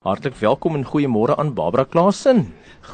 Hartlik 0.00 0.38
welkom 0.40 0.78
en 0.78 0.84
goeiemôre 0.88 1.34
aan 1.36 1.50
Barbara 1.52 1.84
Klasen. 1.84 2.38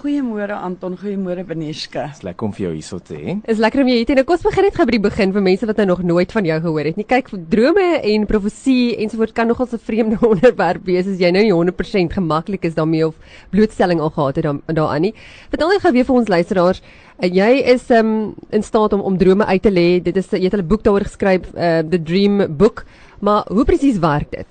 Goeiemôre 0.00 0.56
Anton, 0.58 0.96
goeiemôre 0.98 1.44
Beneska. 1.46 2.08
Dis 2.10 2.24
lekker 2.26 2.48
om 2.48 2.54
vir 2.56 2.64
jou 2.64 2.72
hierso 2.72 2.98
te 2.98 3.14
hê. 3.14 3.36
Is 3.46 3.60
lekker 3.62 3.84
om 3.84 3.90
jy 3.92 4.00
hier 4.00 4.08
te 4.08 4.16
hê. 4.16 4.16
Nou 4.18 4.24
kom 4.26 4.34
ons 4.34 4.42
begin 4.42 4.66
net 4.66 4.74
gou 4.74 4.86
by 4.88 4.94
die 4.96 5.00
begin 5.04 5.34
vir 5.36 5.44
mense 5.46 5.68
wat 5.70 5.78
nou 5.78 5.86
nog 5.92 6.02
nooit 6.02 6.34
van 6.34 6.48
jou 6.50 6.56
gehoor 6.64 6.88
het 6.90 6.98
nie. 6.98 7.06
Kyk, 7.06 7.30
drome 7.52 7.84
en 8.10 8.26
profesie 8.26 8.96
ensovoorts 9.04 9.36
kan 9.38 9.46
nogal 9.46 9.70
'n 9.70 9.78
vreemde 9.78 10.18
onderwerp 10.32 10.82
wees 10.90 11.06
as 11.06 11.22
jy 11.22 11.30
nou 11.30 11.44
nie 11.46 11.54
100% 11.54 12.18
gemaklik 12.18 12.66
is 12.66 12.74
daarmee 12.74 13.06
of 13.06 13.14
blootstelling 13.54 14.02
al 14.02 14.10
gehad 14.10 14.42
het 14.42 14.74
daaraan 14.74 15.02
nie. 15.06 15.14
Vertel 15.54 15.68
net 15.68 15.86
gou 15.86 15.92
weer 15.92 16.10
vir 16.10 16.16
ons 16.16 16.28
luisteraars, 16.28 16.82
uh, 17.22 17.30
jy 17.30 17.62
is 17.70 17.88
um, 17.90 18.34
in 18.50 18.66
staat 18.66 18.92
om 18.92 19.00
om 19.00 19.16
drome 19.16 19.46
uit 19.46 19.62
te 19.62 19.70
lê. 19.70 20.02
Dit 20.02 20.16
is 20.16 20.26
jy 20.26 20.42
het 20.50 20.58
'n 20.58 20.66
boek 20.66 20.82
daaroor 20.82 21.06
geskryf, 21.06 21.54
uh, 21.54 21.86
The 21.86 22.02
Dream 22.02 22.56
Book. 22.56 22.84
Maar 23.20 23.46
hoe 23.48 23.64
presies 23.64 23.98
werk 23.98 24.30
dit? 24.30 24.46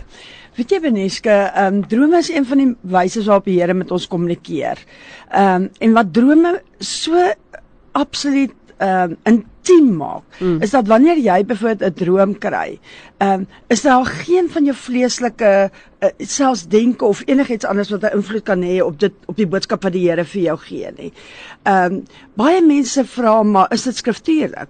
Weet 0.56 0.72
jy 0.72 0.78
Beneske, 0.80 1.34
ehm 1.52 1.82
um, 1.82 1.88
drome 1.92 2.20
is 2.24 2.30
een 2.32 2.46
van 2.48 2.62
die 2.62 2.70
wyse 2.96 3.24
waarop 3.26 3.48
die 3.50 3.58
Here 3.60 3.74
met 3.76 3.92
ons 3.92 4.08
kommunikeer. 4.08 4.80
Ehm 5.30 5.66
um, 5.66 5.72
en 5.80 5.98
wat 5.98 6.14
drome 6.16 6.54
so 6.80 7.26
absoluut 7.92 8.54
ehm 8.78 9.12
um, 9.12 9.18
intiem 9.24 9.90
maak, 9.98 10.24
mm. 10.40 10.62
is 10.62 10.72
dat 10.72 10.88
wanneer 10.88 11.20
jy 11.20 11.46
byvoorbeeld 11.46 11.92
'n 11.92 12.04
droom 12.04 12.38
kry, 12.38 12.80
ehm 13.18 13.44
um, 13.44 13.48
is 13.68 13.82
daar 13.82 14.06
geen 14.06 14.50
van 14.50 14.64
jou 14.64 14.76
vleeslike 14.76 15.72
uh, 16.00 16.10
selfs 16.18 16.68
denke 16.68 17.06
of 17.06 17.22
enigiets 17.26 17.66
anders 17.66 17.90
wat 17.90 18.04
'n 18.04 18.16
invloed 18.16 18.44
kan 18.44 18.62
hê 18.62 18.82
op 18.82 19.00
dit 19.00 19.14
op 19.26 19.36
die 19.36 19.48
boodskap 19.48 19.84
wat 19.84 19.94
die 19.94 20.10
Here 20.10 20.26
vir 20.26 20.42
jou 20.42 20.58
gee 20.58 20.92
nie. 20.98 21.14
Ehm 21.64 21.94
um, 21.94 22.04
baie 22.34 22.62
mense 22.62 23.06
vra 23.06 23.44
maar 23.44 23.68
is 23.74 23.84
dit 23.84 23.96
skriftuurlik? 23.96 24.70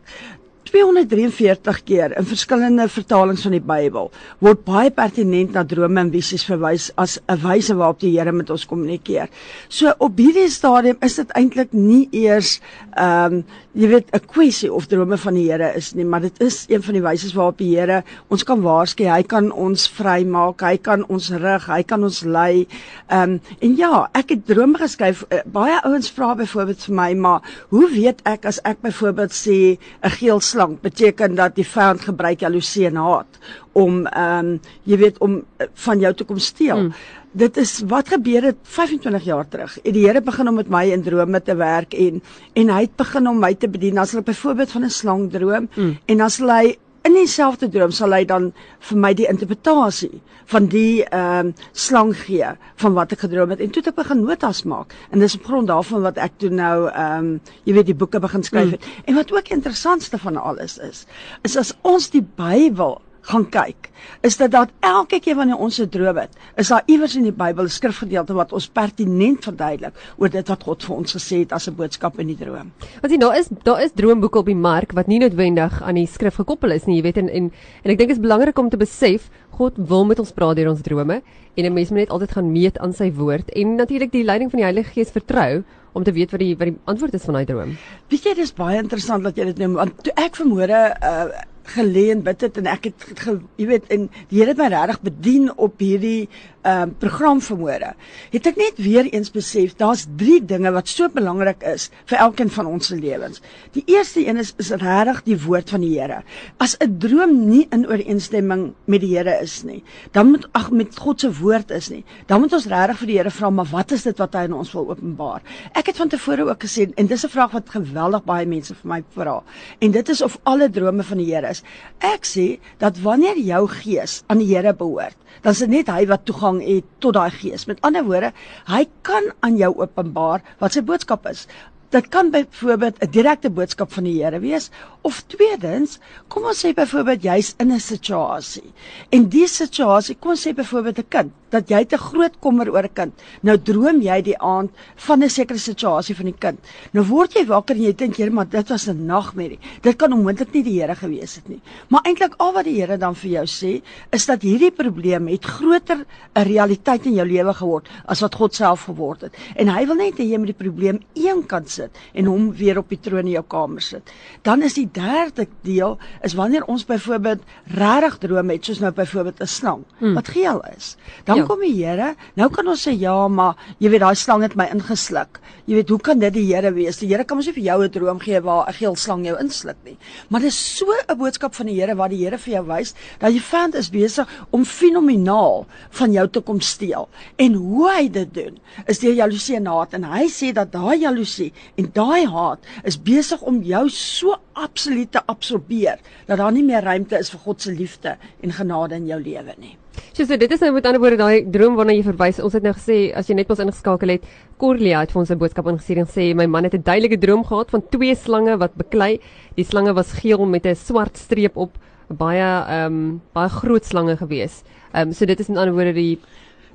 243 0.76 1.84
keer 1.88 2.12
in 2.20 2.26
verskillende 2.28 2.90
vertalings 2.92 3.46
van 3.48 3.54
die 3.56 3.64
Bybel 3.64 4.10
word 4.44 4.66
baie 4.68 4.92
pertinent 4.92 5.54
na 5.56 5.64
drome 5.64 6.02
en 6.02 6.10
visies 6.12 6.44
verwys 6.44 6.90
as 7.00 7.16
'n 7.32 7.40
wyse 7.46 7.76
waarop 7.80 8.02
die 8.02 8.12
Here 8.16 8.32
met 8.32 8.50
ons 8.50 8.66
kommunikeer. 8.66 9.30
So 9.70 9.94
op 10.00 10.18
hierdie 10.18 10.50
stadium 10.50 10.98
is 11.02 11.16
dit 11.16 11.32
eintlik 11.32 11.72
nie 11.72 12.10
eers 12.12 12.60
ehm 12.98 13.34
um, 13.34 13.44
jy 13.76 13.88
weet 13.88 14.08
'n 14.16 14.26
kwessie 14.28 14.72
of 14.72 14.88
drome 14.88 15.18
van 15.18 15.34
die 15.34 15.52
Here 15.52 15.74
is 15.76 15.94
nie, 15.94 16.06
maar 16.06 16.22
dit 16.22 16.42
is 16.42 16.66
een 16.70 16.84
van 16.84 16.94
die 16.94 17.02
wyse 17.02 17.36
waarop 17.36 17.58
die 17.58 17.76
Here 17.76 18.04
ons 18.30 18.44
kan 18.44 18.62
waarsku, 18.62 19.04
hy 19.04 19.24
kan 19.24 19.52
ons 19.52 19.88
vrymaak, 19.90 20.62
hy 20.62 20.78
kan 20.78 21.06
ons 21.10 21.30
rig, 21.30 21.68
hy 21.68 21.84
kan 21.84 22.04
ons 22.04 22.24
lei. 22.24 22.68
Ehm 23.08 23.32
um, 23.32 23.42
en 23.60 23.76
ja, 23.76 24.10
ek 24.14 24.30
het 24.30 24.46
drome 24.46 24.78
geskryf. 24.78 25.26
Uh, 25.30 25.40
baie 25.46 25.80
ouens 25.84 26.12
vra 26.12 26.36
byvoorbeeld 26.36 26.84
vir 26.84 26.96
my, 26.96 27.14
maar 27.14 27.42
hoe 27.70 27.90
weet 27.90 28.22
ek 28.26 28.46
as 28.46 28.60
ek 28.64 28.82
byvoorbeeld 28.82 29.32
sê 29.32 29.78
'n 30.04 30.10
geel 30.10 30.40
slang 30.66 30.80
beteken 30.82 31.36
dat 31.36 31.56
die 31.56 31.66
vyand 31.66 32.02
gebruik 32.02 32.42
jaloesie 32.42 32.88
en 32.88 32.96
haat 32.96 33.40
om 33.74 34.06
ehm 34.08 34.56
um, 34.56 34.60
jy 34.84 34.98
weet 34.98 35.18
om 35.20 35.38
uh, 35.38 35.68
van 35.74 36.00
jou 36.00 36.14
te 36.14 36.24
kom 36.24 36.40
steel. 36.40 36.78
Mm. 36.78 36.94
Dit 37.36 37.58
is 37.58 37.82
wat 37.88 38.08
gebeur 38.08 38.44
het 38.44 38.56
25 38.64 39.24
jaar 39.26 39.48
terug. 39.48 39.80
En 39.84 39.92
die 39.92 40.06
Here 40.06 40.22
begin 40.22 40.48
om 40.48 40.56
met 40.56 40.70
my 40.70 40.86
in 40.92 41.04
drome 41.04 41.42
te 41.42 41.56
werk 41.56 41.94
en 41.94 42.22
en 42.54 42.70
hy 42.70 42.82
het 42.82 42.96
begin 42.96 43.28
om 43.28 43.40
my 43.40 43.54
te 43.54 43.68
bedien. 43.68 43.98
As 43.98 44.12
hulle 44.12 44.24
byvoorbeeld 44.24 44.72
van 44.72 44.84
'n 44.86 44.90
slang 44.90 45.32
droom 45.32 45.70
mm. 45.76 45.98
en 46.06 46.22
as 46.22 46.38
hy 46.40 46.78
in 47.06 47.14
dieselfde 47.14 47.70
droom 47.70 47.94
sal 47.94 48.14
hy 48.16 48.24
dan 48.26 48.50
vir 48.90 48.98
my 48.98 49.12
die 49.18 49.28
interpretasie 49.30 50.22
van 50.52 50.70
die 50.72 51.04
ehm 51.06 51.52
um, 51.52 51.54
slang 51.74 52.14
gee 52.18 52.52
van 52.82 52.94
wat 52.98 53.14
ek 53.16 53.26
gedroom 53.26 53.54
het. 53.54 53.62
En 53.62 53.72
toe 53.74 53.82
het 53.84 53.92
ek 53.92 54.00
begin 54.02 54.24
notas 54.26 54.64
maak. 54.70 54.94
En 55.12 55.22
dis 55.24 55.38
op 55.38 55.46
grond 55.46 55.70
daarvan 55.70 56.06
wat 56.06 56.18
ek 56.22 56.38
toe 56.42 56.50
nou 56.50 56.90
ehm 56.90 57.18
um, 57.18 57.32
jy 57.66 57.78
weet 57.78 57.92
die 57.92 57.98
boeke 57.98 58.22
begin 58.22 58.44
skryf 58.44 58.76
het. 58.78 58.86
Mm. 58.86 59.10
en 59.10 59.20
wat 59.22 59.34
ook 59.34 59.54
interessantste 59.54 60.18
van 60.18 60.38
alles 60.38 60.78
is 60.78 61.06
is 61.44 61.58
as 61.58 61.74
ons 61.82 62.10
die 62.10 62.24
Bybel 62.38 63.02
gaan 63.26 63.46
kyk, 63.50 63.90
is 64.26 64.38
dit 64.38 64.52
dat 64.54 64.70
elke 64.86 65.20
keer 65.24 65.36
wanneer 65.36 65.58
ons 65.58 65.80
'n 65.82 65.90
droom 65.90 66.18
het, 66.18 66.34
is 66.58 66.68
daar 66.68 66.84
iewers 66.86 67.16
in 67.16 67.24
die 67.24 67.32
Bybel 67.32 67.66
'n 67.66 67.70
skrifgedeelte 67.70 68.34
wat 68.34 68.54
ons 68.54 68.68
pertinent 68.68 69.44
verduidelik 69.44 69.94
oor 70.18 70.30
dit 70.30 70.48
wat 70.48 70.64
God 70.64 70.84
vir 70.84 70.96
ons 70.96 71.16
gesê 71.16 71.40
het 71.40 71.52
as 71.52 71.68
'n 71.68 71.76
boodskap 71.76 72.20
in 72.20 72.28
die 72.28 72.38
droom. 72.38 72.72
Want 73.02 73.14
jy 73.14 73.18
daar 73.18 73.38
is 73.38 73.50
daar 73.64 73.82
is 73.82 73.92
droomboeke 73.92 74.38
op 74.38 74.46
die 74.46 74.56
mark 74.56 74.92
wat 74.94 75.08
nie 75.08 75.20
noodwendig 75.20 75.82
aan 75.82 75.96
die 75.96 76.08
skrif 76.08 76.36
gekoppel 76.36 76.72
is 76.72 76.86
nie, 76.86 76.96
jy 76.98 77.02
weet 77.02 77.18
en 77.18 77.30
en, 77.30 77.52
en 77.84 77.92
ek 77.92 77.98
dink 77.98 78.10
dit 78.10 78.18
is 78.18 78.24
belangrik 78.24 78.58
om 78.58 78.70
te 78.70 78.78
besef 78.78 79.30
God 79.50 79.74
wil 79.78 80.06
met 80.06 80.20
ons 80.20 80.32
praat 80.32 80.56
deur 80.56 80.70
ons 80.70 80.82
drome 80.82 81.22
en 81.56 81.66
'n 81.66 81.74
mens 81.74 81.90
moet 81.90 82.00
net 82.00 82.10
altyd 82.10 82.32
gaan 82.32 82.52
meet 82.52 82.78
aan 82.78 82.94
sy 82.94 83.12
woord 83.12 83.50
en 83.56 83.76
natuurlik 83.76 84.12
die 84.12 84.24
leiding 84.24 84.52
van 84.52 84.60
die 84.60 84.66
Heilige 84.66 84.92
Gees 84.92 85.12
vertrou 85.12 85.64
om 85.94 86.04
te 86.04 86.12
weet 86.12 86.32
wat 86.32 86.40
die 86.40 86.56
wat 86.58 86.68
die 86.68 86.78
antwoord 86.86 87.14
is 87.14 87.24
van 87.24 87.34
daai 87.34 87.46
droom. 87.46 87.78
Weet 88.10 88.24
jy 88.24 88.34
dis 88.36 88.54
baie 88.54 88.78
interessant 88.78 89.24
dat 89.24 89.38
jy 89.38 89.46
dit 89.46 89.58
noem 89.58 89.74
want 89.74 90.04
toe 90.04 90.14
ek 90.16 90.36
vermoere 90.36 90.96
uh 91.02 91.55
gelê 91.76 92.10
en 92.14 92.24
bid 92.26 92.42
het 92.42 92.58
en 92.58 92.68
ek 92.72 92.90
het 92.90 93.06
ge, 93.22 93.40
jy 93.60 93.68
weet 93.68 93.88
en 93.94 94.10
die 94.30 94.40
Here 94.40 94.54
het 94.54 94.60
my 94.60 94.68
regtig 94.74 95.02
bedien 95.02 95.50
op 95.56 95.80
hierdie 95.80 96.28
ehm 96.66 96.82
um, 96.82 96.94
program 96.98 97.42
vermoere. 97.46 97.92
Het 98.34 98.48
ek 98.50 98.56
net 98.58 98.80
weer 98.82 99.06
eens 99.14 99.30
besef 99.32 99.76
daar's 99.78 100.08
drie 100.18 100.40
dinge 100.42 100.72
wat 100.74 100.90
so 100.90 101.06
belangrik 101.14 101.62
is 101.70 101.92
vir 102.10 102.18
elkeen 102.26 102.50
van 102.50 102.66
ons 102.66 102.90
se 102.90 102.98
lewens. 102.98 103.42
Die 103.78 103.84
eerste 103.86 104.24
een 104.26 104.42
is 104.42 104.54
is 104.58 104.72
regtig 104.82 105.22
die 105.28 105.38
woord 105.44 105.70
van 105.70 105.86
die 105.86 105.92
Here. 106.00 106.24
As 106.58 106.76
'n 106.82 106.98
droom 106.98 107.36
nie 107.50 107.68
in 107.72 107.86
ooreenstemming 107.86 108.74
met 108.86 109.02
die 109.02 109.14
Here 109.14 109.38
is 109.42 109.64
nie, 109.64 109.84
dan 110.12 110.32
moet 110.32 110.48
ag 110.54 110.72
met 110.72 110.98
God 110.98 111.20
se 111.20 111.32
woord 111.32 111.72
is 111.72 111.90
nie. 111.90 112.04
Dan 112.26 112.42
moet 112.42 112.54
ons 112.54 112.66
regtig 112.66 112.98
vir 112.98 113.08
die 113.08 113.18
Here 113.18 113.32
vra 113.32 113.50
maar 113.50 113.70
wat 113.72 113.92
is 113.92 114.04
dit 114.04 114.18
wat 114.18 114.34
hy 114.34 114.40
aan 114.40 114.54
ons 114.54 114.74
wil 114.74 114.90
openbaar? 114.90 115.42
Ek 115.74 115.86
het 115.86 115.98
van 115.98 116.10
tevore 116.10 116.50
ook 116.50 116.64
gesê 116.64 116.90
en 116.96 117.08
dis 117.08 117.26
'n 117.26 117.30
vraag 117.30 117.52
wat 117.52 117.70
geweldig 117.70 118.24
baie 118.24 118.46
mense 118.46 118.74
vir 118.74 118.90
my 118.90 119.04
vra. 119.14 119.44
En 119.80 119.92
dit 119.92 120.10
is 120.10 120.22
of 120.22 120.40
alle 120.44 120.70
drome 120.70 121.04
van 121.04 121.18
die 121.18 121.34
Here 121.34 121.48
is. 121.56 121.64
Ek 122.04 122.28
sê 122.28 122.48
dat 122.84 123.00
wanneer 123.04 123.40
jou 123.40 123.64
gees 123.80 124.22
aan 124.28 124.44
die 124.44 124.50
Here 124.52 124.76
behoort, 124.76 125.18
dan 125.44 125.56
is 125.56 125.64
dit 125.64 125.72
net 125.72 125.92
hy 125.94 126.06
wat 126.10 126.26
toegang 126.28 126.62
het 126.64 126.88
tot 127.04 127.16
daai 127.18 127.32
gees. 127.32 127.68
Met 127.70 127.82
ander 127.86 128.06
woorde, 128.08 128.34
hy 128.72 128.84
kan 129.08 129.32
aan 129.46 129.58
jou 129.62 129.72
openbaar 129.82 130.44
wat 130.62 130.76
sy 130.76 130.84
boodskap 130.86 131.28
is. 131.32 131.46
Dit 131.94 132.10
kan 132.12 132.32
byvoorbeeld 132.34 132.98
'n 133.00 133.12
direkte 133.12 133.50
boodskap 133.50 133.92
van 133.94 134.04
die 134.04 134.24
Here 134.24 134.40
wees 134.40 134.70
of 135.02 135.24
tweedens, 135.28 136.00
kom 136.28 136.46
ons 136.46 136.66
sê 136.66 136.74
byvoorbeeld 136.74 137.24
jy's 137.24 137.54
in 137.58 137.72
'n 137.72 137.80
situasie. 137.80 138.74
En 139.10 139.30
die 139.30 139.48
situasie, 139.48 140.16
kom 140.20 140.32
ons 140.32 140.48
sê 140.48 140.54
byvoorbeeld 140.54 141.00
'n 141.00 141.08
kind, 141.10 141.32
dat 141.56 141.72
jy 141.72 141.84
te 141.90 142.00
groot 142.02 142.36
kommer 142.44 142.70
oor 142.72 142.84
'n 142.84 142.94
kind. 142.94 143.14
Nou 143.42 143.58
droom 143.58 144.02
jy 144.02 144.22
die 144.22 144.38
aand 144.38 144.72
van 145.08 145.24
'n 145.24 145.30
sekere 145.30 145.60
situasie 145.60 146.16
van 146.16 146.26
die 146.26 146.40
kind. 146.40 146.60
Nou 146.94 147.06
word 147.06 147.34
jy 147.34 147.46
wakker 147.46 147.76
en 147.76 147.82
jy 147.82 147.94
dink, 147.94 148.18
"Here, 148.18 148.32
maar 148.32 148.50
dit 148.50 148.70
was 148.70 148.88
'n 148.88 149.06
nagmerrie. 149.06 149.60
Dit 149.82 149.96
kan 149.98 150.14
onmoontlik 150.14 150.54
nie 150.54 150.64
die 150.64 150.82
Here 150.82 150.96
gewees 150.96 151.36
het 151.36 151.50
nie." 151.50 151.62
Maar 151.90 152.02
eintlik 152.04 152.34
al 152.38 152.54
wat 152.54 152.66
die 152.66 152.80
Here 152.80 152.98
dan 152.98 153.16
vir 153.16 153.32
jou 153.32 153.46
sê, 153.46 153.82
is 154.12 154.26
dat 154.26 154.42
hierdie 154.42 154.72
probleem 154.72 155.28
het 155.28 155.46
groter 155.46 156.06
'n 156.36 156.44
realiteit 156.44 157.06
in 157.06 157.14
jou 157.14 157.28
lewe 157.28 157.54
geword 157.54 157.88
as 158.06 158.22
wat 158.22 158.36
God 158.36 158.56
self 158.56 158.84
geword 158.84 159.22
het. 159.22 159.34
En 159.56 159.68
hy 159.68 159.86
wil 159.86 159.96
net 159.96 160.18
hê 160.20 160.24
jy 160.24 160.38
moet 160.38 160.54
die 160.54 160.64
probleem 160.70 161.00
eenkant 161.14 161.70
sit 161.70 161.92
en 162.14 162.26
hom 162.26 162.52
weer 162.52 162.78
op 162.78 162.90
die 162.90 163.00
troon 163.00 163.26
in 163.26 163.36
jou 163.38 163.44
kamer 163.48 163.82
sit. 163.82 164.12
Dan 164.42 164.62
is 164.62 164.74
die 164.74 164.90
derde 164.92 165.48
deel 165.62 165.98
is 166.24 166.34
wanneer 166.34 166.66
ons 166.66 166.86
byvoorbeeld 166.86 167.42
regtig 167.66 168.18
drome 168.18 168.54
het, 168.54 168.66
soos 168.66 168.80
nou 168.80 168.92
byvoorbeeld 168.92 169.42
'n 169.42 169.48
slang 169.48 169.84
hmm. 169.98 170.14
wat 170.14 170.28
geel 170.28 170.64
is. 170.76 170.96
Dan 171.24 171.38
ja 171.38 171.45
kom 171.46 171.62
die 171.64 171.74
Here. 171.76 172.14
Nou 172.40 172.50
kan 172.54 172.68
ons 172.72 172.86
sê 172.88 172.94
ja, 172.98 173.16
maar 173.28 173.56
jy 173.80 173.92
weet 173.94 174.04
daai 174.04 174.16
slang 174.20 174.44
het 174.46 174.56
my 174.58 174.68
ingesluk. 174.74 175.40
Jy 175.66 175.80
weet 175.80 175.92
hoe 175.94 176.00
kan 176.02 176.20
dit 176.22 176.34
die 176.36 176.46
Here 176.50 176.72
wees? 176.76 177.00
Die 177.02 177.10
Here 177.10 177.26
kan 177.26 177.40
mos 177.40 177.48
nie 177.50 177.56
vir 177.56 177.64
jou 177.64 177.78
'n 177.84 177.92
droom 177.92 178.20
gee 178.20 178.40
waar 178.42 178.68
'n 178.70 178.74
geel 178.74 178.96
slang 178.96 179.26
jou 179.26 179.38
insluk 179.40 179.78
nie. 179.84 179.98
Maar 180.30 180.42
dis 180.42 180.58
so 180.78 180.86
'n 180.86 181.18
boodskap 181.18 181.56
van 181.56 181.68
die 181.68 181.80
Here 181.80 181.96
wat 181.96 182.10
die 182.10 182.24
Here 182.24 182.38
vir 182.38 182.54
jou 182.54 182.66
wys 182.66 182.94
dat 183.20 183.34
jy 183.34 183.40
vind 183.40 183.76
is 183.76 183.90
besig 183.90 184.28
om 184.52 184.66
fenomenaal 184.66 185.66
van 185.90 186.12
jou 186.12 186.28
te 186.28 186.42
kom 186.42 186.62
steel. 186.62 187.10
En 187.38 187.54
hoe 187.54 187.92
hy 187.92 188.10
dit 188.10 188.34
doen 188.34 188.60
is 188.88 189.00
deur 189.00 189.14
jaloesie 189.14 189.56
en 189.56 189.66
haat 189.66 189.94
en 189.94 190.04
hy 190.04 190.28
sê 190.28 190.54
dat 190.54 190.72
daai 190.72 191.00
jaloesie 191.00 191.54
en 191.78 191.90
daai 191.94 192.26
haat 192.26 192.60
is 192.84 192.98
besig 192.98 193.42
om 193.42 193.62
jou 193.64 193.90
so 193.90 194.36
absoluut 194.54 195.12
te 195.12 195.22
absorbeer 195.26 196.00
dat 196.28 196.38
daar 196.38 196.52
nie 196.52 196.64
meer 196.64 196.84
ruimte 196.84 197.18
is 197.20 197.30
vir 197.30 197.40
God 197.40 197.62
se 197.62 197.72
liefde 197.72 198.18
en 198.42 198.52
genade 198.52 198.96
in 198.96 199.08
jou 199.08 199.20
lewe 199.22 199.56
nie. 199.58 199.78
So, 200.14 200.24
so 200.24 200.38
dit 200.38 200.52
is 200.52 200.62
nou 200.64 200.72
met 200.74 200.86
ander 200.86 201.02
woorde 201.04 201.18
daai 201.20 201.52
droom 201.52 201.76
waarna 201.76 201.96
jy 201.96 202.04
verwys. 202.04 202.40
Ons 202.40 202.54
het 202.54 202.64
nou 202.64 202.74
gesê 202.74 203.12
as 203.16 203.28
jy 203.30 203.36
net 203.36 203.50
ons 203.50 203.60
ingeskakel 203.60 204.16
het, 204.16 204.24
Corlia 204.58 205.02
het 205.04 205.12
vir 205.12 205.22
ons 205.22 205.32
'n 205.32 205.38
boodskap 205.38 205.68
ingestuur 205.68 205.98
en 206.04 206.08
sê 206.08 206.36
my 206.36 206.46
man 206.46 206.64
het 206.64 206.74
'n 206.74 206.84
duidelike 206.84 207.20
droom 207.20 207.44
gehad 207.44 207.70
van 207.70 207.84
twee 207.90 208.16
slange 208.16 208.58
wat 208.58 208.76
beklei. 208.76 209.20
Die 209.56 209.66
slange 209.66 209.94
was 209.94 210.12
geel 210.14 210.46
met 210.46 210.66
'n 210.66 210.76
swart 210.76 211.18
streep 211.18 211.58
op, 211.58 211.78
baie 212.10 212.42
ehm 212.42 212.86
um, 212.86 213.22
baie 213.34 213.50
groot 213.50 213.86
slange 213.86 214.18
gewees. 214.18 214.64
Ehm 214.94 215.08
um, 215.08 215.14
so 215.14 215.26
dit 215.26 215.40
is 215.40 215.48
met 215.48 215.58
ander 215.58 215.74
woorde 215.74 215.94
die 215.94 216.20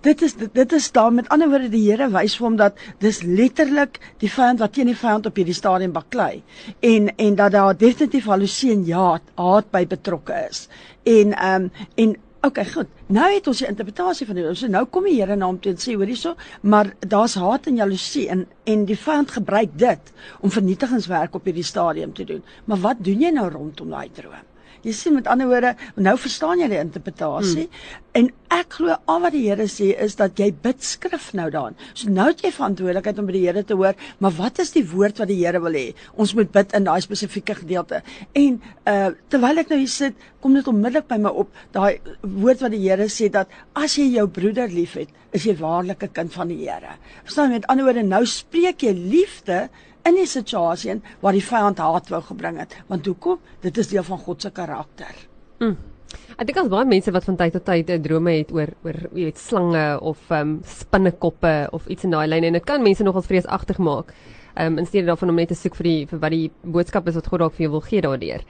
Dit 0.00 0.22
is 0.22 0.32
dit, 0.34 0.48
dit 0.54 0.72
is 0.72 0.92
daar 0.92 1.12
met 1.12 1.28
ander 1.28 1.48
woorde 1.48 1.68
die 1.68 1.82
Here 1.90 2.08
wys 2.08 2.38
vir 2.38 2.46
hom 2.46 2.56
dat 2.56 2.78
dis 3.04 3.18
letterlik 3.22 3.98
die 4.22 4.30
vyand 4.32 4.62
wat 4.62 4.72
teen 4.72 4.88
die 4.88 4.96
vyand 4.96 5.26
op 5.28 5.36
hierdie 5.36 5.56
stadium 5.56 5.92
baklei 5.92 6.42
en 6.80 7.10
en 7.16 7.34
dat 7.36 7.52
daar 7.52 7.76
definitief 7.76 8.24
halusie 8.24 8.72
en 8.72 8.86
haat 8.88 9.22
haat 9.36 9.68
by 9.70 9.84
betrokke 9.86 10.38
is. 10.48 10.68
En 11.04 11.36
ehm 11.36 11.68
um, 11.68 11.70
en 11.96 12.16
Okay, 12.40 12.64
goed. 12.64 12.88
Nou 13.12 13.26
het 13.34 13.48
ons 13.50 13.58
die 13.60 13.66
interpretasie 13.68 14.24
van 14.24 14.38
die 14.38 14.44
so 14.56 14.68
nou 14.72 14.86
kom 14.88 15.04
die 15.04 15.18
Here 15.18 15.34
na 15.36 15.50
hom 15.50 15.58
toe 15.60 15.74
en 15.74 15.80
sê 15.82 15.92
hoor 15.92 16.08
hierso, 16.08 16.32
maar 16.72 16.94
daar's 17.04 17.34
haat 17.36 17.68
en 17.68 17.76
jaloesie 17.76 18.30
en 18.32 18.46
en 18.64 18.86
die 18.88 18.96
vyand 18.96 19.34
gebruik 19.36 19.74
dit 19.82 20.12
om 20.40 20.54
vernietigingswerk 20.54 21.36
op 21.36 21.50
hierdie 21.50 21.66
stadium 21.68 22.14
te 22.16 22.24
doen. 22.24 22.40
Maar 22.64 22.80
wat 22.86 23.04
doen 23.04 23.26
jy 23.26 23.34
nou 23.36 23.44
rondom 23.52 23.92
daai 23.92 24.08
droom? 24.16 24.49
Jy 24.86 24.92
sien 24.96 25.14
met 25.14 25.28
ander 25.28 25.48
woorde, 25.50 25.74
nou 26.00 26.16
verstaan 26.18 26.60
jy 26.62 26.68
die 26.72 26.80
interpretasie. 26.80 27.66
Hmm. 27.68 27.98
En 28.20 28.30
ek 28.50 28.78
glo 28.78 28.96
al 29.06 29.20
wat 29.22 29.34
die 29.36 29.44
Here 29.44 29.66
sê 29.70 29.90
is 30.02 30.16
dat 30.18 30.38
jy 30.40 30.48
bid 30.64 30.82
skrif 30.82 31.28
nou 31.38 31.46
daan. 31.54 31.76
So 31.94 32.10
nou 32.10 32.26
het 32.30 32.42
jy 32.42 32.50
verantwoordelikheid 32.54 33.20
om 33.22 33.28
by 33.28 33.36
die 33.36 33.44
Here 33.44 33.62
te 33.66 33.76
hoor, 33.78 33.98
maar 34.18 34.34
wat 34.38 34.58
is 34.64 34.72
die 34.74 34.84
woord 34.90 35.20
wat 35.22 35.30
die 35.30 35.38
Here 35.38 35.60
wil 35.62 35.76
hê? 35.78 35.86
Ons 36.18 36.34
moet 36.38 36.50
bid 36.52 36.74
in 36.76 36.88
daai 36.88 36.98
spesifieke 37.04 37.58
gedeelte. 37.62 38.02
En 38.34 38.58
uh 38.90 39.10
terwyl 39.30 39.62
ek 39.62 39.70
nou 39.70 39.78
hier 39.78 39.92
sit, 39.92 40.18
kom 40.42 40.56
dit 40.56 40.66
onmiddellik 40.70 41.06
by 41.10 41.20
my 41.22 41.30
op, 41.44 41.52
daai 41.76 42.00
woord 42.22 42.64
wat 42.64 42.74
die 42.74 42.82
Here 42.82 43.06
sê 43.12 43.30
dat 43.30 43.52
as 43.78 43.94
jy 44.00 44.08
jou 44.16 44.26
broeder 44.26 44.72
liefhet, 44.72 45.12
is 45.36 45.46
jy 45.46 45.54
waarlik 45.60 46.02
'n 46.02 46.12
kind 46.12 46.32
van 46.32 46.48
die 46.48 46.64
Here. 46.64 46.96
Verstaan 47.24 47.50
jy? 47.50 47.60
Met 47.60 47.66
ander 47.68 47.84
woorde, 47.84 48.02
nou 48.02 48.24
spreek 48.26 48.82
jy 48.82 48.92
liefde 48.96 49.68
in 50.04 50.14
die 50.14 50.26
situasie 50.26 51.00
waar 51.20 51.36
die 51.36 51.44
vyand 51.44 51.78
haat 51.78 52.08
wou 52.08 52.22
gebring 52.22 52.58
het. 52.58 52.76
Want 52.88 53.06
hoekom? 53.06 53.38
Dit 53.60 53.78
is 53.78 53.88
deel 53.88 54.02
van 54.06 54.18
God 54.18 54.42
se 54.42 54.50
karakter. 54.50 55.14
Mm. 55.58 55.76
Ek 56.40 56.48
dink 56.48 56.58
as 56.62 56.70
baie 56.72 56.88
mense 56.88 57.12
wat 57.12 57.26
van 57.28 57.36
tyd 57.36 57.52
tot 57.52 57.64
tyd 57.68 57.90
'n 57.90 58.02
drome 58.02 58.32
het 58.32 58.50
oor 58.52 58.70
oor 58.82 58.96
jy 59.14 59.24
weet 59.28 59.38
slange 59.38 60.00
of 60.00 60.18
ehm 60.30 60.40
um, 60.40 60.60
spinnekoppe 60.64 61.68
of 61.72 61.86
iets 61.86 62.04
in 62.04 62.10
daai 62.10 62.26
lyn 62.26 62.44
en 62.44 62.52
dit 62.52 62.64
kan 62.64 62.82
mense 62.82 63.04
nogals 63.04 63.26
vreesagtig 63.26 63.78
maak. 63.78 64.14
Ehm 64.56 64.72
um, 64.72 64.78
in 64.78 64.86
steede 64.86 65.06
daarvan 65.06 65.28
om 65.28 65.34
net 65.36 65.48
te 65.48 65.54
soek 65.54 65.76
vir 65.76 65.84
die 65.84 66.06
vir 66.06 66.18
wat 66.18 66.30
die 66.30 66.50
boodskap 66.64 67.06
is 67.08 67.14
wat 67.14 67.26
God 67.26 67.40
dalk 67.40 67.54
vir 67.54 67.64
jou 67.66 67.72
wil 67.72 67.84
gee 67.84 68.00
daardeur. 68.00 68.40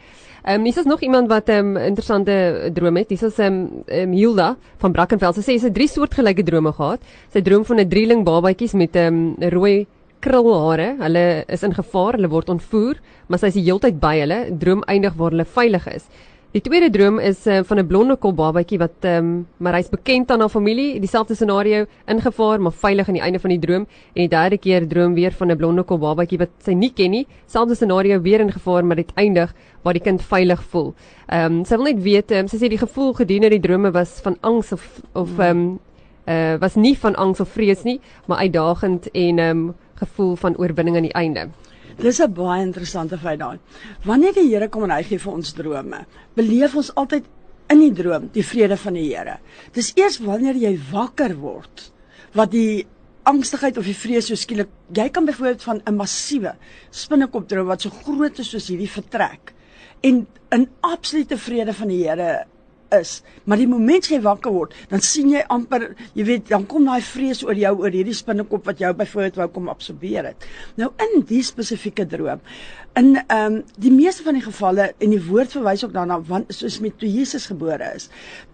Ehm 0.45 0.61
um, 0.61 0.65
hier 0.65 0.79
is 0.79 0.87
nog 0.87 1.01
iemand 1.01 1.29
wat 1.29 1.49
'n 1.49 1.53
um, 1.53 1.77
interessante 1.77 2.71
droom 2.73 2.97
het. 2.97 3.11
Hier 3.11 3.27
is 3.27 3.39
'n 3.39 3.43
um, 3.43 3.85
um, 3.87 4.13
Hilda 4.13 4.57
van 4.79 4.93
Brackenfell. 4.93 5.33
Sy 5.33 5.41
sê 5.41 5.59
sy 5.59 5.67
het 5.67 5.75
drie 5.75 5.89
soortgelyke 5.89 6.43
drome 6.43 6.73
gehad. 6.73 7.01
Sy 7.33 7.43
droom 7.43 7.65
van 7.65 7.81
'n 7.81 7.89
drieling 7.89 8.25
babatjies 8.25 8.73
met 8.73 8.95
'n 8.95 8.99
um, 8.99 9.35
rooi 9.51 9.87
krulhare. 10.21 10.97
Hulle 11.01 11.45
is 11.49 11.63
in 11.63 11.75
gevaar, 11.75 12.19
hulle 12.19 12.29
word 12.33 12.49
ontvoer, 12.49 13.01
maar 13.29 13.39
sy 13.39 13.53
is 13.53 13.59
die 13.59 13.67
heeltyd 13.69 14.01
by 14.01 14.17
hulle, 14.21 14.41
droom 14.61 14.85
eindig 14.87 15.17
waar 15.19 15.35
hulle 15.35 15.49
veilig 15.49 15.87
is. 15.95 16.11
Die 16.51 16.59
tweede 16.59 16.89
droom 16.91 17.21
is 17.23 17.45
uh, 17.47 17.61
van 17.63 17.79
'n 17.79 17.87
blonde 17.87 18.17
kop 18.19 18.35
babatjie 18.35 18.79
wat 18.79 19.05
ehm 19.07 19.19
um, 19.19 19.47
maar 19.59 19.77
hy's 19.79 19.89
bekend 19.89 20.31
aan 20.31 20.41
haar 20.41 20.51
familie, 20.51 20.99
dieselfde 20.99 21.35
scenario, 21.35 21.87
in 22.09 22.21
gevaar 22.21 22.59
maar 22.61 22.73
veilig 22.73 23.09
aan 23.09 23.15
die 23.15 23.23
einde 23.23 23.39
van 23.39 23.51
die 23.51 23.59
droom 23.59 23.87
en 23.87 24.23
die 24.25 24.29
derde 24.29 24.59
keer 24.59 24.89
droom 24.89 25.15
weer 25.15 25.31
van 25.31 25.53
'n 25.53 25.57
blonde 25.57 25.85
kop 25.85 26.01
babatjie 26.01 26.39
wat 26.39 26.51
sy 26.59 26.73
nie 26.73 26.91
ken 26.91 27.11
nie, 27.11 27.27
selfde 27.47 27.75
scenario 27.75 28.21
weer 28.21 28.41
in 28.41 28.51
gevaar 28.51 28.85
maar 28.85 28.97
dit 28.97 29.13
eindig 29.15 29.55
waar 29.85 29.95
die 29.95 30.03
kind 30.03 30.23
veilig 30.23 30.63
voel. 30.63 30.95
Ehm 31.29 31.53
um, 31.53 31.65
sy 31.65 31.77
wil 31.77 31.85
net 31.85 32.03
weet, 32.03 32.33
um, 32.33 32.49
sy 32.49 32.57
sê 32.57 32.69
die 32.69 32.83
gevoel 32.83 33.15
gedurende 33.15 33.51
die 33.51 33.61
drome 33.69 33.93
was 33.93 34.21
van 34.21 34.37
angs 34.41 34.73
of 34.73 35.01
of 35.15 35.39
ehm 35.39 35.51
um, 35.51 35.79
uh, 36.27 36.59
was 36.59 36.75
nie 36.75 36.99
van 36.99 37.15
angs 37.15 37.41
of 37.41 37.49
vrees 37.49 37.83
nie, 37.83 38.01
maar 38.27 38.39
uitdagend 38.39 39.11
en 39.13 39.39
ehm 39.39 39.59
um, 39.69 39.75
gevoel 40.01 40.37
van 40.37 40.57
oorwinning 40.57 40.97
aan 40.97 41.09
die 41.09 41.19
einde. 41.19 41.49
Dis 42.01 42.21
'n 42.21 42.33
baie 42.33 42.63
interessante 42.63 43.19
feit 43.19 43.39
daai. 43.39 43.59
Wanneer 44.05 44.33
die 44.33 44.49
Here 44.49 44.69
kom 44.69 44.85
en 44.85 44.91
hy 44.91 45.03
gee 45.03 45.19
vir 45.19 45.33
ons 45.33 45.53
drome, 45.53 46.07
beleef 46.35 46.77
ons 46.77 46.95
altyd 46.95 47.25
in 47.69 47.81
die 47.81 47.93
droom 47.93 48.31
die 48.33 48.45
vrede 48.45 48.77
van 48.77 48.95
die 48.95 49.09
Here. 49.15 49.39
Dis 49.73 49.93
eers 49.97 50.19
wanneer 50.19 50.55
jy 50.55 50.79
wakker 50.93 51.37
word 51.37 51.93
wat 52.35 52.51
die 52.51 52.87
angstigheid 53.29 53.79
of 53.79 53.85
die 53.85 53.97
vrees 53.97 54.31
so 54.31 54.39
skielik 54.39 54.71
jy 54.97 55.09
kan 55.13 55.27
byvoorbeeld 55.29 55.63
van 55.63 55.83
'n 55.87 55.97
massiewe 55.97 56.55
spinnekop 56.91 57.49
droom 57.49 57.67
wat 57.67 57.83
so 57.83 57.91
groot 57.91 58.39
is 58.39 58.51
soos 58.51 58.69
hierdie 58.69 58.91
vertrek 58.91 59.53
en 60.03 60.27
in 60.51 60.69
absolute 60.81 61.37
vrede 61.37 61.73
van 61.73 61.89
die 61.89 62.03
Here 62.09 62.47
is. 62.97 63.21
Maar 63.45 63.61
die 63.61 63.69
oomblik 63.69 64.11
jy 64.11 64.21
wakker 64.25 64.53
word, 64.53 64.75
dan 64.91 65.01
sien 65.05 65.31
jy 65.31 65.43
amper, 65.49 65.91
jy 66.15 66.25
weet, 66.25 66.49
dan 66.49 66.67
kom 66.67 66.85
daai 66.89 67.03
vrees 67.05 67.43
oor 67.47 67.59
jou 67.59 67.73
oor 67.83 67.91
hierdie 67.95 68.17
spinnekop 68.17 68.67
wat 68.67 68.79
jou 68.83 68.93
byvoorbeeld 68.97 69.41
wou 69.41 69.49
kom 69.49 69.69
absorbeer 69.69 70.31
het. 70.33 70.47
Nou 70.81 70.93
in 71.03 71.25
die 71.29 71.43
spesifieke 71.47 72.07
droom, 72.07 72.41
in 72.99 73.15
ehm 73.27 73.55
um, 73.55 73.59
die 73.79 73.93
meeste 73.93 74.25
van 74.27 74.35
die 74.35 74.43
gevalle 74.43 74.89
en 74.99 75.13
die 75.15 75.23
woord 75.23 75.53
verwys 75.55 75.85
ook 75.85 75.93
daarna 75.95 76.19
want 76.27 76.51
soos 76.55 76.81
met 76.83 76.99
toe 76.99 77.09
Jesus 77.11 77.47
gebore 77.47 77.93
is. 77.95 78.09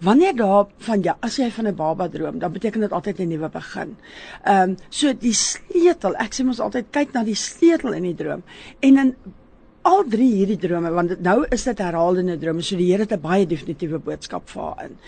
Wanneer 0.05 0.37
daar 0.37 0.67
van 0.89 1.03
ja, 1.03 1.17
as 1.21 1.39
jy 1.41 1.51
van 1.51 1.67
'n 1.69 1.75
baba 1.75 2.09
droom, 2.09 2.39
dan 2.39 2.53
beteken 2.53 2.81
dit 2.81 2.93
altyd 2.93 3.21
'n 3.21 3.29
nuwe 3.29 3.49
begin. 3.49 3.97
Ehm 4.45 4.71
um, 4.71 4.77
so 4.89 5.13
die 5.13 5.33
sleutel, 5.33 6.15
ek 6.17 6.35
sê 6.35 6.45
mos 6.45 6.61
altyd 6.61 6.87
kyk 6.91 7.13
na 7.13 7.25
die 7.25 7.35
sleutel 7.35 7.93
in 7.93 8.03
die 8.03 8.15
droom. 8.15 8.43
En 8.81 8.99
in 8.99 9.15
al 9.87 10.03
drie 10.11 10.33
hierdie 10.35 10.59
drome 10.59 10.91
want 10.95 11.15
dit, 11.15 11.23
nou 11.23 11.39
is 11.55 11.65
dit 11.69 11.79
herhaalende 11.85 12.37
drome 12.43 12.65
so 12.65 12.79
die 12.79 12.91
Here 12.91 13.07
het 13.07 13.13
'n 13.13 13.23
baie 13.23 13.47
definitiewe 13.47 13.99
boodskap 13.99 14.49
vir 14.49 14.63
haar 14.63 14.85
in. 14.85 14.99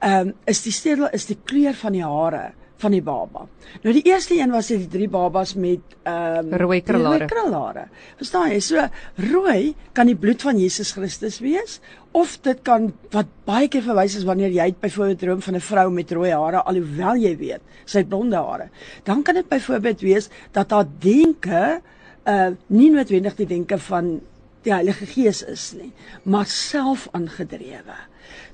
Ehm 0.00 0.28
um, 0.28 0.34
is 0.46 0.62
die 0.62 0.72
stedel 0.72 1.08
is 1.12 1.26
die 1.26 1.38
kleur 1.44 1.74
van 1.74 1.92
die 1.92 2.04
hare 2.04 2.52
van 2.84 2.92
die 2.92 3.02
baba. 3.02 3.46
Nou 3.84 3.92
die 3.94 4.04
eerste 4.10 4.36
een 4.36 4.50
was 4.52 4.68
die 4.68 4.88
drie 4.90 5.08
babas 5.08 5.54
met 5.54 5.94
ehm 6.02 6.52
um, 6.52 6.58
rooi 6.60 6.80
krulhare. 6.82 7.26
krulhare. 7.30 7.84
Verstaan 8.18 8.50
jy? 8.50 8.60
So 8.60 8.88
rooi 9.32 9.74
kan 9.92 10.06
die 10.06 10.16
bloed 10.16 10.42
van 10.42 10.58
Jesus 10.58 10.92
Christus 10.92 11.40
wees 11.40 11.80
of 12.12 12.36
dit 12.42 12.60
kan 12.62 12.92
wat 13.14 13.30
baie 13.46 13.68
keer 13.68 13.82
verwys 13.82 14.16
is 14.16 14.26
wanneer 14.28 14.50
jy 14.50 14.74
byvoorbeeld 14.80 15.18
droom 15.18 15.40
van 15.42 15.54
'n 15.54 15.60
vrou 15.60 15.90
met 15.90 16.12
rooi 16.12 16.30
hare 16.30 16.62
alhoewel 16.62 17.16
jy 17.16 17.36
weet 17.36 17.62
sy 17.84 17.98
het 17.98 18.08
blonde 18.08 18.36
hare. 18.36 18.68
Dan 19.04 19.22
kan 19.22 19.34
dit 19.34 19.48
byvoorbeeld 19.48 20.00
wees 20.00 20.28
dat 20.52 20.70
haar 20.70 20.86
denke 20.98 21.80
uh 22.30 22.54
nie 22.72 22.90
noodwendig 22.90 23.36
die 23.36 23.46
denke 23.46 23.78
van 23.78 24.18
die 24.64 24.72
Heilige 24.72 25.06
Gees 25.06 25.42
is 25.44 25.72
nie, 25.76 25.90
maar 26.24 26.46
self 26.48 27.08
aangedrewe. 27.12 27.96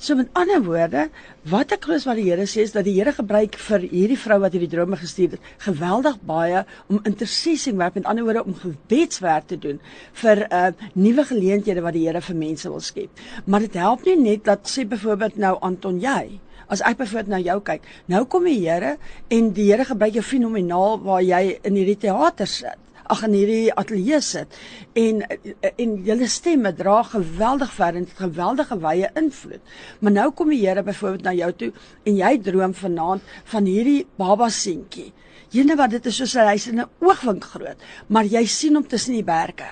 So 0.00 0.16
met 0.18 0.30
ander 0.34 0.62
woorde, 0.64 1.04
wat 1.52 1.72
ek 1.76 1.86
glo 1.86 1.98
wat 2.02 2.18
die 2.18 2.26
Here 2.26 2.46
sê 2.50 2.64
is 2.66 2.74
dat 2.74 2.86
die 2.88 2.96
Here 2.96 3.12
gebruik 3.14 3.54
vir 3.68 3.84
hierdie 3.86 4.18
vrou 4.18 4.40
wat 4.42 4.56
hierdie 4.56 4.70
drome 4.72 4.98
gestuur 4.98 5.36
het, 5.36 5.48
geweldig 5.62 6.18
baie 6.26 6.64
om 6.90 6.98
intersessie 7.06 7.76
werk 7.78 8.00
met 8.00 8.10
ander 8.10 8.26
woorde 8.26 8.44
om 8.44 8.58
gebedswerk 8.58 9.46
te 9.52 9.60
doen 9.60 9.78
vir 10.22 10.44
uh 10.48 10.66
nuwe 10.98 11.26
geleenthede 11.30 11.86
wat 11.86 11.94
die 11.94 12.06
Here 12.08 12.24
vir 12.26 12.40
mense 12.42 12.68
wil 12.68 12.82
skep. 12.82 13.24
Maar 13.46 13.68
dit 13.68 13.78
help 13.78 14.06
nie 14.08 14.18
net 14.18 14.46
dat 14.50 14.66
sê 14.66 14.88
byvoorbeeld 14.88 15.38
nou 15.38 15.56
Anton 15.62 16.02
jy 16.02 16.40
As 16.70 16.84
ek 16.86 17.00
byvoorbeeld 17.00 17.30
na 17.32 17.38
jou 17.42 17.56
kyk, 17.66 17.86
nou 18.06 18.20
kom 18.30 18.44
die 18.46 18.60
Here 18.62 18.92
en 19.34 19.48
die 19.54 19.70
Here 19.72 19.86
gebruik 19.88 20.14
jou 20.18 20.22
fenomenaal 20.22 21.00
waar 21.02 21.22
jy 21.22 21.58
in 21.66 21.78
hierdie 21.78 21.98
teater 22.06 22.50
sit 22.50 22.89
ag 23.14 23.24
in 23.26 23.34
hierdie 23.34 23.74
ateljee 23.82 24.20
sit 24.24 24.58
en 25.02 25.22
en 25.70 25.96
julle 26.06 26.28
stemme 26.28 26.72
dra 26.76 27.00
geweldig 27.02 27.72
ver 27.74 27.98
en 28.00 28.08
geweldige 28.22 28.78
wye 28.84 29.10
invloed. 29.22 29.74
Maar 30.00 30.12
nou 30.12 30.30
kom 30.30 30.50
die 30.52 30.60
Here 30.60 30.82
byvoorbeeld 30.82 31.26
na 31.26 31.34
jou 31.34 31.52
toe 31.52 31.72
en 32.04 32.16
jy 32.16 32.32
droom 32.46 32.74
vanaand 32.74 33.36
van 33.52 33.68
hierdie 33.68 34.06
baba 34.16 34.48
seentjie. 34.48 35.12
Jene 35.50 35.76
wat 35.76 35.90
dit 35.90 36.06
is 36.06 36.16
soos 36.16 36.36
'n 36.36 36.50
huis 36.52 36.66
in 36.68 36.80
'n 36.80 36.90
oogwink 37.00 37.44
groot, 37.44 37.78
maar 38.08 38.24
jy 38.24 38.46
sien 38.46 38.74
hom 38.74 38.86
tussen 38.86 39.14
die 39.14 39.24
berge 39.24 39.70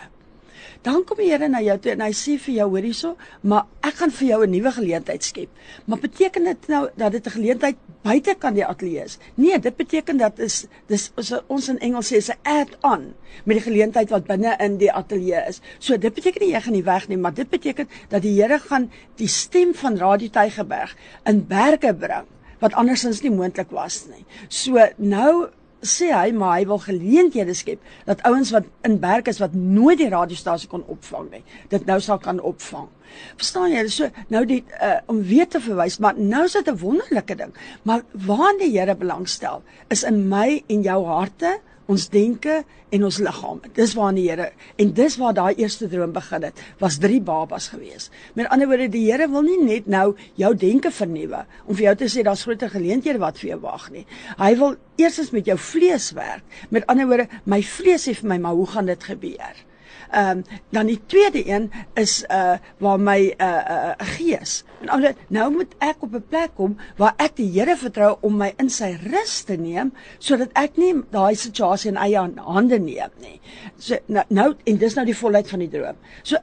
dan 0.82 1.04
kom 1.04 1.18
die 1.18 1.30
Here 1.30 1.48
na 1.48 1.60
jou 1.64 1.76
toe 1.82 1.92
en 1.92 2.02
hy 2.04 2.12
sê 2.16 2.36
vir 2.38 2.54
jou 2.60 2.68
hoor 2.72 2.86
hierso, 2.86 3.16
maar 3.42 3.66
ek 3.84 3.98
gaan 4.00 4.12
vir 4.14 4.28
jou 4.28 4.40
'n 4.46 4.50
nuwe 4.50 4.72
geleentheid 4.72 5.22
skep. 5.24 5.50
Maar 5.86 5.98
beteken 5.98 6.44
dit 6.44 6.68
nou 6.68 6.88
dat 6.96 7.12
dit 7.12 7.26
'n 7.26 7.30
geleentheid 7.30 7.76
buite 8.02 8.34
kan 8.38 8.54
die 8.54 8.64
ateljee 8.64 9.04
is? 9.04 9.18
Nee, 9.34 9.58
dit 9.58 9.76
beteken 9.76 10.16
dat 10.16 10.38
is 10.38 10.66
dis 10.86 11.10
ons 11.46 11.68
in 11.68 11.78
Engels 11.78 12.12
sê 12.12 12.18
'n 12.18 12.38
add-on 12.42 13.14
met 13.44 13.56
die 13.56 13.66
geleentheid 13.70 14.10
wat 14.10 14.26
binne 14.26 14.56
in 14.58 14.78
die 14.78 14.92
ateljee 14.92 15.44
is. 15.48 15.60
So 15.78 15.96
dit 15.96 16.14
beteken 16.14 16.40
nie 16.40 16.54
jy 16.54 16.60
gaan 16.60 16.72
nie 16.72 16.84
weg 16.84 17.08
nie, 17.08 17.18
maar 17.18 17.34
dit 17.34 17.50
beteken 17.50 17.88
dat 18.08 18.22
die 18.22 18.40
Here 18.40 18.58
gaan 18.58 18.90
die 19.16 19.28
stem 19.28 19.74
van 19.74 19.96
Radio 19.96 20.28
Tygerberg 20.28 20.96
in 21.24 21.46
berge 21.46 21.94
bring 21.94 22.26
wat 22.58 22.74
andersins 22.74 23.22
nie 23.22 23.30
moontlik 23.30 23.70
was 23.70 24.06
nie. 24.10 24.24
So 24.48 24.88
nou 24.96 25.48
sê 25.82 26.10
hy 26.10 26.32
maar 26.32 26.58
hy 26.58 26.66
wil 26.66 26.80
geleenthede 26.82 27.54
skep 27.54 27.82
dat 28.06 28.22
ouens 28.26 28.50
wat 28.50 28.66
in 28.82 28.98
berg 29.00 29.30
is 29.30 29.38
wat 29.38 29.54
nooit 29.54 29.98
die 29.98 30.10
radiostasie 30.10 30.68
kon 30.68 30.84
opvang 30.86 31.30
nie 31.30 31.44
dit 31.68 31.86
nou 31.86 32.00
sal 32.00 32.18
kan 32.18 32.40
opvang. 32.40 32.88
Verstaan 33.38 33.72
jy? 33.72 33.84
So 33.92 34.08
nou 34.32 34.44
die 34.48 34.60
uh, 34.82 34.98
om 35.10 35.22
weer 35.24 35.48
te 35.48 35.60
verwys, 35.62 35.98
maar 36.02 36.18
nou 36.18 36.44
is 36.44 36.56
dit 36.58 36.68
'n 36.68 36.78
wonderlike 36.78 37.34
ding. 37.34 37.52
Maar 37.82 38.02
waar 38.12 38.54
die 38.58 38.70
Here 38.78 38.94
belangstel 38.94 39.62
is 39.88 40.02
in 40.02 40.28
my 40.28 40.62
en 40.68 40.82
jou 40.82 41.04
harte 41.06 41.58
ons 41.88 42.08
denke 42.12 42.62
en 42.92 43.04
ons 43.04 43.18
liggaam. 43.24 43.60
Dis 43.76 43.94
waar 43.96 44.12
die 44.16 44.26
Here 44.28 44.50
en 44.80 44.92
dis 44.96 45.16
waar 45.20 45.34
daai 45.36 45.60
eerste 45.60 45.88
droom 45.88 46.12
begin 46.12 46.44
het. 46.48 46.60
Was 46.82 46.98
drie 47.00 47.20
babas 47.24 47.70
gewees. 47.72 48.10
Met 48.36 48.50
ander 48.52 48.68
woorde, 48.68 48.90
die 48.92 49.06
Here 49.06 49.28
wil 49.32 49.46
nie 49.46 49.58
net 49.62 49.88
nou 49.88 50.12
jou 50.40 50.52
denke 50.56 50.92
vernuwe 50.92 51.44
om 51.66 51.74
vir 51.74 51.88
jou 51.88 51.96
te 52.02 52.10
sê 52.12 52.24
daar's 52.26 52.44
groter 52.46 52.72
geleenthede 52.72 53.20
wat 53.22 53.40
vir 53.40 53.54
jou 53.54 53.60
wag 53.64 53.88
nie. 53.94 54.04
Hy 54.40 54.52
wil 54.60 54.76
eerstens 55.00 55.32
met 55.32 55.48
jou 55.48 55.56
vlees 55.58 56.10
werk. 56.16 56.44
Met 56.74 56.86
ander 56.92 57.08
woorde, 57.08 57.28
my 57.48 57.62
vlees 57.64 58.04
sê 58.08 58.16
vir 58.20 58.34
my, 58.34 58.40
maar 58.42 58.58
hoe 58.58 58.68
gaan 58.74 58.92
dit 58.92 59.08
gebeur? 59.12 59.64
Ehm 60.10 60.38
um, 60.38 60.44
dan 60.70 60.86
die 60.86 61.00
tweede 61.06 61.42
een 61.48 61.70
is 61.94 62.24
uh 62.30 62.56
waar 62.78 63.00
my 63.00 63.34
uh 63.40 63.62
uh 63.70 63.92
gees. 64.16 64.64
En 64.80 65.14
nou 65.28 65.50
moet 65.52 65.74
ek 65.78 66.02
op 66.02 66.14
'n 66.14 66.24
plek 66.28 66.54
kom 66.54 66.76
waar 66.96 67.14
ek 67.16 67.36
die 67.36 67.50
Here 67.52 67.76
vertrou 67.76 68.16
om 68.20 68.36
my 68.36 68.52
in 68.56 68.70
sy 68.70 68.96
rus 69.02 69.42
te 69.42 69.56
neem 69.56 69.92
sodat 70.18 70.48
ek 70.52 70.76
nie 70.76 70.94
daai 71.10 71.34
situasie 71.34 71.90
in 71.90 71.96
eie 71.96 72.30
hande 72.36 72.78
neem 72.78 73.10
nie. 73.20 73.40
So 73.76 73.96
nou, 74.06 74.24
nou 74.28 74.54
en 74.64 74.76
dis 74.76 74.94
nou 74.94 75.04
die 75.04 75.16
volheid 75.16 75.48
van 75.48 75.58
die 75.58 75.68
droom. 75.68 75.96
So 76.22 76.36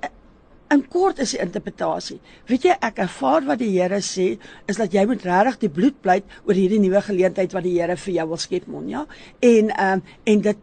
in 0.74 0.88
kort 0.90 1.20
is 1.20 1.34
die 1.36 1.42
interpretasie. 1.44 2.18
Weet 2.50 2.68
jy 2.70 2.76
ek 2.88 3.00
ervaar 3.06 3.46
wat 3.50 3.62
die 3.62 3.72
Here 3.76 4.02
sê 4.02 4.38
is 4.70 4.80
dat 4.82 4.94
jy 4.94 5.06
moet 5.10 5.24
regtig 5.26 5.60
die 5.66 5.72
bloed 5.78 6.02
pleit 6.02 6.26
oor 6.46 6.58
hierdie 6.58 6.82
nuwe 6.82 7.02
geleentheid 7.06 7.54
wat 7.54 7.66
die 7.68 7.76
Here 7.78 7.98
vir 7.98 8.14
jou 8.20 8.28
wil 8.34 8.42
skep, 8.42 8.68
Monja. 8.68 9.06
En 9.42 9.72
ehm 9.72 10.02
um, 10.02 10.06
en 10.26 10.42
dit 10.42 10.58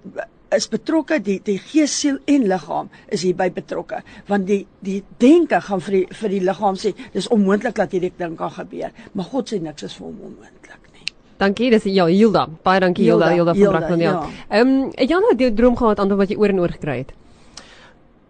is 0.57 0.69
betrokke 0.69 1.19
die 1.23 1.41
die 1.45 1.59
gees, 1.59 1.95
siel 2.01 2.19
en 2.27 2.47
liggaam 2.49 2.91
is 3.09 3.23
hierby 3.23 3.51
betrokke 3.51 4.03
want 4.29 4.47
die 4.47 4.67
die 4.81 5.03
denke 5.19 5.61
gaan 5.61 5.81
vir 5.81 5.93
die 5.93 6.07
vir 6.21 6.29
die 6.29 6.41
liggaam 6.41 6.77
sê 6.77 6.95
dis 7.13 7.29
onmoontlik 7.29 7.75
dat 7.75 7.93
hierdie 7.93 8.13
ding 8.19 8.37
kan 8.37 8.51
gebeur 8.51 8.91
maar 9.13 9.25
God 9.25 9.53
sê 9.53 9.61
niks 9.61 9.83
is 9.83 9.97
vir 9.99 10.07
hom 10.07 10.21
onmoontlik 10.31 10.63
nie. 10.93 11.09
Dankie, 11.39 11.71
dis 11.71 11.85
ja, 11.91 12.07
Hilda. 12.07 12.47
Baie 12.63 12.81
dankie 12.81 13.05
Hilda, 13.05 13.33
Hilda, 13.33 13.55
Hilda, 13.57 13.89
van 13.89 13.99
Hilda, 13.99 14.19
Brakpan. 14.21 14.31
Ja. 14.39 14.47
Ehm 14.59 14.69
um, 14.69 14.93
het 14.95 15.11
jy 15.11 15.19
nou 15.25 15.35
die 15.37 15.53
droom 15.55 15.77
gehad 15.77 15.99
aan 15.99 16.17
wat 16.17 16.31
jy 16.31 16.37
oor 16.39 16.55
en 16.55 16.61
oor 16.63 16.75
gekry 16.77 16.99
het? 17.03 17.13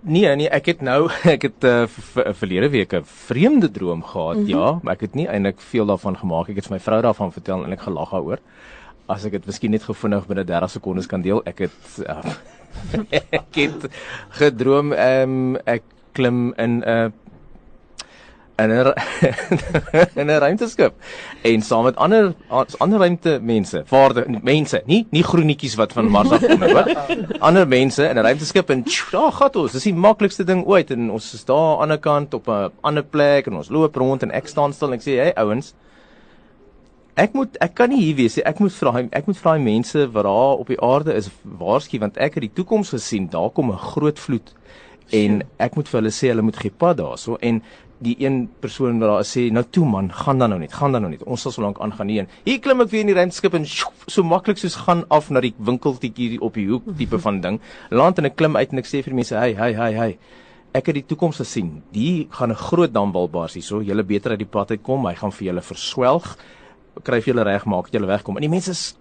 Nee, 0.03 0.35
nee, 0.37 0.49
ek 0.51 0.67
het 0.67 0.81
nou 0.83 1.11
ek 1.35 1.47
het 1.47 1.65
uh, 1.65 1.85
verlede 2.35 2.71
week 2.71 2.93
'n 2.93 3.05
vreemde 3.05 3.71
droom 3.71 4.03
gehad, 4.03 4.37
mm 4.37 4.43
-hmm. 4.43 4.49
ja, 4.49 4.79
maar 4.83 4.95
ek 4.95 5.01
het 5.01 5.15
nie 5.15 5.27
eintlik 5.27 5.61
veel 5.61 5.87
daarvan 5.87 6.17
gemaak. 6.17 6.49
Ek 6.49 6.57
het 6.57 6.67
vir 6.67 6.77
my 6.77 6.81
vrou 6.81 7.03
daarvan 7.03 7.33
vertel 7.33 7.65
en 7.65 7.73
ek 7.73 7.81
gelag 7.81 8.11
daaroor. 8.11 8.39
As 9.11 9.25
ek 9.25 9.33
dit 9.33 9.47
miskien 9.47 9.71
net 9.71 9.83
gevindig 9.83 10.27
binne 10.27 10.45
30 10.45 10.71
sekondes 10.71 11.07
kan 11.11 11.23
deel, 11.23 11.43
ek 11.45 11.67
het 11.67 11.99
uh, 12.07 12.23
ek 13.41 13.59
het 13.59 13.89
gedroom 14.39 14.93
ehm 14.93 15.37
um, 15.57 15.59
ek 15.67 15.83
klim 16.13 16.53
in 16.61 16.81
'n 16.81 16.89
uh, 16.89 17.11
in 18.63 18.71
'n 18.71 18.95
in 20.21 20.27
'n 20.27 20.39
ruimteskip 20.39 20.93
en 21.43 21.63
saam 21.63 21.85
met 21.85 21.97
ander 21.97 22.35
ander 22.79 22.99
ruimte 22.99 23.39
mense, 23.43 23.83
vaarde 23.87 24.25
mense, 24.43 24.83
nie 24.87 25.07
nie 25.11 25.23
groenetjies 25.23 25.75
wat 25.75 25.93
van 25.93 26.11
Mars 26.11 26.31
af 26.31 26.47
kom 26.47 26.61
nie, 26.61 26.73
hoor. 26.73 26.89
Ander 27.41 27.69
mense 27.69 28.09
in 28.09 28.17
'n 28.17 28.23
ruimteskip 28.23 28.71
en 28.71 28.85
daar 29.11 29.33
gaan 29.33 29.55
ons. 29.55 29.73
Dis 29.73 29.83
die 29.83 29.95
maklikste 29.95 30.45
ding 30.45 30.67
ooit 30.67 30.91
en 30.91 31.11
ons 31.11 31.35
is 31.35 31.45
daar 31.45 31.57
aan 31.59 31.77
die 31.77 31.83
ander 31.83 31.99
kant 31.99 32.35
op 32.35 32.49
'n 32.49 32.71
ander 32.81 33.03
plek 33.03 33.47
en 33.47 33.57
ons 33.57 33.69
loop 33.69 33.97
rond 33.97 34.23
en 34.23 34.31
ek 34.31 34.47
staan 34.49 34.73
stil 34.73 34.89
en 34.89 34.95
ek 34.95 35.03
sê, 35.03 35.17
"Hey 35.17 35.33
ouens, 35.35 35.75
ek 37.15 37.35
moet 37.35 37.57
ek 37.61 37.75
kan 37.75 37.91
nie 37.91 38.01
hier 38.01 38.17
wees 38.17 38.37
nie. 38.37 38.45
Ek 38.45 38.59
moet 38.59 38.73
vra 38.73 39.09
ek 39.11 39.27
moet 39.27 39.37
vra 39.39 39.57
die 39.57 39.65
mense 39.65 40.07
wat 40.13 40.25
daar 40.25 40.59
op 40.59 40.67
die 40.67 40.81
aarde 40.81 41.15
is 41.15 41.31
waarsku 41.43 41.99
want 41.99 42.17
ek 42.17 42.35
het 42.35 42.43
die 42.43 42.55
toekoms 42.55 42.91
gesien. 42.91 43.29
Daar 43.29 43.51
kom 43.51 43.71
'n 43.71 43.79
groot 43.79 44.19
vloed." 44.19 44.55
en 45.13 45.41
ek 45.61 45.77
moet 45.77 45.89
vir 45.89 46.01
hulle 46.01 46.13
sê 46.15 46.31
hulle 46.33 46.45
moet 46.45 46.59
gee 46.59 46.73
pad 46.83 46.99
daarso 47.01 47.39
en 47.45 47.61
die 48.03 48.17
een 48.19 48.49
persoon 48.63 48.99
wat 48.99 49.11
daar 49.13 49.27
sê 49.29 49.45
nou 49.55 49.63
toe 49.71 49.85
man 49.87 50.09
gaan 50.11 50.41
dan 50.43 50.51
nou 50.51 50.59
net 50.59 50.73
gaan 50.75 50.95
dan 50.97 51.05
nou 51.05 51.11
net. 51.13 51.23
Ons 51.23 51.45
sal 51.47 51.53
so 51.55 51.63
lank 51.63 51.79
aangaan 51.85 52.09
nie 52.11 52.19
en 52.25 52.31
hier 52.47 52.59
klim 52.63 52.83
ek 52.83 52.91
weer 52.91 53.05
in 53.05 53.13
die 53.13 53.19
ruimteskip 53.19 53.55
en 53.55 53.67
sjoef, 53.69 54.07
so 54.11 54.27
maklik 54.27 54.59
soos 54.59 54.81
gaan 54.87 55.05
af 55.15 55.29
na 55.31 55.43
die 55.45 55.53
winkeltjie 55.59 56.41
op 56.43 56.59
die 56.59 56.67
hoek 56.71 56.89
tipe 56.99 57.21
van 57.23 57.39
ding. 57.45 57.61
Land 57.95 58.19
en 58.19 58.31
ek 58.33 58.35
klim 58.41 58.59
uit 58.59 58.75
en 58.75 58.83
ek 58.83 58.91
sê 58.91 59.05
vir 59.05 59.15
die 59.15 59.21
mense 59.21 59.39
hey 59.39 59.55
hey 59.59 59.77
hey 59.79 59.93
hey. 59.99 60.17
Ek 60.75 60.89
het 60.89 60.97
die 60.97 61.05
toekoms 61.07 61.39
gesien. 61.45 61.83
Die 61.93 62.27
gaan 62.33 62.51
'n 62.51 62.59
groot 62.59 62.93
damwal 62.93 63.29
bars 63.29 63.55
hier 63.55 63.63
so 63.63 63.83
julle 63.83 64.03
beter 64.03 64.33
uit 64.33 64.43
die 64.43 64.51
pad 64.51 64.71
uitkom. 64.71 65.07
Hy 65.07 65.15
gaan 65.15 65.33
vir 65.33 65.47
julle 65.53 65.63
verswelg 65.63 66.37
kry 67.01 67.21
vir 67.21 67.33
julle 67.33 67.45
reg 67.49 67.65
maak 67.65 67.91
julle 67.93 68.11
wegkom 68.11 68.37
en 68.37 68.45
die 68.45 68.53
mense 68.53 68.95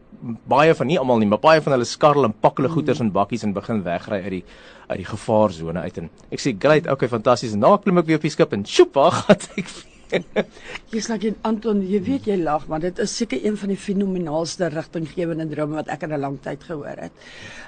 baie 0.47 0.73
van 0.77 0.87
nie 0.87 0.99
almal 0.99 1.19
nie 1.19 1.27
maar 1.27 1.43
baie 1.43 1.61
van 1.61 1.75
hulle 1.75 1.87
skarrel 1.87 2.29
en 2.29 2.33
pak 2.33 2.59
hulle 2.61 2.71
goeders 2.71 3.01
in 3.03 3.11
bakkies 3.11 3.43
en 3.43 3.53
begin 3.53 3.83
wegry 3.83 4.21
uit 4.23 4.33
die 4.37 4.43
uit 4.87 4.97
die 5.03 5.09
gevaarsone 5.11 5.85
uit 5.87 6.01
en 6.03 6.09
ek 6.31 6.43
sê 6.43 6.55
great 6.57 6.87
okay 6.91 7.11
fantasties 7.11 7.55
nou 7.55 7.77
klim 7.83 8.01
ek 8.01 8.11
weer 8.11 8.21
op 8.21 8.27
die 8.27 8.33
skip 8.33 8.53
en 8.53 8.67
sjoep 8.67 8.95
waar 8.95 9.17
gaan 9.21 9.47
ek 9.57 9.73
Jy's 10.91 11.07
like 11.09 11.29
Anton, 11.47 11.81
jy 11.87 12.01
weet 12.03 12.27
jy 12.27 12.37
lag, 12.41 12.65
maar 12.71 12.81
dit 12.83 12.97
is 13.03 13.13
seker 13.15 13.39
een 13.45 13.57
van 13.59 13.71
die 13.71 13.79
fenomenaalste 13.79 14.67
rigtinggewende 14.73 15.47
drome 15.53 15.79
wat 15.79 15.91
ek 15.93 16.03
in 16.07 16.13
'n 16.13 16.19
lang 16.19 16.37
tyd 16.43 16.63
gehoor 16.67 16.99
het. 17.07 17.13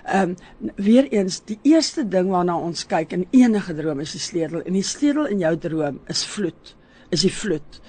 Ehm 0.03 0.36
um, 0.36 0.74
weer 0.75 1.08
eens, 1.12 1.39
die 1.48 1.60
eerste 1.63 2.03
ding 2.03 2.30
waarna 2.30 2.58
ons 2.58 2.86
kyk 2.86 3.13
in 3.13 3.27
enige 3.32 3.75
droom 3.75 4.00
is 4.00 4.12
die 4.12 4.20
sleutel 4.20 4.62
en 4.62 4.74
die 4.74 4.84
sleutel 4.84 5.25
in 5.25 5.39
jou 5.39 5.56
droom 5.58 6.00
is 6.08 6.25
vloed. 6.25 6.75
Is 7.12 7.22
die 7.22 7.32
vloed. 7.32 7.82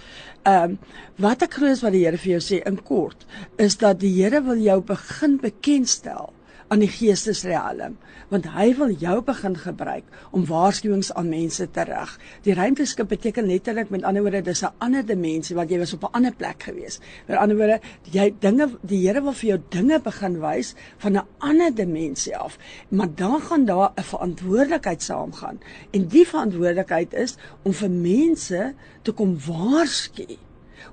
Ehm 0.45 0.77
um, 0.77 0.79
wat 1.25 1.43
ek 1.47 1.55
glo 1.57 1.71
is 1.73 1.81
wat 1.85 1.95
die 1.95 2.03
Here 2.05 2.19
vir 2.21 2.35
jou 2.35 2.43
sê 2.45 2.57
in 2.69 2.77
kort 2.85 3.23
is 3.57 3.79
dat 3.81 4.01
die 4.03 4.13
Here 4.17 4.43
wil 4.45 4.61
jou 4.61 4.81
begin 4.85 5.39
bekendstel 5.41 6.33
aan 6.75 6.83
die 6.83 6.91
geestesrealm 6.91 7.95
want 8.33 8.49
hy 8.55 8.71
wil 8.79 8.91
jou 8.99 9.15
begin 9.23 9.55
gebruik 9.61 10.07
om 10.35 10.47
waarskuwings 10.49 11.13
aan 11.15 11.29
mense 11.31 11.67
te 11.71 11.85
rig. 11.87 12.15
Die 12.47 12.55
ruimteskip 12.57 13.13
beteken 13.13 13.47
letterlik 13.47 13.93
met 13.95 14.07
ander 14.09 14.25
woorde 14.25 14.43
dis 14.43 14.63
'n 14.65 14.73
ander 14.87 15.07
dimensie 15.07 15.57
wat 15.57 15.71
jy 15.71 15.79
was 15.79 15.95
op 15.95 16.05
'n 16.05 16.17
ander 16.19 16.35
plek 16.35 16.63
gewees. 16.63 16.99
Met 17.29 17.39
ander 17.39 17.57
woorde 17.57 17.81
jy 18.11 18.35
dinge 18.41 18.69
die 18.83 19.07
Here 19.07 19.23
wil 19.23 19.33
vir 19.33 19.49
jou 19.49 19.61
dinge 19.71 20.01
begin 20.01 20.41
wys 20.41 20.75
van 20.99 21.17
'n 21.17 21.27
ander 21.39 21.75
dimensie 21.75 22.37
af. 22.37 22.59
Maar 22.89 23.15
dan 23.15 23.41
gaan 23.41 23.65
daar 23.65 23.93
'n 23.97 24.03
verantwoordelikheid 24.03 25.03
saamgaan 25.03 25.61
en 25.93 26.09
die 26.09 26.27
verantwoordelikheid 26.27 27.15
is 27.15 27.37
om 27.63 27.73
vir 27.73 27.91
mense 27.91 28.75
te 29.03 29.13
kom 29.13 29.39
waarsku 29.47 30.39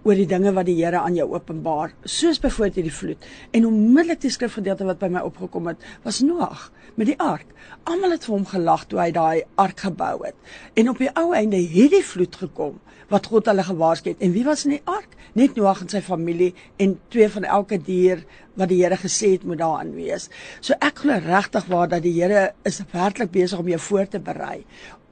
oor 0.04 0.18
die 0.18 0.28
dinge 0.30 0.54
wat 0.56 0.66
die 0.66 0.78
Here 0.80 1.02
aan 1.02 1.16
jou 1.18 1.28
openbaar, 1.36 1.94
soos 2.04 2.40
byvoorbeeld 2.42 2.80
hierdie 2.80 2.94
vloed. 2.96 3.26
En 3.54 3.68
onmiddellik 3.70 4.22
die 4.24 4.34
skrifgedeelte 4.34 4.88
wat 4.88 5.02
by 5.02 5.12
my 5.14 5.22
opgekom 5.28 5.70
het, 5.70 5.84
was 6.06 6.22
Noag 6.26 6.70
met 6.98 7.12
die 7.12 7.18
ark. 7.22 7.48
Almal 7.90 8.16
het 8.16 8.26
vir 8.28 8.36
hom 8.36 8.48
gelag 8.50 8.88
toe 8.90 9.00
hy 9.02 9.10
daai 9.16 9.44
ark 9.62 9.86
gebou 9.86 10.16
het. 10.26 10.38
En 10.76 10.90
op 10.92 11.02
die 11.02 11.12
ou 11.18 11.32
einde 11.38 11.62
het 11.62 11.94
die 11.94 12.04
vloed 12.06 12.36
gekom 12.44 12.80
wat 13.12 13.28
God 13.28 13.50
hulle 13.52 13.64
gewaarsku 13.68 14.14
het. 14.14 14.22
En 14.24 14.32
wie 14.32 14.46
was 14.48 14.64
in 14.66 14.78
die 14.78 14.86
ark? 14.90 15.18
Net 15.36 15.56
Noag 15.56 15.84
en 15.84 15.92
sy 15.92 16.02
familie 16.04 16.54
en 16.80 16.98
twee 17.12 17.28
van 17.32 17.48
elke 17.48 17.78
dier 17.80 18.24
wat 18.60 18.72
die 18.72 18.82
Here 18.82 18.98
gesê 19.00 19.34
het 19.36 19.46
moet 19.48 19.62
daarin 19.62 19.94
wees. 19.96 20.30
So 20.60 20.76
ek 20.80 21.04
glo 21.04 21.20
regtig 21.24 21.68
waar 21.72 21.92
dat 21.92 22.04
die 22.04 22.16
Here 22.18 22.52
is 22.68 22.82
werklik 22.92 23.32
besig 23.32 23.60
om 23.60 23.70
jou 23.72 23.80
voor 23.80 24.10
te 24.12 24.20
berei 24.20 24.64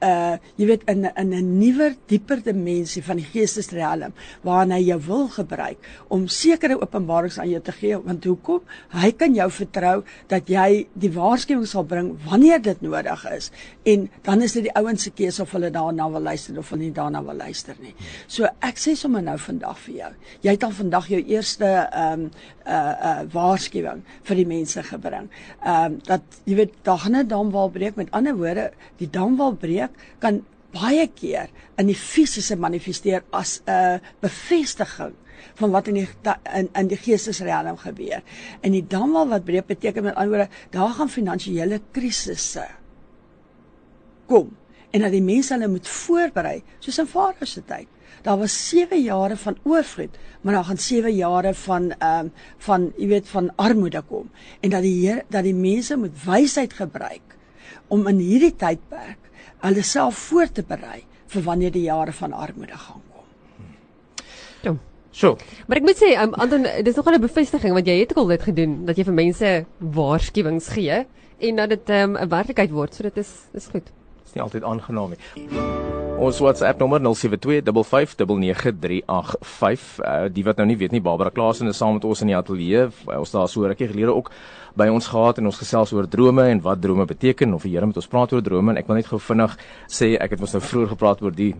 uh 0.02 0.36
jy 0.56 0.66
weet 0.66 0.84
in 0.88 1.04
in 1.04 1.34
'n 1.34 1.58
nuwer 1.58 1.94
dieper 2.06 2.42
dimensie 2.42 3.02
van 3.02 3.16
die 3.16 3.26
geestesrealm 3.32 4.12
waarna 4.42 4.74
hy 4.74 4.84
jou 4.90 5.00
wil 5.06 5.28
gebruik 5.28 5.78
om 6.08 6.28
sekere 6.28 6.80
openbarings 6.80 7.38
aan 7.38 7.50
jou 7.50 7.60
te 7.60 7.72
gee. 7.72 7.98
Want 7.98 8.24
hoekom? 8.24 8.60
Hy 8.90 9.12
kan 9.12 9.34
jou 9.34 9.50
vertrou 9.50 10.02
dat 10.28 10.48
jy 10.48 10.86
die 10.94 11.12
waarskuwing 11.12 11.66
sal 11.66 11.84
bring 11.84 12.16
wanneer 12.24 12.62
dit 12.62 12.80
nodig 12.80 13.26
is. 13.30 13.50
En 13.84 14.10
dan 14.22 14.42
is 14.42 14.52
dit 14.52 14.62
die 14.62 14.74
ouens 14.74 15.02
se 15.02 15.10
keuse 15.10 15.42
of 15.42 15.52
hulle 15.52 15.70
daarna 15.70 16.10
wil 16.10 16.22
luister 16.22 16.58
of 16.58 16.70
hulle 16.70 16.82
nie 16.82 16.92
daarna 16.92 17.22
wil 17.24 17.36
luister 17.36 17.74
nie. 17.80 17.94
So 18.26 18.44
ek 18.60 18.78
sê 18.78 18.94
sommer 18.96 19.22
nou 19.22 19.38
vandag 19.38 19.78
vir 19.78 19.94
jou 19.94 20.12
jy 20.42 20.54
het 20.54 20.64
al 20.64 20.72
vandag 20.76 21.08
jou 21.10 21.20
eerste 21.20 21.66
ehm 21.66 22.24
um, 22.26 22.30
uh 22.70 22.94
uh 23.10 23.22
waarskuwing 23.32 24.02
vir 24.28 24.36
die 24.36 24.46
mense 24.46 24.82
gebring. 24.82 25.28
Ehm 25.64 25.84
um, 25.84 25.98
dat 26.06 26.40
jy 26.44 26.56
weet 26.60 26.74
daar 26.86 26.98
gaan 26.98 27.16
'n 27.16 27.28
damwal 27.28 27.70
breek. 27.70 27.96
Met 27.96 28.10
ander 28.10 28.36
woorde 28.36 28.70
die 28.98 29.10
damwal 29.10 29.52
breek 29.52 29.89
ook 29.90 30.06
kan 30.22 30.40
baie 30.74 31.08
keer 31.10 31.50
in 31.80 31.90
die 31.90 31.98
fisiese 31.98 32.56
manifesteer 32.56 33.24
as 33.34 33.60
'n 33.66 34.00
bevestiging 34.22 35.14
van 35.58 35.70
wat 35.70 35.88
in 35.88 35.94
die 35.94 36.08
in 36.54 36.68
in 36.74 36.88
die 36.88 36.96
geestesrealm 36.96 37.76
gebeur. 37.76 38.22
En 38.60 38.72
die 38.72 38.86
damwal 38.86 39.28
wat 39.28 39.44
breek 39.44 39.66
beteken 39.66 40.02
met 40.02 40.14
ander 40.14 40.36
woorde, 40.36 40.50
daar 40.70 40.94
gaan 40.94 41.08
finansiële 41.08 41.80
krisisse 41.92 42.66
kom 44.26 44.56
en 44.90 45.00
dat 45.00 45.14
die 45.14 45.22
mense 45.22 45.54
hulle 45.54 45.68
moet 45.70 45.88
voorberei 45.88 46.62
soos 46.78 46.98
in 46.98 47.06
Farao 47.06 47.46
se 47.46 47.62
tyd. 47.66 47.88
Daar 48.22 48.38
was 48.38 48.68
7 48.68 49.00
jare 49.00 49.36
van 49.36 49.56
oorvloed, 49.64 50.16
maar 50.42 50.54
daar 50.54 50.64
gaan 50.64 50.78
7 50.78 51.14
jare 51.14 51.54
van 51.54 51.90
ehm 51.98 52.26
um, 52.26 52.32
van 52.58 52.92
jy 52.96 53.06
weet 53.08 53.28
van 53.28 53.52
armoede 53.56 54.02
kom 54.02 54.30
en 54.60 54.70
dat 54.70 54.82
die 54.82 55.06
Heer 55.06 55.24
dat 55.28 55.44
die 55.44 55.54
mense 55.54 55.96
moet 55.96 56.24
wysheid 56.24 56.72
gebruik 56.72 57.36
om 57.88 58.06
in 58.06 58.18
hierdie 58.18 58.56
tydperk 58.56 59.29
hulle 59.60 59.82
self 59.82 60.16
voor 60.30 60.52
te 60.52 60.62
berei 60.66 61.04
vir 61.30 61.42
wanneer 61.46 61.72
die 61.74 61.86
jare 61.86 62.12
van 62.12 62.32
armoede 62.32 62.76
gaan 62.76 63.02
kom. 63.12 63.24
Ja. 64.62 64.74
So. 65.10 65.36
Maar 65.66 65.80
ek 65.80 65.86
moet 65.88 65.98
sê, 65.98 66.12
um, 66.22 66.34
Anton, 66.34 66.66
dis 66.84 66.96
nogal 66.96 67.14
'n 67.18 67.20
bevestiging 67.20 67.72
want 67.74 67.86
jy 67.86 67.98
het 68.00 68.16
al 68.16 68.26
dit 68.26 68.42
gedoen 68.42 68.84
dat 68.86 68.96
jy 68.96 69.04
vir 69.04 69.14
mense 69.14 69.64
waarskuwings 69.78 70.68
gee 70.68 71.06
en 71.38 71.56
dat 71.56 71.68
dit 71.68 71.88
'n 71.88 72.16
um, 72.16 72.28
werklikheid 72.28 72.70
word. 72.70 72.94
So 72.94 73.02
dit 73.02 73.16
is 73.16 73.30
dis 73.52 73.66
goed. 73.66 73.84
Dit 73.84 74.26
is 74.26 74.32
nie 74.34 74.42
altyd 74.42 74.62
aangenaam 74.64 75.10
nie. 75.10 75.18
Ons 76.20 76.38
WhatsApp 76.38 76.78
nommer 76.78 77.00
0725599385. 77.00 77.04
Uh 80.04 80.28
die 80.28 80.44
wat 80.44 80.56
nou 80.56 80.66
nie 80.68 80.76
weet 80.76 80.92
nie, 80.92 81.00
Barbara 81.00 81.30
Klaasen 81.30 81.66
is 81.68 81.76
saam 81.76 81.94
met 81.96 82.04
ons 82.04 82.20
in 82.20 82.26
die 82.26 82.36
ateljee. 82.36 82.88
Ons 83.06 83.30
daar 83.30 83.48
so 83.48 83.62
rukkie 83.64 83.88
gelede 83.88 84.14
ook 84.14 84.30
by 84.76 84.88
ons 84.88 85.08
gehad 85.10 85.38
en 85.38 85.46
ons 85.46 85.58
gesels 85.58 85.92
oor 85.92 86.08
drome 86.08 86.42
en 86.50 86.60
wat 86.62 86.80
drome 86.80 87.06
beteken 87.06 87.54
of 87.54 87.62
die 87.62 87.72
Here 87.74 87.86
met 87.86 87.96
ons 87.96 88.10
praat 88.10 88.32
oor 88.32 88.42
drome 88.42 88.72
en 88.72 88.78
ek 88.78 88.86
wil 88.86 88.96
net 88.96 89.06
gou 89.06 89.18
vinnig 89.18 89.56
sê 89.88 90.14
ek 90.20 90.30
het 90.36 90.40
mos 90.40 90.54
nou 90.54 90.62
vroeër 90.62 90.92
gepraat 90.94 91.22
oor 91.22 91.34
die 91.34 91.54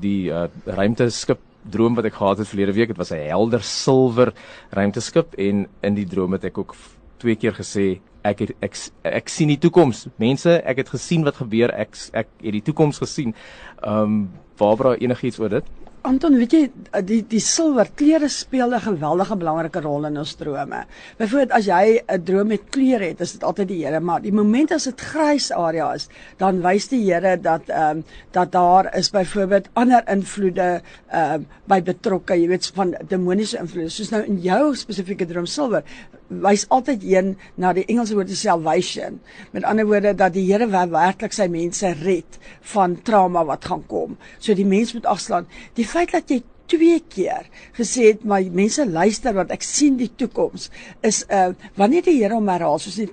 die 0.00 0.30
uh 0.30 0.48
ruimteskip 0.66 1.38
droom 1.70 1.94
wat 1.96 2.04
ek 2.04 2.18
gehad 2.18 2.38
het 2.38 2.48
verlede 2.48 2.74
week. 2.76 2.88
Dit 2.88 3.00
was 3.00 3.12
'n 3.12 3.28
helder 3.28 3.62
silwer 3.62 4.32
ruimteskip 4.70 5.34
en 5.34 5.66
in 5.82 5.94
die 5.94 6.06
droom 6.06 6.32
het 6.32 6.44
ek 6.44 6.58
ook 6.58 6.74
twee 7.18 7.36
keer 7.36 7.52
gesê 7.52 8.00
ek 8.24 8.38
het 8.38 8.50
ek 8.60 8.76
ek 9.02 9.28
sien 9.28 9.48
die 9.48 9.58
toekoms. 9.58 10.08
Mense, 10.16 10.62
ek 10.64 10.76
het 10.76 10.88
gesien 10.88 11.24
wat 11.24 11.36
gebeur. 11.36 11.70
Ek 11.70 11.96
ek 12.12 12.28
het 12.42 12.52
die 12.52 12.62
toekoms 12.62 12.98
gesien. 12.98 13.34
Ehm 13.82 14.02
um, 14.02 14.30
Barbara 14.56 14.94
enigiets 14.94 15.38
oor 15.38 15.48
dit? 15.48 15.64
Anton, 16.04 16.34
weet 16.36 16.52
jy, 16.52 16.58
die 17.08 17.22
die 17.24 17.40
silwer 17.40 17.88
kleure 17.96 18.28
speel 18.28 18.74
'n 18.76 18.82
geweldige 18.86 19.36
belangrike 19.40 19.80
rol 19.80 20.04
in 20.04 20.18
ons 20.20 20.34
drome. 20.36 20.82
Byvoorbeeld 21.16 21.54
as 21.56 21.64
jy 21.64 22.02
'n 22.04 22.24
droom 22.24 22.48
met 22.48 22.66
kleure 22.68 23.08
het, 23.08 23.20
is 23.20 23.32
dit 23.32 23.44
altyd 23.44 23.68
die 23.68 23.86
Here, 23.86 24.00
maar 24.00 24.20
die 24.20 24.32
oomblik 24.32 24.72
as 24.72 24.84
dit 24.84 25.00
grys 25.00 25.50
area 25.50 25.94
is, 25.94 26.08
dan 26.36 26.60
wys 26.60 26.88
die 26.88 27.00
Here 27.06 27.40
dat 27.40 27.70
ehm 27.70 27.96
um, 27.96 28.04
dat 28.32 28.52
daar 28.52 28.94
is 28.94 29.10
byvoorbeeld 29.10 29.68
ander 29.72 30.02
invloede 30.06 30.82
ehm 31.08 31.34
um, 31.34 31.46
by 31.66 31.80
betrokke, 31.80 32.34
jy 32.34 32.48
weet, 32.48 32.66
van 32.74 32.94
demoniese 33.08 33.58
invloede. 33.58 33.88
Soos 33.88 34.10
nou 34.10 34.22
in 34.24 34.40
jou 34.40 34.74
spesifieke 34.76 35.26
droom 35.26 35.46
silwer, 35.46 35.84
wys 36.42 36.66
altyd 36.74 37.04
een 37.06 37.34
na 37.60 37.72
die 37.76 37.84
Engelse 37.84 38.16
woord 38.16 38.32
salvation. 38.36 39.20
Met 39.52 39.64
ander 39.64 39.86
woorde 39.86 40.14
dat 40.14 40.34
die 40.34 40.46
Here 40.50 40.66
werklik 40.70 41.32
sy 41.32 41.46
mense 41.52 41.92
red 42.02 42.38
van 42.74 42.98
trauma 43.02 43.44
wat 43.44 43.64
gaan 43.64 43.86
kom. 43.86 44.18
So 44.38 44.54
die 44.54 44.66
mens 44.66 44.94
moet 44.94 45.06
afslaan. 45.06 45.46
Die 45.74 45.86
feit 45.86 46.12
dat 46.12 46.30
jy 46.30 46.42
twee 46.66 47.00
keer 47.00 47.48
gesê 47.76 48.08
het 48.12 48.24
my 48.24 48.40
mense 48.52 48.86
luister 48.88 49.34
want 49.36 49.52
ek 49.54 49.64
sien 49.66 49.98
die 50.00 50.10
toekoms 50.16 50.70
is 51.04 51.24
uh 51.28 51.52
wanneer 51.76 52.06
die 52.06 52.16
Here 52.22 52.34
hom 52.34 52.48
herhaal 52.48 52.80
soos 52.80 52.96
die 53.02 53.10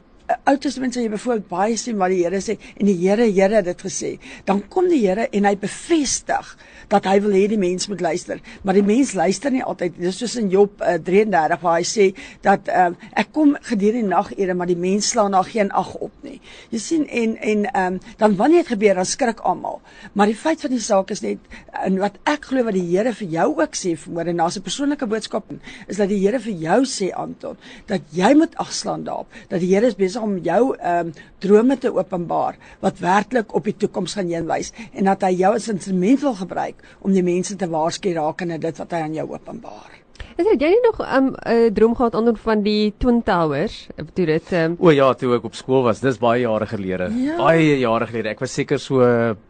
Ou 0.50 0.58
Testament 0.58 0.96
sê 0.96 1.06
jy 1.06 1.12
byvoorbeeld 1.14 1.48
baie 1.50 1.78
sien 1.78 1.98
wat 2.02 2.14
die 2.14 2.24
Here 2.24 2.42
sê 2.44 2.58
en 2.78 2.90
die 2.90 2.98
Here 3.00 3.28
Here 3.30 3.60
het 3.60 3.66
dit 3.66 3.82
gesê 3.88 4.12
dan 4.46 4.62
kom 4.70 4.90
die 4.92 5.02
Here 5.06 5.28
en 5.32 5.48
hy 5.50 5.56
bevestig 5.60 6.56
dat 6.92 7.08
hy 7.08 7.18
wil 7.24 7.36
hê 7.36 7.46
die 7.48 7.60
mens 7.60 7.88
moet 7.88 8.02
luister. 8.04 8.42
Maar 8.68 8.76
die 8.80 8.86
mens 8.86 9.14
luister 9.16 9.54
nie 9.54 9.64
altyd 9.64 9.96
dis 10.00 10.18
soos 10.20 10.36
in 10.40 10.50
Job 10.52 10.82
uh, 10.84 10.98
33 11.00 11.62
waar 11.64 11.78
hy 11.80 11.86
sê 11.88 12.08
dat 12.44 12.68
uh, 12.68 12.90
ek 13.18 13.32
kom 13.36 13.56
gedurende 13.70 14.02
die 14.02 14.10
nagure 14.12 14.56
maar 14.58 14.70
die 14.70 14.80
mens 14.80 15.12
slaan 15.14 15.36
daar 15.36 15.48
geen 15.48 15.72
ag 15.78 15.94
op 16.04 16.14
nie. 16.26 16.40
Jy 16.74 16.82
sien 16.84 17.08
en 17.08 17.38
en 17.38 17.66
um, 17.84 18.00
dan 18.20 18.36
wanneer 18.40 18.66
dit 18.66 18.74
gebeur 18.74 19.00
dan 19.00 19.08
skrik 19.08 19.44
almal. 19.48 19.80
Maar 20.14 20.32
die 20.32 20.38
feit 20.38 20.62
van 20.64 20.74
die 20.74 20.84
saak 20.84 21.12
is 21.16 21.24
net 21.24 21.40
en 21.86 22.00
wat 22.02 22.18
ek 22.30 22.50
glo 22.52 22.66
wat 22.68 22.78
die 22.78 22.88
Here 22.92 23.14
vir 23.16 23.30
jou 23.38 23.48
ook 23.62 23.78
sê 23.78 23.94
vanmôre 24.00 24.34
en 24.34 24.44
daar's 24.44 24.58
'n 24.58 24.66
persoonlike 24.68 25.08
boodskap 25.08 25.48
is 25.88 25.98
dat 25.98 26.10
die 26.10 26.20
Here 26.20 26.40
vir 26.40 26.54
jou 26.54 26.82
sê 26.86 27.12
Anton 27.16 27.58
dat 27.88 28.02
jy 28.12 28.34
moet 28.36 28.56
agslaan 28.56 29.04
daarop 29.04 29.28
dat 29.50 29.60
die 29.60 29.74
Here 29.74 29.88
is 29.88 29.96
besig 29.96 30.21
om 30.22 30.38
jou 30.46 30.76
ehm 30.78 31.08
um, 31.08 31.14
drome 31.42 31.78
te 31.78 31.90
openbaar 31.94 32.58
wat 32.80 33.00
werklik 33.02 33.56
op 33.58 33.66
die 33.66 33.78
toekoms 33.78 34.14
gaan 34.14 34.30
heen 34.30 34.46
wys 34.50 34.70
en 34.94 35.10
dat 35.10 35.26
hy 35.26 35.32
jou 35.40 35.56
as 35.56 35.72
instrument 35.74 36.22
wil 36.22 36.38
gebruik 36.44 36.86
om 37.02 37.14
die 37.14 37.26
mense 37.26 37.56
te 37.56 37.70
waarsku 37.70 38.14
rakende 38.14 38.62
dit 38.62 38.78
wat 38.78 38.94
hy 38.94 39.02
aan 39.08 39.18
jou 39.18 39.28
openbaar. 39.34 40.01
Is 40.40 40.48
dit 40.48 40.62
jy 40.64 40.70
nie 40.72 40.84
nog 40.86 41.00
'n 41.00 41.18
um, 41.18 41.28
uh, 41.46 41.70
droom 41.74 41.96
gehad 41.96 42.16
onder 42.16 42.36
van 42.36 42.62
die 42.64 42.94
Twin 42.98 43.24
Towers? 43.24 43.88
Toe 44.14 44.26
dit 44.26 44.52
um... 44.52 44.76
O 44.80 44.90
ja, 44.90 45.14
toe 45.14 45.36
ek 45.36 45.44
op 45.44 45.56
skool 45.56 45.84
was, 45.84 46.00
dis 46.00 46.18
baie 46.18 46.42
jare 46.42 46.66
gelede. 46.66 47.10
Ja. 47.14 47.38
Baie 47.38 47.80
jare 47.80 48.08
gelede. 48.08 48.30
Ek 48.30 48.40
was 48.40 48.54
seker 48.54 48.80
so 48.80 49.00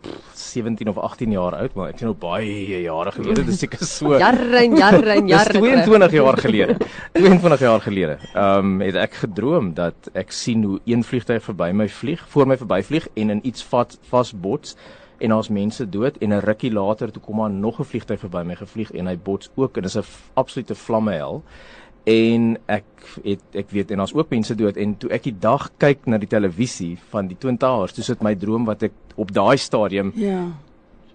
pff, 0.02 0.32
17 0.36 0.90
of 0.90 0.98
18 0.98 1.32
jaar 1.32 1.56
oud, 1.56 1.76
maar 1.76 1.90
ek 1.90 2.02
sien 2.02 2.10
nou 2.10 2.18
baie 2.18 2.82
jare 2.82 3.12
gelede. 3.12 3.46
Dis 3.46 3.60
seker 3.60 3.86
so 3.86 4.18
jare 4.26 4.64
en 4.64 4.78
jare 4.78 5.16
en 5.16 5.28
jare. 5.28 5.60
22 5.60 6.18
jaar 6.18 6.38
gelede. 6.38 6.78
22 7.14 7.60
jaar 7.60 7.82
gelede. 7.82 8.18
Ehm 8.34 8.72
um, 8.72 8.82
het 8.82 8.96
ek 8.96 9.20
gedroom 9.22 9.74
dat 9.78 10.10
ek 10.14 10.32
sien 10.32 10.64
hoe 10.64 10.80
een 10.86 11.04
vliegtuig 11.04 11.44
verby 11.44 11.72
my 11.72 11.88
vlieg, 11.90 12.26
voor 12.28 12.48
my 12.48 12.58
verbyvlieg 12.58 13.08
en 13.14 13.30
in 13.30 13.46
iets 13.48 13.64
vat 13.64 13.98
vasbots 14.10 14.76
en 15.22 15.34
daar's 15.36 15.50
mense 15.50 15.86
dood 15.90 16.18
en 16.18 16.34
'n 16.34 16.46
rukkie 16.46 16.72
later 16.74 17.12
toe 17.12 17.22
kom 17.22 17.36
maar 17.36 17.50
nog 17.50 17.80
'n 17.80 17.90
vliegtyg 17.92 18.20
verby 18.20 18.44
my 18.46 18.56
gevlieg 18.56 18.92
en 18.92 19.08
hy 19.08 19.18
bots 19.18 19.50
ook 19.56 19.78
en 19.78 19.84
dis 19.84 19.98
'n 19.98 20.04
absolute 20.34 20.76
vlammehel 20.76 21.44
en 22.04 22.58
ek 22.66 22.84
het 23.24 23.44
ek 23.54 23.70
weet 23.70 23.92
en 23.92 23.98
daar's 23.98 24.14
ook 24.14 24.30
mense 24.30 24.56
dood 24.56 24.78
en 24.78 24.98
toe 24.98 25.10
ek 25.10 25.24
die 25.24 25.40
dag 25.40 25.70
kyk 25.78 26.06
na 26.06 26.18
die 26.18 26.28
televisie 26.28 26.98
van 27.10 27.28
die 27.28 27.38
Twin 27.38 27.58
Towers 27.58 27.94
toe 27.94 28.04
sit 28.04 28.22
my 28.22 28.36
droom 28.36 28.66
wat 28.66 28.84
ek 28.84 28.94
op 29.16 29.32
daai 29.32 29.58
stadium 29.58 30.12
ja 30.16 30.50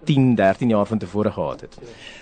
10 0.07 0.35
13 0.35 0.69
jaar 0.69 0.85
van 0.85 0.97
tevore 0.97 1.31
gehad 1.31 1.61
het. 1.61 1.77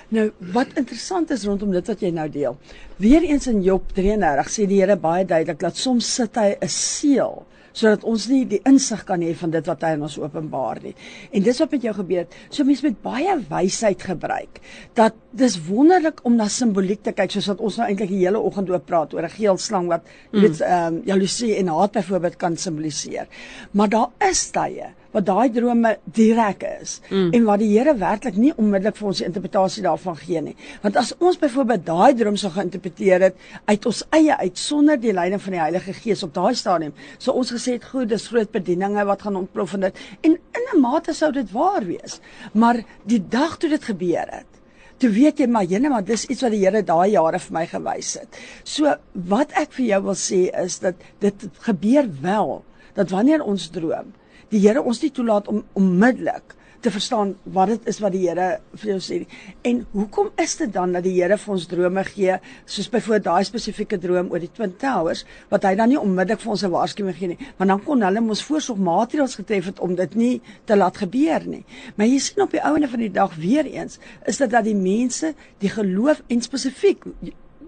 Nou 0.07 0.31
wat 0.39 0.67
interessant 0.73 1.29
is 1.29 1.45
rondom 1.45 1.71
dit 1.71 1.87
wat 1.87 2.01
jy 2.01 2.09
nou 2.09 2.29
deel. 2.29 2.57
Weereens 2.97 3.47
in 3.47 3.61
Job 3.63 3.91
33 3.93 4.49
sê 4.49 4.65
die 4.69 4.79
Here 4.81 4.95
baie 4.97 5.25
duidelik 5.25 5.59
dat 5.59 5.77
soms 5.77 6.07
sit 6.15 6.35
hy 6.35 6.55
'n 6.59 6.69
seël 6.69 7.45
sodat 7.75 8.05
ons 8.07 8.27
nie 8.31 8.43
die 8.49 8.61
insig 8.69 9.03
kan 9.07 9.23
hê 9.25 9.33
van 9.37 9.53
dit 9.53 9.69
wat 9.69 9.83
hy 9.83 9.93
aan 9.95 10.05
ons 10.07 10.17
openbaar 10.21 10.81
nie. 10.85 10.95
En 11.35 11.45
dis 11.45 11.61
wat 11.61 11.75
met 11.75 11.87
jou 11.89 11.93
gebeur. 11.99 12.27
So 12.49 12.67
mense 12.67 12.85
met 12.87 13.01
baie 13.03 13.37
wysheid 13.49 14.07
gebruik 14.07 14.61
dat 14.97 15.17
dis 15.35 15.57
wonderlik 15.67 16.23
om 16.27 16.37
na 16.39 16.47
simboliek 16.51 17.03
te 17.03 17.13
kyk 17.15 17.35
soos 17.35 17.51
wat 17.51 17.63
ons 17.67 17.79
nou 17.79 17.87
eintlik 17.89 18.13
die 18.13 18.23
hele 18.23 18.39
oggend 18.39 18.71
oor 18.71 18.83
praat 18.83 19.13
oor 19.13 19.27
'n 19.27 19.35
geel 19.37 19.57
slang 19.57 19.87
wat 19.91 20.03
jy 20.31 20.37
mm. 20.39 20.41
weet 20.41 20.61
ehm 20.61 20.95
um, 20.95 21.01
jaloesie 21.05 21.55
en 21.59 21.67
haat 21.67 21.91
byvoorbeeld 21.91 22.37
kan 22.37 22.57
simboliseer. 22.57 23.27
Maar 23.71 23.89
daar 23.89 24.29
is 24.29 24.51
tye 24.51 24.93
wat 25.15 25.25
daai 25.27 25.49
drome 25.55 25.95
direk 26.17 26.63
is 26.67 26.99
mm. 27.09 27.29
en 27.37 27.47
wat 27.47 27.61
die 27.63 27.71
Here 27.75 27.95
werklik 27.99 28.37
nie 28.39 28.51
onmiddellik 28.55 28.97
vir 28.99 29.09
ons 29.11 29.21
die 29.21 29.27
interpretasie 29.27 29.83
daarvan 29.85 30.17
gee 30.19 30.41
nie. 30.43 30.55
Want 30.83 30.99
as 30.99 31.13
ons 31.19 31.39
byvoorbeeld 31.39 31.85
daai 31.87 32.17
droom 32.19 32.39
sou 32.39 32.51
geïnterpreteer 32.55 33.29
het 33.29 33.45
uit 33.69 33.87
ons 33.91 34.01
eie 34.15 34.35
uit 34.41 34.59
sonder 34.59 34.99
die 35.01 35.13
leiding 35.15 35.41
van 35.43 35.55
die 35.57 35.61
Heilige 35.63 35.95
Gees 36.01 36.23
op 36.27 36.33
daai 36.35 36.55
stadium, 36.55 36.95
sou 37.17 37.35
ons 37.39 37.53
gesê 37.55 37.77
het 37.77 37.87
goed, 37.91 38.09
dis 38.11 38.27
groot 38.31 38.51
bedieninge 38.51 39.05
wat 39.07 39.23
gaan 39.25 39.39
ontplof 39.39 39.77
en 39.77 39.87
dit 39.87 40.03
en 40.27 40.35
in 40.35 40.67
'n 40.73 40.81
mate 40.81 41.13
sou 41.13 41.31
dit 41.31 41.51
waar 41.51 41.85
wees. 41.85 42.19
Maar 42.53 42.83
die 43.03 43.23
dag 43.29 43.57
toe 43.57 43.69
dit 43.69 43.83
gebeur 43.83 44.27
het, 44.31 44.51
Toe 44.97 45.09
weet 45.11 45.39
jy 45.39 45.47
maar 45.51 45.65
jene 45.67 45.89
maar 45.91 46.05
dis 46.07 46.23
iets 46.25 46.41
wat 46.45 46.53
die 46.55 46.61
Here 46.63 46.81
daai 46.81 47.11
jare 47.11 47.39
vir 47.39 47.53
my 47.53 47.65
gewys 47.67 48.13
het. 48.15 48.37
So 48.63 48.95
wat 49.13 49.51
ek 49.51 49.73
vir 49.75 49.85
jou 49.85 50.01
wil 50.03 50.15
sê 50.15 50.47
is 50.63 50.79
dat 50.79 50.95
dit 51.19 51.35
gebeur 51.67 52.07
wel 52.21 52.63
dat 52.95 53.11
wanneer 53.11 53.43
ons 53.43 53.67
droom 53.75 54.13
die 54.49 54.59
Here 54.59 54.83
ons 54.83 55.01
nie 55.01 55.11
toelaat 55.11 55.47
om 55.47 55.63
onmiddellik 55.73 56.55
te 56.85 56.91
verstaan 56.93 57.33
wat 57.55 57.71
dit 57.71 57.87
is 57.89 57.99
wat 58.03 58.13
die 58.13 58.21
Here 58.27 58.47
vir 58.77 58.91
jou 58.93 58.97
sê. 59.01 59.17
En 59.65 59.81
hoekom 59.95 60.29
is 60.41 60.55
dit 60.59 60.71
dan 60.73 60.93
dat 60.93 61.05
die 61.05 61.15
Here 61.15 61.37
vir 61.41 61.53
ons 61.55 61.67
drome 61.71 62.03
gee, 62.11 62.35
soos 62.69 62.89
byvoorbeeld 62.93 63.25
daai 63.25 63.47
spesifieke 63.47 63.97
droom 64.01 64.29
oor 64.33 64.43
die 64.43 64.51
Twin 64.53 64.75
Towers, 64.81 65.23
wat 65.53 65.65
hy 65.65 65.73
dan 65.79 65.89
nie 65.93 65.99
onmiddellik 66.01 66.43
vir 66.43 66.51
ons 66.55 66.63
'n 66.63 66.73
waarskuwing 66.75 67.17
gee 67.17 67.31
nie, 67.33 67.39
want 67.57 67.69
dan 67.73 67.81
kon 67.83 68.05
hulle 68.05 68.21
mos 68.21 68.43
voorsorgmaatreëls 68.43 69.37
getref 69.41 69.65
het 69.65 69.79
om 69.79 69.95
dit 69.95 70.15
nie 70.15 70.41
te 70.65 70.75
laat 70.75 70.97
gebeur 70.97 71.47
nie. 71.47 71.65
Maar 71.95 72.07
jy 72.07 72.19
sien 72.19 72.43
op 72.43 72.51
die 72.51 72.61
ouene 72.61 72.87
van 72.87 72.99
die 72.99 73.11
dag 73.11 73.35
weer 73.35 73.65
eens, 73.65 73.99
is 74.25 74.37
dit 74.37 74.49
dat 74.49 74.63
die 74.63 74.75
mense 74.75 75.33
die 75.59 75.69
geloof 75.69 76.21
en 76.27 76.41
spesifiek 76.41 77.03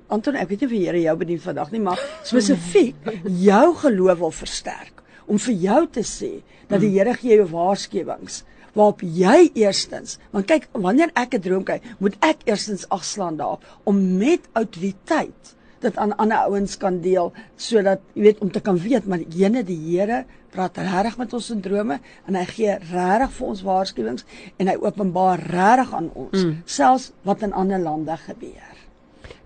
Anton, 0.10 0.36
ek 0.36 0.48
weet 0.48 0.62
nie 0.62 0.68
of 0.68 0.72
die 0.72 0.86
Here 0.86 1.02
jou 1.02 1.18
bedien 1.18 1.40
vandag 1.40 1.72
nie, 1.72 1.82
maar 1.82 2.00
spesifiek 2.24 2.96
jou 3.26 3.76
geloof 3.76 4.20
wil 4.20 4.32
versterk 4.32 5.04
om 5.28 5.40
vir 5.48 5.58
jou 5.68 5.82
te 6.00 6.04
sê 6.08 6.32
dat 6.68 6.82
die 6.84 6.94
Here 6.96 7.14
gee 7.18 7.38
jou 7.40 7.48
waarskuwings 7.52 8.44
waarop 8.78 9.02
jy 9.02 9.52
eerstens 9.58 10.18
want 10.32 10.48
kyk 10.50 10.68
wanneer 10.74 11.12
ek 11.16 11.36
'n 11.36 11.42
droom 11.42 11.64
kry 11.64 11.80
moet 12.00 12.18
ek 12.22 12.46
eerstens 12.46 12.88
agslaan 12.90 13.38
daarop 13.38 13.64
om 13.84 14.18
met 14.18 14.42
autoriteit 14.54 15.56
dit 15.82 15.98
aan 15.98 16.16
ander 16.18 16.38
ouens 16.50 16.78
kan 16.78 17.02
deel 17.02 17.32
sodat 17.56 18.02
jy 18.14 18.22
weet 18.22 18.42
om 18.42 18.52
te 18.52 18.62
kan 18.62 18.78
weet 18.78 19.06
maar 19.06 19.22
jene 19.30 19.64
die 19.64 19.78
Here 19.78 20.26
praat 20.52 20.78
regtig 20.78 21.18
met 21.18 21.34
ons 21.34 21.50
in 21.54 21.62
drome 21.62 22.00
en 22.28 22.36
hy 22.36 22.46
gee 22.46 22.78
regtig 22.92 23.36
vir 23.38 23.48
ons 23.48 23.62
waarskuwings 23.68 24.26
en 24.58 24.72
hy 24.72 24.78
openbaar 24.82 25.44
regtig 25.52 25.94
aan 25.94 26.10
ons 26.14 26.44
mm. 26.44 26.58
selfs 26.66 27.12
wat 27.24 27.46
in 27.46 27.54
ander 27.54 27.80
lande 27.80 28.18
gebeur 28.26 28.77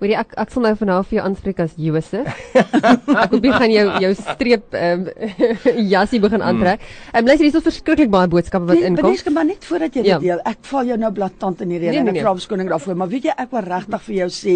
Hoorie 0.02 0.16
ek 0.18 0.32
ek 0.42 0.50
sal 0.50 0.64
nou 0.66 0.72
vanaf 0.80 1.12
vir 1.12 1.20
jou 1.20 1.24
aanspreek 1.28 1.60
as 1.62 1.74
Josef. 1.78 2.30
ek 2.58 3.34
hoop 3.36 3.44
jy 3.46 3.52
gaan 3.54 3.70
jou 3.70 3.84
jou 4.02 4.10
streep 4.18 4.74
ehm 4.74 5.04
um, 5.04 5.34
jassie 5.94 6.18
begin 6.24 6.42
aantrek. 6.42 6.82
Ehm 7.12 7.20
um, 7.20 7.28
luister 7.30 7.46
hier 7.46 7.58
is 7.60 7.66
verskriklik 7.68 8.10
baie 8.10 8.30
boodskappe 8.32 8.66
wat 8.66 8.80
nee, 8.80 8.90
inkom. 8.90 9.14
Ek 9.14 9.30
maar 9.36 9.46
net 9.46 9.68
voordat 9.70 10.00
jy 10.00 10.02
dit 10.08 10.10
ja. 10.10 10.18
deel. 10.24 10.42
Ek 10.50 10.58
val 10.72 10.90
jou 10.90 10.98
nou 11.04 11.12
blaatant 11.20 11.62
in 11.62 11.76
die 11.76 11.78
rede 11.84 11.92
nee, 11.94 12.00
nee, 12.00 12.08
nee. 12.08 12.16
en 12.16 12.18
ek 12.18 12.26
vra 12.26 12.34
verskoning 12.40 12.72
daarvoor, 12.72 12.98
maar 12.98 13.12
weet 13.12 13.28
jy 13.30 13.36
ek 13.46 13.54
wil 13.54 13.68
regtig 13.68 14.04
vir 14.08 14.16
jou 14.16 14.28
sê, 14.40 14.56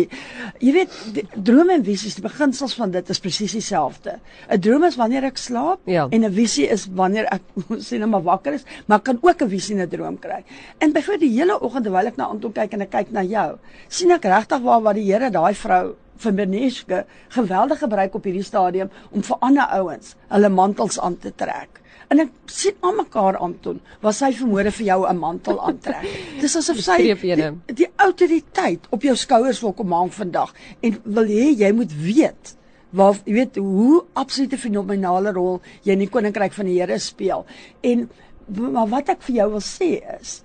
jy 0.66 0.74
weet 0.80 0.98
drome 1.36 1.78
en 1.78 1.86
visies, 1.92 2.18
die 2.18 2.26
beginsels 2.26 2.74
van 2.80 2.98
dit 2.98 3.14
is 3.14 3.22
presies 3.22 3.56
dieselfde. 3.60 4.18
'n 4.50 4.60
Droom 4.66 4.90
is 4.90 4.98
wanneer 4.98 5.30
ek 5.30 5.38
slaap 5.38 5.86
ja. 5.86 6.08
en 6.10 6.26
'n 6.26 6.34
visie 6.34 6.66
is 6.74 6.88
wanneer 6.90 7.30
ek 7.30 7.46
sê 7.86 8.02
net 8.02 8.10
maar 8.10 8.26
wakker 8.26 8.58
is, 8.58 8.66
maar 8.90 9.06
kan 9.06 9.22
ook 9.22 9.46
'n 9.46 9.50
visie 9.54 9.78
en 9.78 9.86
'n 9.86 9.94
droom 9.94 10.18
kry. 10.18 10.42
En 10.82 10.90
byvoorbeeld 10.90 11.30
die 11.30 11.38
hele 11.38 11.62
oggend 11.62 11.86
terwyl 11.86 12.10
ek 12.10 12.18
na 12.18 12.34
Anton 12.34 12.52
kyk 12.52 12.74
en 12.74 12.82
ek 12.90 12.92
kyk 12.98 13.14
na 13.14 13.22
jou, 13.22 13.50
sien 13.88 14.10
ek 14.10 14.26
regtig 14.26 14.66
waar 14.66 14.82
wat 14.82 14.98
die 14.98 15.06
Here 15.06 15.35
daai 15.36 15.54
vrou 15.60 15.86
van 16.24 16.36
Beneske 16.36 17.06
geweldig 17.36 17.80
gebruik 17.84 18.16
op 18.16 18.28
hierdie 18.28 18.46
stadium 18.48 18.92
om 19.12 19.24
vir 19.24 19.42
ander 19.50 19.74
ouens 19.80 20.16
hulle 20.32 20.50
mantels 20.50 21.00
aan 21.00 21.18
te 21.20 21.34
trek. 21.36 21.82
En 22.14 22.22
ek 22.22 22.34
sien 22.52 22.76
aan 22.86 23.00
mekaar 23.00 23.38
Anton, 23.42 23.80
was 24.04 24.20
sy 24.22 24.30
vermoede 24.38 24.72
vir 24.78 24.86
jou 24.92 25.00
'n 25.10 25.18
mantel 25.18 25.62
aantrek. 25.62 26.06
Dis 26.42 26.56
asof 26.56 26.78
sy 26.86 26.98
die, 27.02 27.50
die 27.74 27.90
autoriteit 27.96 28.86
op 28.90 29.02
jou 29.02 29.16
skouers 29.16 29.62
wil 29.62 29.74
kom 29.74 29.92
hang 29.92 30.14
vandag 30.14 30.54
en 30.82 31.00
wil 31.04 31.26
hê 31.26 31.50
jy 31.64 31.72
moet 31.74 31.94
weet 31.94 32.56
waar 32.96 33.18
jy 33.26 33.34
weet 33.34 33.58
hoe 33.58 34.04
absolute 34.14 34.58
fenominale 34.58 35.34
rol 35.34 35.62
jy 35.84 35.98
in 35.98 36.06
die 36.06 36.12
koninkryk 36.12 36.54
van 36.54 36.70
die 36.70 36.80
Here 36.80 37.00
speel. 37.00 37.46
En 37.82 38.10
maar 38.48 38.88
wat 38.88 39.10
ek 39.10 39.24
vir 39.26 39.36
jou 39.42 39.50
wil 39.58 39.66
sê 39.66 39.98
is 40.22 40.42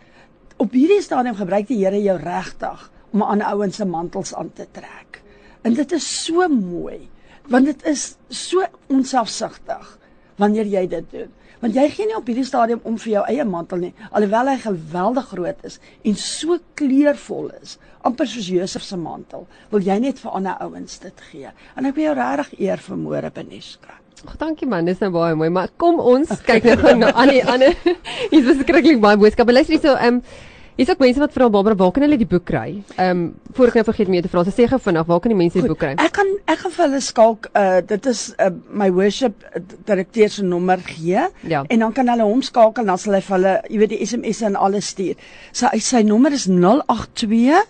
op 0.56 0.72
hierdie 0.72 1.02
stadium 1.04 1.36
gebruik 1.36 1.68
die 1.68 1.82
Here 1.84 2.00
jou 2.00 2.16
regtig 2.16 2.88
om 3.10 3.22
aan 3.22 3.42
ouens 3.52 3.76
se 3.76 3.84
mantels 3.84 4.34
aan 4.34 4.52
te 4.54 4.66
trek. 4.72 5.22
En 5.62 5.74
dit 5.74 5.92
is 5.92 6.24
so 6.24 6.48
mooi 6.48 7.08
want 7.50 7.66
dit 7.66 7.84
is 7.90 8.14
so 8.28 8.62
onselfsugtig 8.86 9.98
wanneer 10.38 10.68
jy 10.70 10.84
dit 10.88 11.06
doen. 11.10 11.30
Want 11.60 11.76
jy 11.76 11.86
gee 11.92 12.06
nie 12.08 12.16
op 12.16 12.28
hierdie 12.30 12.46
stadium 12.46 12.80
om 12.88 12.96
vir 13.02 13.12
jou 13.16 13.22
eie 13.28 13.44
mantel 13.44 13.82
nie, 13.84 13.90
alhoewel 14.16 14.48
hy 14.48 14.56
geweldig 14.62 15.26
groot 15.32 15.64
is 15.68 15.76
en 16.08 16.16
so 16.16 16.56
kleurvol 16.78 17.50
is, 17.58 17.74
amper 18.06 18.28
soos 18.30 18.48
Josef 18.48 18.84
se 18.86 18.96
mantel. 18.96 19.44
Wil 19.72 19.84
jy 19.84 19.98
net 20.06 20.22
vir 20.22 20.38
ander 20.38 20.62
ouens 20.64 21.02
dit 21.02 21.24
gee? 21.32 21.50
En 21.76 21.88
ek 21.90 21.98
wil 21.98 22.08
jou 22.08 22.14
regtig 22.16 22.54
eer 22.64 22.84
vir 22.86 23.02
môre 23.02 23.32
Beneska. 23.34 23.98
Ag 24.24 24.36
dankie 24.40 24.68
man, 24.68 24.88
dis 24.88 25.00
nou 25.00 25.10
baie 25.12 25.36
mooi, 25.36 25.50
maar 25.52 25.68
kom 25.80 26.00
ons 26.00 26.32
kyk 26.46 26.70
nou 26.70 26.78
gou 26.80 26.94
na 27.02 27.12
aan 27.12 27.34
die 27.34 27.44
ander. 27.44 27.76
Hier's 28.32 28.48
beskiklik 28.48 29.00
baie 29.00 29.20
boodskappe. 29.20 29.52
Luister 29.52 29.76
hierso, 29.76 29.96
ehm 29.98 30.20
um, 30.20 30.48
Hier's 30.80 30.88
ook 30.94 30.98
mense 31.04 31.20
wat 31.20 31.34
vra 31.36 31.50
Barbara, 31.52 31.76
waar 31.76 31.90
kan 31.92 32.06
hulle 32.06 32.16
die 32.16 32.24
boek 32.28 32.46
kry? 32.48 32.78
Ehm 32.96 33.10
um, 33.10 33.24
voor 33.52 33.68
ek 33.68 33.74
nou 33.76 33.82
vergeet 33.84 34.08
om 34.08 34.14
jou 34.16 34.22
te 34.24 34.30
vra, 34.32 34.44
so 34.46 34.54
sê 34.56 34.64
gou 34.70 34.78
vinnig, 34.80 35.04
waar 35.10 35.18
kan 35.20 35.32
die 35.34 35.36
mense 35.36 35.60
die 35.60 35.68
boek 35.68 35.80
kry? 35.82 35.90
Ek 36.00 36.14
kan 36.16 36.30
ek 36.48 36.62
gaan 36.62 36.72
vir 36.72 36.84
hulle 36.86 37.00
skalk 37.04 37.48
uh 37.52 37.80
dit 37.90 38.06
is 38.08 38.22
uh, 38.40 38.46
my 38.80 38.86
worship 38.96 39.42
direkteur 39.90 40.32
se 40.32 40.44
nommer 40.46 40.80
gee 40.86 41.26
Ja. 41.52 41.60
en 41.68 41.84
dan 41.84 41.92
kan 41.92 42.08
hulle 42.08 42.24
hom 42.24 42.40
skakel 42.46 42.80
en 42.80 42.94
dan 42.94 42.98
sal 43.02 43.12
hy 43.18 43.20
vir 43.26 43.36
hulle, 43.36 43.52
jy 43.68 43.80
weet 43.82 43.92
die 43.92 44.00
SMS 44.06 44.40
en 44.48 44.56
alles 44.56 44.88
stuur. 44.94 45.20
Sy 45.52 45.68
sy, 45.74 45.80
sy 45.90 46.00
nommer 46.08 46.32
is 46.32 46.46
082 46.48 47.60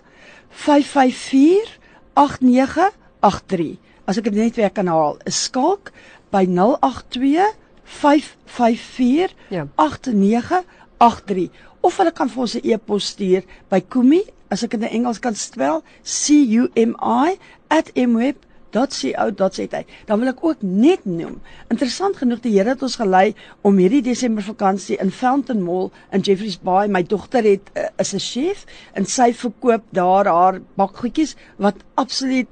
554 0.69 1.75
8983. 2.15 3.75
As 4.07 4.19
ek 4.23 4.31
dit 4.31 4.39
net 4.39 4.55
weer 4.63 4.71
kan 4.71 4.87
herhaal, 4.87 5.19
is 5.27 5.43
skalk 5.49 5.91
by 6.31 6.45
082 6.47 7.43
554 7.99 9.35
Ja. 9.51 9.67
8983 9.83 11.51
of 11.81 11.97
hulle 11.97 12.13
kan 12.13 12.29
vir 12.29 12.43
ons 12.43 12.55
'n 12.57 12.61
e-pos 12.65 13.05
stuur 13.15 13.43
by 13.71 13.81
Kumi 13.81 14.23
as 14.51 14.63
ek 14.63 14.71
dit 14.71 14.83
in 14.83 15.01
Engels 15.01 15.19
kan 15.19 15.35
spel 15.35 15.83
C 16.03 16.35
U 16.59 16.69
M 16.75 16.95
I 17.01 17.39
@mweb.co.za. 17.95 19.83
Dan 20.07 20.19
wil 20.19 20.29
ek 20.29 20.45
ook 20.45 20.63
net 20.63 21.05
noem, 21.05 21.41
interessant 21.69 22.17
genoeg 22.17 22.41
die 22.41 22.53
Here 22.59 22.69
het 22.69 22.83
ons 22.83 22.97
gelei 22.97 23.35
om 23.63 23.77
hierdie 23.79 24.03
Desember 24.03 24.43
vakansie 24.43 24.99
in 24.99 25.11
Fountain 25.11 25.63
Mall 25.63 25.91
in 26.13 26.21
Jeffreys 26.21 26.59
Bay. 26.59 26.89
My 26.89 27.03
dogter 27.03 27.43
het 27.43 27.71
uh, 27.75 27.89
is 27.99 28.15
'n 28.15 28.19
chef 28.19 28.65
en 28.95 29.07
sy 29.07 29.33
verkoop 29.33 29.83
daar 29.91 30.27
haar 30.27 30.61
bakgoedjies 30.75 31.37
wat 31.57 31.77
absoluut 31.95 32.49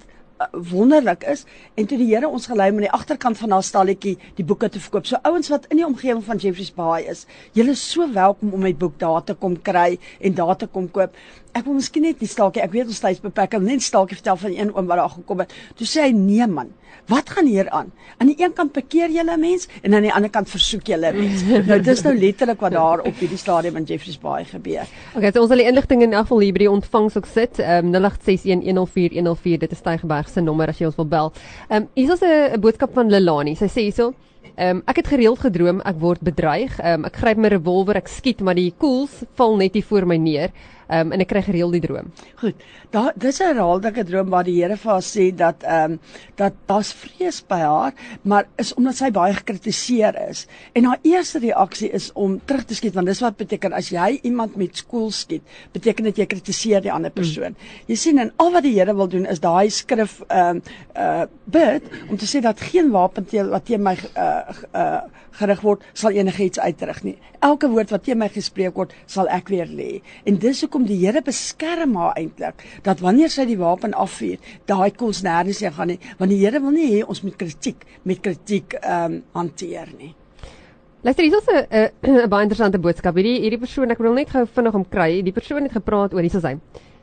wonderlik 0.53 1.25
is 1.25 1.45
en 1.75 1.87
toe 1.87 1.99
die 1.99 2.09
Here 2.09 2.29
ons 2.29 2.47
gelei 2.47 2.71
om 2.71 2.79
aan 2.79 2.87
die 2.87 2.95
agterkant 2.99 3.39
van 3.39 3.55
haar 3.57 3.65
stalletjie 3.67 4.17
die 4.39 4.47
boeke 4.47 4.69
te 4.69 4.81
verkoop. 4.81 5.07
So 5.07 5.19
ouens 5.23 5.51
wat 5.53 5.67
in 5.73 5.81
die 5.81 5.87
omgewing 5.87 6.23
van 6.25 6.41
Jeffreys 6.43 6.71
Bay 6.75 7.09
is, 7.11 7.27
julle 7.57 7.75
is 7.77 7.83
so 7.83 8.07
welkom 8.13 8.55
om 8.55 8.63
my 8.63 8.75
boek 8.75 8.99
daar 9.03 9.25
te 9.25 9.35
kom 9.35 9.59
kry 9.63 9.99
en 10.21 10.39
daar 10.39 10.57
te 10.57 10.71
kom 10.71 10.91
koop. 10.91 11.15
Ek 11.59 11.67
wil 11.67 11.75
miskien 11.81 12.05
net 12.07 12.21
die 12.23 12.29
staaltjie, 12.31 12.63
ek 12.63 12.75
weet 12.75 12.91
ons 12.93 13.01
tyd 13.03 13.23
beperk, 13.25 13.57
ek 13.57 13.59
wil 13.59 13.67
net 13.67 13.83
staaltjie 13.83 14.19
vertel 14.21 14.37
van 14.45 14.53
een 14.55 14.69
oom 14.77 14.87
wat 14.87 15.01
daar 15.01 15.11
gekom 15.11 15.43
het. 15.43 15.55
Toe 15.79 15.89
sê 15.91 16.05
hy: 16.05 16.13
"Nee 16.15 16.47
man, 16.47 16.71
wat 17.11 17.33
gaan 17.35 17.49
hier 17.51 17.71
aan? 17.75 17.91
Aan 18.19 18.31
die 18.31 18.37
een 18.39 18.55
kant 18.55 18.73
bekeer 18.73 19.11
jy 19.11 19.25
'n 19.25 19.41
mens 19.41 19.67
en 19.83 19.95
aan 19.95 20.07
die 20.07 20.13
ander 20.13 20.31
kant 20.31 20.49
versoek 20.51 20.87
jy 20.87 20.97
'n 20.97 21.17
mens." 21.17 21.43
nou 21.71 21.81
dis 21.81 22.03
nou 22.03 22.15
letterlik 22.15 22.61
wat 22.61 22.73
daar 22.73 23.01
op 23.01 23.15
hierdie 23.19 23.39
stadium 23.39 23.77
in 23.77 23.85
Jeffreys 23.85 24.19
Bay 24.19 24.45
gebeur. 24.45 24.87
Okay, 25.17 25.33
so 25.33 25.41
ons 25.41 25.49
sal 25.49 25.59
die 25.59 25.67
inligting 25.67 26.03
in 26.03 26.13
elk 26.13 26.29
geval 26.29 26.41
hier 26.41 26.53
by 26.53 26.59
die 26.59 26.71
ontvangs 26.71 27.17
ook 27.17 27.27
sit. 27.27 27.59
Ehm 27.59 27.95
um, 27.95 28.11
0861104104 28.13 29.59
dit 29.59 29.73
is 29.73 29.81
Tygerberg 29.83 30.29
se 30.29 30.41
nommer 30.41 30.69
as 30.69 30.79
jy 30.79 30.87
ons 30.87 30.97
wil 30.97 31.09
bel. 31.09 31.33
Ehm 31.69 31.83
um, 31.83 31.89
hier 31.95 32.13
is 32.13 32.23
'n 32.23 32.55
'n 32.55 32.61
boodskap 32.61 32.95
van 32.95 33.11
Lelani. 33.11 33.55
Sy 33.55 33.67
sê 33.67 33.81
hierso 33.91 34.15
Ehm 34.59 34.77
um, 34.77 34.83
ek 34.91 34.97
het 34.97 35.07
gereeld 35.13 35.39
gedroom 35.39 35.79
ek 35.87 36.01
word 36.03 36.23
bedreig. 36.27 36.81
Ehm 36.81 37.05
um, 37.05 37.05
ek 37.07 37.21
gryp 37.21 37.39
my 37.39 37.51
revolver, 37.53 37.95
ek 37.97 38.09
skiet, 38.11 38.41
maar 38.43 38.59
die 38.59 38.73
koels 38.75 39.21
val 39.39 39.55
net 39.57 39.75
hier 39.79 39.87
voor 39.87 40.07
my 40.07 40.17
neer. 40.19 40.51
Um, 40.89 41.13
en 41.13 41.21
ek 41.21 41.29
kry 41.29 41.43
gereeld 41.45 41.75
die 41.77 41.83
droom. 41.85 42.07
Goed. 42.41 42.63
Daar 42.95 43.13
dis 43.21 43.41
'n 43.41 43.51
herhaaldelike 43.51 44.05
droom 44.09 44.31
waar 44.33 44.45
die 44.45 44.57
Here 44.63 44.77
vir 44.77 44.93
haar 44.93 45.05
sê 45.05 45.35
dat 45.37 45.63
ehm 45.63 45.93
um, 45.93 46.01
dat 46.37 46.55
daar's 46.67 46.93
vrees 46.93 47.43
by 47.47 47.59
haar, 47.59 47.93
maar 48.23 48.47
is 48.57 48.75
omdat 48.75 48.97
sy 48.97 49.11
baie 49.11 49.35
gekritiseer 49.35 50.17
is. 50.29 50.47
En 50.73 50.85
haar 50.85 50.99
eerste 51.03 51.39
reaksie 51.39 51.91
is 51.91 52.13
om 52.13 52.41
terug 52.45 52.65
te 52.65 52.75
skiet 52.75 52.95
want 52.95 53.07
dis 53.07 53.21
wat 53.21 53.37
beteken 53.37 53.73
as 53.73 53.89
jy 53.89 54.19
iemand 54.23 54.57
met 54.57 54.77
skool 54.77 55.11
skiet, 55.11 55.43
beteken 55.73 56.05
dit 56.05 56.17
jy 56.17 56.27
kritiseer 56.27 56.81
die 56.81 56.93
ander 56.93 57.11
persoon. 57.11 57.53
Mm. 57.53 57.85
Jy 57.87 57.97
sien 57.97 58.19
en 58.19 58.33
al 58.37 58.53
wat 58.53 58.63
die 58.63 58.79
Here 58.79 58.95
wil 58.95 59.09
doen 59.09 59.27
is 59.27 59.41
daai 59.41 59.71
skrif 59.71 60.23
ehm 60.29 60.57
um, 60.57 60.63
uh 60.97 61.25
bid 61.45 61.83
om 62.09 62.17
te 62.17 62.27
sê 62.27 62.41
dat 62.41 62.61
geen 62.61 62.91
wapen 62.91 63.25
teen 63.25 63.49
wat 63.49 63.65
teen 63.65 63.83
my 63.83 63.97
uh, 64.17 64.49
uh 64.73 65.01
gerig 65.39 65.63
word 65.63 65.85
sal 65.95 66.17
enigiets 66.17 66.59
uitrig 66.59 67.03
nie. 67.07 67.17
Elke 67.41 67.71
woord 67.71 67.91
wat 67.95 68.05
teen 68.07 68.19
my 68.19 68.29
gespreek 68.33 68.77
word, 68.79 68.95
sal 69.07 69.31
ek 69.33 69.49
weer 69.53 69.67
lê. 69.67 70.03
En 70.27 70.39
dis 70.43 70.63
hoekom 70.65 70.87
die 70.89 70.99
Here 70.99 71.23
beskerm 71.25 71.97
haar 71.97 72.17
eintlik 72.19 72.65
dat 72.87 73.03
wanneer 73.05 73.31
sy 73.31 73.47
die 73.49 73.59
wapen 73.59 73.95
afvuur, 73.95 74.39
daai 74.67 74.91
koels 74.91 75.23
nêrens 75.27 75.63
heen 75.65 75.73
gaan 75.73 75.93
nie, 75.95 76.01
want 76.19 76.35
die 76.35 76.41
Here 76.43 76.61
wil 76.61 76.75
nie 76.75 76.89
hê 76.97 77.05
ons 77.07 77.23
moet 77.23 77.37
kritiek 77.39 77.87
met 78.05 78.23
kritiek 78.23 78.79
ehm 78.83 79.19
um, 79.19 79.23
hanteer 79.39 79.93
nie. 79.99 80.15
Luister, 81.07 81.25
hier 81.25 81.37
is 81.39 81.47
'n 81.47 82.25
'n 82.25 82.29
baie 82.29 82.43
interessante 82.43 82.79
boodskap. 82.79 83.15
Hierdie 83.15 83.41
hierdie 83.41 83.59
persoon, 83.59 83.91
ek 83.91 83.99
wil 83.99 84.15
net 84.15 84.31
gou 84.31 84.45
vinnig 84.47 84.75
om 84.75 84.85
kry. 84.85 85.23
Die 85.23 85.33
persoon 85.33 85.63
het 85.63 85.73
gepraat 85.73 86.13
oor 86.13 86.23
hierso 86.23 86.41
sy. 86.41 86.59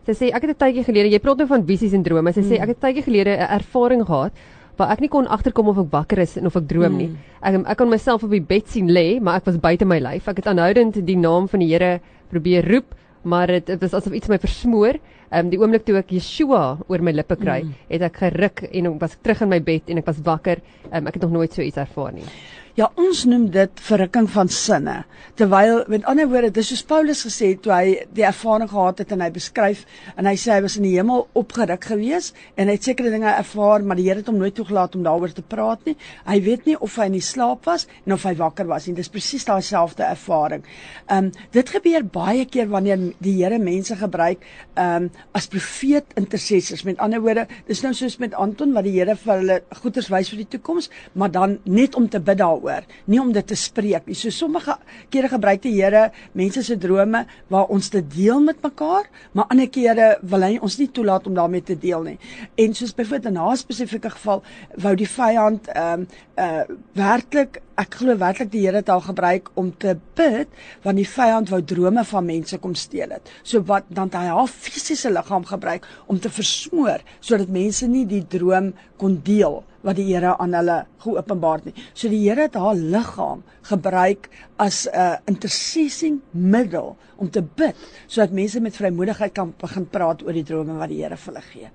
Sy 0.06 0.12
sê 0.12 0.26
ek 0.36 0.42
het 0.42 0.52
'n 0.52 0.60
tydjie 0.64 0.84
gelede, 0.84 1.10
jy 1.10 1.20
praat 1.20 1.38
nou 1.38 1.48
van 1.48 1.66
visies 1.66 1.94
en 1.94 2.04
drome. 2.04 2.34
Sy 2.34 2.42
sê 2.42 2.60
ek 2.60 2.68
het 2.68 2.78
'n 2.78 2.86
tydjie 2.88 3.04
gelede 3.04 3.32
'n 3.38 3.50
ervaring 3.60 4.06
gehad 4.06 4.34
waar 4.80 4.92
ek 4.96 5.04
nie 5.04 5.12
kon 5.12 5.28
agterkom 5.32 5.70
of 5.72 5.80
ek 5.86 5.92
wakker 5.94 6.22
is 6.24 6.36
en 6.40 6.50
of 6.50 6.58
ek 6.60 6.68
droom 6.70 6.98
nie. 7.00 7.10
Ek 7.42 7.58
ek 7.64 7.80
kon 7.80 7.92
myself 7.92 8.26
op 8.28 8.34
die 8.34 8.44
bed 8.44 8.68
sien 8.72 8.92
lê, 8.92 9.22
maar 9.22 9.42
ek 9.42 9.50
was 9.50 9.60
buite 9.62 9.88
my 9.88 10.00
lyf. 10.04 10.28
Ek 10.32 10.42
het 10.42 10.50
aanhoudend 10.52 11.02
die 11.08 11.18
naam 11.20 11.50
van 11.52 11.64
die 11.64 11.72
Here 11.72 12.00
probeer 12.32 12.68
roep, 12.68 12.96
maar 13.24 13.48
dit 13.48 13.66
dit 13.66 13.82
was 13.82 13.96
asof 13.98 14.14
iets 14.14 14.32
my 14.32 14.40
versmoor. 14.42 15.00
Ehm 15.32 15.46
um, 15.46 15.50
die 15.54 15.60
oomblik 15.60 15.86
toe 15.88 15.98
ek 16.00 16.14
Yeshua 16.14 16.78
oor 16.88 17.02
my 17.02 17.16
lippe 17.16 17.36
kry, 17.40 17.64
mm. 17.64 17.88
het 17.90 18.06
ek 18.10 18.22
geruk 18.24 18.68
en 18.72 18.92
ek 18.92 19.00
was 19.02 19.18
terug 19.22 19.42
in 19.42 19.50
my 19.50 19.60
bed 19.60 19.90
en 19.90 20.04
ek 20.04 20.12
was 20.12 20.22
wakker. 20.24 20.62
Ehm 20.92 21.02
um, 21.02 21.10
ek 21.10 21.18
het 21.18 21.26
nog 21.28 21.40
nooit 21.40 21.54
so 21.54 21.66
iets 21.66 21.82
ervaar 21.82 22.14
nie. 22.14 22.28
Ja, 22.76 22.90
ons 23.00 23.22
noem 23.24 23.46
dit 23.54 23.82
verrukking 23.88 24.26
van 24.34 24.50
sinne. 24.52 24.96
Terwyl 25.40 25.86
met 25.88 26.04
ander 26.12 26.28
woorde, 26.28 26.50
dis 26.58 26.74
soos 26.74 26.82
Paulus 26.84 27.22
gesê 27.24 27.54
het 27.54 27.62
toe 27.64 27.72
hy 27.72 27.94
die 28.18 28.26
ervaring 28.28 28.68
gehad 28.68 28.98
het 29.00 29.14
en 29.16 29.22
hy 29.24 29.30
beskryf 29.32 29.86
en 30.20 30.28
hy 30.28 30.34
sê 30.36 30.52
hy 30.52 30.66
was 30.66 30.76
in 30.76 30.84
die 30.84 30.92
hemel 30.98 31.24
opgeruk 31.40 31.88
gewees 31.88 32.34
en 32.60 32.68
hy 32.68 32.76
het 32.76 32.90
sekere 32.90 33.14
dinge 33.14 33.32
ervaar, 33.32 33.80
maar 33.80 33.96
die 33.96 34.10
Here 34.10 34.20
het 34.20 34.28
hom 34.28 34.42
nooit 34.42 34.58
toegelaat 34.60 34.98
om 35.00 35.06
daaroor 35.08 35.32
te 35.32 35.46
praat 35.54 35.88
nie. 35.88 35.94
Hy 36.28 36.36
weet 36.44 36.68
nie 36.68 36.76
of 36.76 36.98
hy 37.00 37.08
in 37.08 37.16
die 37.16 37.24
slaap 37.24 37.64
was 37.70 37.88
en 38.04 38.18
of 38.18 38.26
hy 38.28 38.34
wakker 38.42 38.68
was 38.68 38.90
nie. 38.90 38.98
Dis 39.00 39.12
presies 39.14 39.48
daai 39.48 39.64
selfde 39.64 40.04
ervaring. 40.10 40.68
Ehm 41.08 41.32
um, 41.32 41.48
dit 41.56 41.74
gebeur 41.78 42.04
baie 42.04 42.44
keer 42.44 42.68
wanneer 42.76 43.00
die 43.24 43.38
Here 43.38 43.56
mense 43.56 43.96
gebruik 44.04 44.44
ehm 44.76 45.08
um, 45.08 45.10
as 45.32 45.48
profeet 45.48 46.12
intercessors. 46.20 46.84
Met 46.84 47.00
ander 47.00 47.24
woorde, 47.24 47.48
dis 47.72 47.86
nou 47.88 47.96
soos 47.96 48.20
met 48.20 48.36
Anton 48.36 48.76
wat 48.76 48.84
die 48.84 48.98
Here 49.00 49.16
vir 49.24 49.36
hulle 49.38 49.60
goeders 49.80 50.12
wys 50.12 50.36
vir 50.36 50.44
die 50.44 50.52
toekoms, 50.58 50.92
maar 51.14 51.32
dan 51.32 51.62
net 51.64 51.96
om 51.96 52.12
te 52.12 52.20
bid 52.20 52.44
daaroor 52.44 52.65
daaroor, 52.66 52.86
nie 53.06 53.20
om 53.22 53.32
dit 53.34 53.48
te 53.48 53.56
spreek 53.56 54.08
nie. 54.08 54.16
So 54.16 54.34
sommige 54.34 54.78
kere 55.14 55.30
gebruik 55.30 55.64
die 55.64 55.74
Here 55.76 56.12
mense 56.34 56.64
se 56.64 56.78
drome 56.78 57.26
waar 57.52 57.70
ons 57.74 57.90
dit 57.90 58.06
deel 58.16 58.42
met 58.42 58.62
mekaar, 58.64 59.10
maar 59.34 59.50
ander 59.50 59.70
kere 59.70 60.16
wil 60.22 60.46
hy 60.46 60.58
ons 60.62 60.78
nie 60.80 60.90
toelaat 60.90 61.28
om 61.28 61.36
daarmee 61.36 61.64
te 61.64 61.76
deel 61.76 62.04
nie. 62.04 62.18
En 62.58 62.74
soos 62.74 62.94
byvoorbeeld 62.96 63.34
in 63.34 63.40
'n 63.40 63.58
spesifieke 63.58 64.10
geval 64.10 64.44
wou 64.78 64.96
die 64.96 65.10
vyand 65.10 65.68
ehm 65.68 66.00
um, 66.00 66.08
uh 66.38 66.64
werklik 66.94 67.62
ek 67.78 67.96
glo 68.00 68.18
werklik 68.18 68.52
die 68.52 68.66
Here 68.66 68.78
het 68.78 68.90
al 68.90 69.02
gebruik 69.02 69.50
om 69.54 69.72
te 69.78 69.98
bid 70.16 70.48
want 70.84 70.98
die 70.98 71.08
vyand 71.08 71.50
wou 71.50 71.62
drome 71.62 72.04
van 72.04 72.26
mense 72.26 72.58
kom 72.58 72.76
steel 72.76 73.10
het. 73.10 73.30
So 73.44 73.62
wat 73.62 73.84
dan 73.88 74.10
hy 74.12 74.28
haar 74.28 74.48
fisiese 74.48 75.12
liggaam 75.12 75.46
gebruik 75.46 75.88
om 76.08 76.20
te 76.20 76.30
versmoor 76.30 77.00
sodat 77.20 77.48
mense 77.48 77.88
nie 77.88 78.06
die 78.06 78.26
droom 78.28 78.74
kon 78.98 79.22
deel 79.24 79.64
wat 79.86 80.00
die 80.00 80.08
Here 80.10 80.34
aan 80.42 80.54
hulle 80.58 80.78
geopenbaar 81.06 81.62
het 81.62 81.70
nie. 81.70 81.86
So 81.94 82.10
die 82.10 82.24
Here 82.24 82.48
het 82.48 82.58
haar 82.60 82.76
liggaam 82.76 83.44
gebruik 83.70 84.30
as 84.58 84.86
'n 84.88 84.98
uh, 84.98 85.18
intercessing 85.26 86.22
middel 86.32 86.96
om 87.16 87.30
te 87.30 87.42
bid 87.42 87.76
sodat 88.08 88.32
mense 88.32 88.60
met 88.60 88.76
vrymoedigheid 88.76 89.34
kan 89.34 89.54
begin 89.58 89.88
praat 89.90 90.24
oor 90.24 90.34
die 90.34 90.44
drome 90.44 90.78
wat 90.78 90.90
die 90.90 91.02
Here 91.04 91.18
vir 91.18 91.34
hulle 91.34 91.46
gee. 91.52 91.70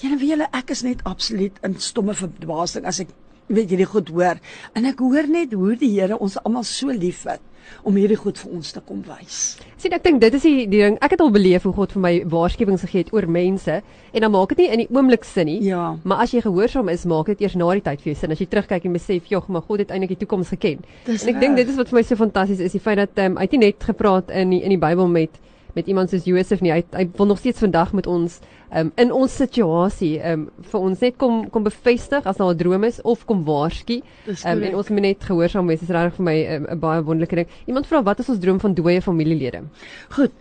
Julle 0.00 0.18
weet 0.18 0.30
julle 0.30 0.48
ek 0.52 0.70
is 0.70 0.82
net 0.82 1.04
absoluut 1.04 1.58
in 1.62 1.78
stomme 1.78 2.14
verbasing 2.14 2.86
as 2.86 3.00
ek 3.00 3.08
weet 3.50 3.74
julle 3.74 3.88
goed 3.90 4.10
hoor 4.14 4.40
en 4.78 4.90
ek 4.90 5.02
hoor 5.04 5.28
net 5.30 5.54
hoe 5.58 5.76
die 5.78 5.92
Here 5.96 6.18
ons 6.18 6.38
almal 6.44 6.64
so 6.64 6.92
liefhet 6.94 7.42
om 7.86 7.96
hierdie 7.96 8.18
goed 8.18 8.38
vir 8.40 8.54
ons 8.56 8.72
te 8.74 8.80
kom 8.84 9.00
wys. 9.06 9.40
Sien, 9.80 9.94
ek 9.96 10.04
dink 10.04 10.20
dit 10.22 10.36
is 10.36 10.44
die, 10.44 10.66
die 10.70 10.82
ding. 10.82 10.96
Ek 11.04 11.14
het 11.14 11.22
al 11.24 11.32
beleef 11.34 11.66
hoe 11.68 11.72
God 11.76 11.94
vir 11.96 12.02
my 12.04 12.12
waarskuwings 12.32 12.84
gegee 12.86 13.04
het 13.04 13.12
oor 13.16 13.26
mense 13.30 13.80
en 13.80 14.24
dan 14.24 14.32
maak 14.34 14.52
dit 14.54 14.64
nie 14.64 14.68
in 14.74 14.82
die 14.84 14.88
oomblik 14.90 15.26
sin 15.28 15.48
nie. 15.48 15.58
Ja. 15.68 15.94
Maar 16.02 16.24
as 16.26 16.34
jy 16.34 16.42
gehoorsaam 16.44 16.90
is, 16.92 17.06
maak 17.10 17.30
dit 17.32 17.44
eers 17.44 17.56
na 17.58 17.70
die 17.78 17.84
tyd 17.86 18.02
vir 18.02 18.12
jou 18.12 18.16
sin. 18.22 18.34
As 18.34 18.42
jy 18.42 18.48
terugkyk 18.50 18.88
en 18.88 18.96
besef, 18.98 19.30
"Jog, 19.30 19.48
maar 19.48 19.62
God 19.68 19.84
het 19.84 19.94
eintlik 19.94 20.16
die 20.16 20.20
toekoms 20.24 20.50
geken." 20.54 20.84
Dis 21.06 21.22
en 21.24 21.34
ek 21.34 21.40
dink 21.40 21.56
dit 21.56 21.68
is 21.68 21.76
wat 21.76 21.88
vir 21.88 21.98
my 21.98 22.02
so 22.02 22.16
fantasties 22.16 22.60
is, 22.60 22.72
die 22.72 22.80
feit 22.80 22.98
dat 22.98 23.24
um, 23.24 23.36
hy 23.36 23.42
het 23.42 23.52
nie 23.52 23.66
net 23.70 23.84
gepraat 23.84 24.30
in 24.30 24.50
die, 24.50 24.62
in 24.62 24.70
die 24.70 24.80
Bybel 24.80 25.08
met 25.08 25.30
met 25.74 25.86
iemand 25.86 26.10
soos 26.10 26.24
Josef 26.24 26.60
nie. 26.60 26.72
Hy 26.72 26.84
hy 26.96 27.08
wil 27.16 27.26
nog 27.26 27.38
steeds 27.38 27.58
vandag 27.58 27.92
met 27.92 28.06
ons 28.06 28.40
um, 28.74 28.92
in 28.96 29.12
ons 29.12 29.36
situasie 29.36 30.18
um, 30.32 30.48
vir 30.72 30.80
ons 30.80 31.04
net 31.04 31.16
kom 31.16 31.42
kom 31.50 31.66
bevestig 31.66 32.26
as 32.26 32.36
daar 32.36 32.54
'n 32.54 32.56
droom 32.56 32.84
is 32.84 33.02
of 33.02 33.24
kom 33.26 33.44
waarsku. 33.44 34.00
Um, 34.46 34.62
en 34.62 34.74
ons 34.74 34.88
moet 34.88 35.02
net 35.02 35.24
gehoorsaam 35.24 35.66
wees. 35.66 35.80
Dit 35.80 35.88
is 35.88 35.94
regtig 35.94 36.16
vir 36.16 36.24
my 36.24 36.36
'n 36.36 36.66
um, 36.70 36.80
baie 36.80 37.02
wonderlike 37.02 37.36
ding. 37.36 37.48
Iemand 37.66 37.86
vra 37.86 38.02
wat 38.02 38.18
is 38.18 38.28
ons 38.28 38.38
droom 38.38 38.60
van 38.60 38.74
dooie 38.74 39.02
familielede? 39.02 39.62
Goed. 40.10 40.32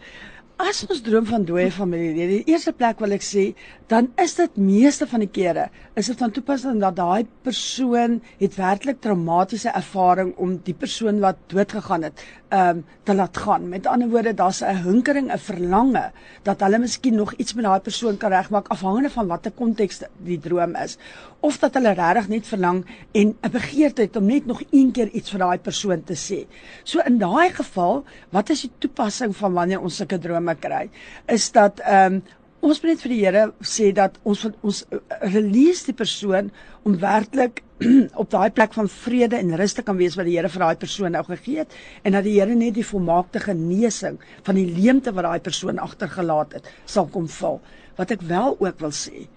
As 0.59 0.81
ons 0.83 0.99
droom 0.99 1.23
van 1.23 1.45
dooie 1.47 1.69
familielede, 1.71 2.41
die 2.41 2.51
eerste 2.51 2.73
plek 2.75 2.99
wil 2.99 3.15
ek 3.15 3.23
sê, 3.23 3.43
dan 3.87 4.09
is 4.19 4.33
dit 4.35 4.57
meeste 4.59 5.05
van 5.07 5.23
die 5.23 5.29
kere 5.31 5.69
is 5.95 6.09
dit 6.11 6.19
van 6.19 6.33
toepassing 6.35 6.81
dat 6.81 6.97
daai 6.97 7.23
persoon 7.47 8.17
het 8.41 8.57
werklik 8.59 8.99
traumatiese 8.99 9.71
ervaring 9.71 10.33
om 10.35 10.57
die 10.67 10.75
persoon 10.75 11.21
wat 11.23 11.39
dood 11.53 11.77
gegaan 11.77 12.03
het, 12.09 12.25
ehm 12.51 12.81
um, 12.81 12.83
te 13.07 13.15
laat 13.15 13.39
gaan. 13.39 13.69
Met 13.71 13.87
ander 13.87 14.11
woorde, 14.11 14.33
daar's 14.33 14.59
'n 14.61 14.83
hinkering, 14.83 15.31
'n 15.31 15.37
verlange 15.37 16.11
dat 16.43 16.59
hulle 16.59 16.79
miskien 16.79 17.15
nog 17.15 17.33
iets 17.33 17.53
met 17.53 17.65
daai 17.65 17.79
persoon 17.79 18.17
kan 18.17 18.31
regmaak 18.31 18.67
afhangende 18.67 19.09
van 19.09 19.27
watter 19.27 19.51
konteks 19.51 20.03
die 20.17 20.39
droom 20.39 20.75
is, 20.75 20.97
of 21.39 21.59
dat 21.59 21.77
hulle 21.77 21.93
regtig 21.95 22.27
net 22.27 22.47
verlang 22.47 22.81
en 23.11 23.35
'n 23.41 23.51
begeerte 23.51 24.01
het 24.01 24.15
om 24.15 24.25
net 24.25 24.45
nog 24.45 24.61
een 24.71 24.91
keer 24.91 25.09
iets 25.09 25.31
vir 25.31 25.39
daai 25.39 25.57
persoon 25.57 26.03
te 26.03 26.15
sê. 26.15 26.45
So 26.83 26.99
in 26.99 27.17
daai 27.17 27.49
geval, 27.53 28.03
wat 28.29 28.49
is 28.49 28.61
die 28.61 28.71
toepassing 28.77 29.35
van 29.35 29.53
wanneer 29.53 29.81
ons 29.81 29.95
sulke 29.95 30.19
drome 30.19 30.55
kry, 30.55 30.89
is 31.27 31.51
dat 31.51 31.79
ehm 31.79 32.13
um, 32.13 32.23
ons 32.59 32.81
moet 32.81 32.91
net 32.91 33.01
vir 33.01 33.09
die 33.13 33.23
Here 33.23 33.43
sê 33.63 33.91
dat 33.95 34.17
ons 34.23 34.45
ons 34.61 34.85
uh, 34.91 34.97
release 35.21 35.85
die 35.85 35.93
persoon 35.93 36.51
om 36.83 36.97
werklik 36.99 37.63
op 38.21 38.29
daai 38.29 38.51
plek 38.51 38.73
van 38.73 38.89
vrede 38.91 39.37
en 39.37 39.55
rus 39.55 39.73
te 39.73 39.81
kan 39.81 39.97
wees 39.97 40.17
wat 40.19 40.25
die 40.25 40.35
Here 40.35 40.49
vir 40.49 40.65
daai 40.65 40.75
persoon 40.75 41.15
nou 41.15 41.23
gegee 41.23 41.63
het 41.63 41.71
en 42.03 42.11
dat 42.11 42.23
die 42.23 42.35
Here 42.39 42.55
net 42.55 42.75
die 42.75 42.85
volmaakte 42.85 43.39
genesing 43.39 44.19
van 44.43 44.55
die 44.55 44.67
leemte 44.67 45.15
wat 45.15 45.23
daai 45.23 45.39
persoon 45.39 45.79
agtergelaat 45.79 46.53
het 46.53 46.71
sal 46.85 47.07
kom 47.07 47.27
vul. 47.27 47.61
Wat 47.95 48.11
ek 48.11 48.21
wel 48.21 48.57
ook 48.59 48.79
wil 48.79 48.91
sê 48.91 49.29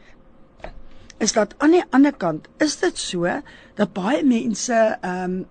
is 1.23 1.33
dat 1.33 1.55
aan 1.63 1.77
die 1.77 1.85
ander 1.95 2.15
kant 2.15 2.49
is 2.59 2.79
dit 2.83 2.99
so 2.99 3.31
dat 3.79 3.93
baie 3.97 4.23
mense 4.27 4.79
ehm 5.01 5.43
um, 5.43 5.45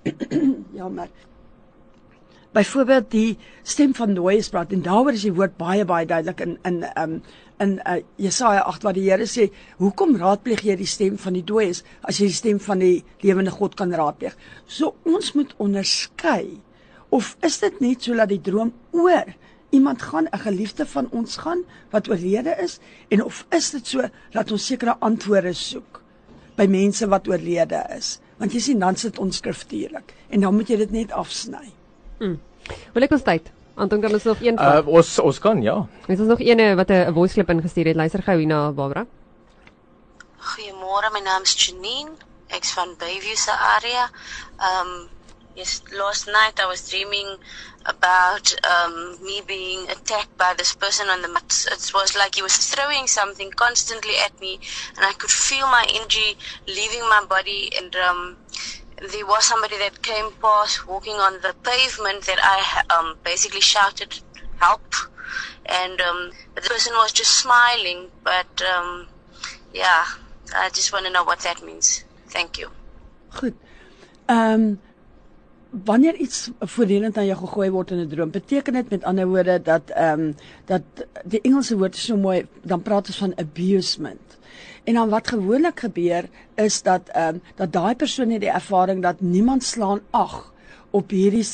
ja 0.78 0.88
maar 0.88 1.10
byvoorbeeld 2.56 3.10
die 3.10 3.38
stem 3.62 3.92
van 3.94 4.14
dooies 4.16 4.48
praat 4.48 4.72
en 4.72 4.82
daaroor 4.82 5.12
is 5.18 5.26
die 5.28 5.34
woord 5.36 5.58
baie 5.60 5.84
baie 5.84 6.06
duidelik 6.06 6.40
in 6.46 6.56
in 6.64 6.82
ehm 6.88 7.16
um, 7.18 7.22
in 7.60 7.74
uh, 7.84 7.98
Jesaja 8.16 8.62
8 8.70 8.86
waar 8.86 8.96
die 8.96 9.04
Here 9.10 9.26
sê 9.28 9.50
hoekom 9.76 10.16
raadpleeg 10.16 10.62
jy 10.64 10.78
die 10.80 10.88
stem 10.88 11.18
van 11.20 11.36
die 11.36 11.44
dooies 11.44 11.82
as 12.08 12.20
jy 12.20 12.30
die 12.30 12.38
stem 12.38 12.60
van 12.64 12.80
die 12.80 13.04
lewende 13.20 13.52
God 13.52 13.76
kan 13.76 13.92
raadpleeg? 13.92 14.36
So 14.66 14.94
ons 15.04 15.34
moet 15.36 15.52
onderskei 15.60 16.56
of 17.12 17.34
is 17.44 17.58
dit 17.60 17.80
net 17.84 18.08
so 18.08 18.16
dat 18.16 18.32
die 18.32 18.40
droom 18.40 18.72
oor 18.96 19.28
iemand 19.70 20.02
gaan 20.02 20.26
'n 20.30 20.38
geliefde 20.38 20.86
van 20.86 21.08
ons 21.10 21.36
gaan 21.36 21.62
wat 21.90 22.08
oorlede 22.08 22.56
is 22.62 22.78
en 23.08 23.24
of 23.24 23.44
is 23.50 23.70
dit 23.70 23.86
so 23.86 24.08
dat 24.30 24.50
ons 24.50 24.66
sekere 24.66 24.96
antwoorde 24.98 25.52
soek 25.52 26.02
by 26.56 26.66
mense 26.66 27.08
wat 27.08 27.28
oorlede 27.28 27.84
is 27.96 28.20
want 28.38 28.52
jy 28.52 28.60
sien 28.60 28.78
dan 28.78 28.96
sit 28.96 29.18
ons 29.18 29.36
skriftuurlik 29.36 30.14
en 30.28 30.40
dan 30.40 30.54
moet 30.54 30.68
jy 30.68 30.76
dit 30.76 30.90
net 30.90 31.12
afsny. 31.12 31.72
Mm. 32.18 32.38
Wil 32.94 33.02
ek 33.02 33.12
ons 33.12 33.22
tyd? 33.26 33.50
Anton 33.80 34.00
kan 34.00 34.12
ons 34.12 34.24
nog 34.28 34.40
een 34.44 34.58
uh, 34.60 34.80
ons 34.86 35.18
ons 35.18 35.38
kan 35.38 35.62
ja. 35.62 35.76
Is 36.06 36.20
ons 36.20 36.28
nog 36.28 36.40
eene 36.40 36.74
wat 36.76 36.90
'n 36.90 37.12
voice 37.14 37.34
clip 37.34 37.50
ingestuur 37.50 37.86
het. 37.86 37.96
Luister 37.96 38.22
gou 38.22 38.36
hier 38.38 38.46
na 38.46 38.72
Barbara. 38.72 39.06
Goeiemôre, 40.40 41.12
my 41.12 41.20
naam 41.20 41.42
is 41.42 41.54
Janine. 41.54 42.12
Ek's 42.48 42.72
van 42.72 42.94
Bayview 42.98 43.36
se 43.36 43.52
area. 43.76 44.10
Um 44.58 45.08
yes, 45.54 45.82
last 45.92 46.26
night 46.26 46.60
I 46.60 46.66
was 46.66 46.88
dreaming 46.88 47.38
about 47.86 48.52
um, 48.64 49.16
me 49.24 49.40
being 49.46 49.88
attacked 49.88 50.36
by 50.36 50.54
this 50.56 50.74
person 50.74 51.08
on 51.08 51.22
the 51.22 51.28
mat. 51.28 51.64
It 51.70 51.90
was 51.94 52.14
like 52.16 52.34
he 52.34 52.42
was 52.42 52.56
throwing 52.56 53.06
something 53.06 53.50
constantly 53.52 54.14
at 54.24 54.38
me, 54.40 54.58
and 54.96 55.06
I 55.06 55.12
could 55.12 55.30
feel 55.30 55.66
my 55.66 55.86
energy 55.94 56.36
leaving 56.66 57.00
my 57.02 57.24
body. 57.28 57.70
And 57.80 57.94
um, 57.96 58.36
there 59.00 59.26
was 59.26 59.44
somebody 59.44 59.78
that 59.78 60.02
came 60.02 60.30
past 60.42 60.86
walking 60.86 61.14
on 61.14 61.34
the 61.40 61.54
pavement 61.64 62.24
that 62.26 62.38
I 62.42 62.96
um, 62.98 63.16
basically 63.24 63.60
shouted, 63.62 64.20
"Help!" 64.58 64.82
And 65.66 66.00
um, 66.00 66.30
the 66.54 66.60
person 66.62 66.92
was 66.94 67.12
just 67.12 67.40
smiling. 67.40 68.10
But 68.22 68.62
um, 68.62 69.08
yeah, 69.72 70.04
I 70.54 70.68
just 70.70 70.92
want 70.92 71.06
to 71.06 71.12
know 71.12 71.24
what 71.24 71.40
that 71.40 71.62
means. 71.62 72.04
Thank 72.28 72.58
you. 72.58 72.70
Goed. 73.36 73.58
Wanneer 75.70 76.14
iets 76.16 76.50
voortdurend 76.58 77.16
aan 77.16 77.26
jou 77.26 77.38
gegooi 77.38 77.70
word 77.70 77.90
in 77.90 78.00
'n 78.00 78.08
droom, 78.08 78.30
beteken 78.30 78.72
dit 78.72 78.90
met 78.90 79.04
ander 79.04 79.26
woorde 79.26 79.62
dat 79.62 79.90
ehm 79.90 80.20
um, 80.20 80.34
dat 80.64 80.82
die 81.24 81.40
Engelse 81.40 81.76
woord 81.76 81.96
so 81.96 82.16
mooi, 82.16 82.46
dan 82.62 82.82
praat 82.82 83.06
ons 83.06 83.18
van 83.18 83.38
abusement. 83.38 84.38
En 84.84 84.94
dan 84.94 85.08
wat 85.08 85.28
gewoonlik 85.28 85.80
gebeur 85.80 86.28
is 86.54 86.82
dat 86.82 87.08
ehm 87.08 87.34
um, 87.34 87.42
dat 87.54 87.72
daai 87.72 87.94
persoon 87.94 88.30
het 88.30 88.40
die 88.40 88.50
ervaring 88.50 89.02
dat 89.02 89.20
niemand 89.20 89.64
slaan 89.64 90.00
ag 90.10 90.52
op 90.90 91.10
hierdie 91.10 91.46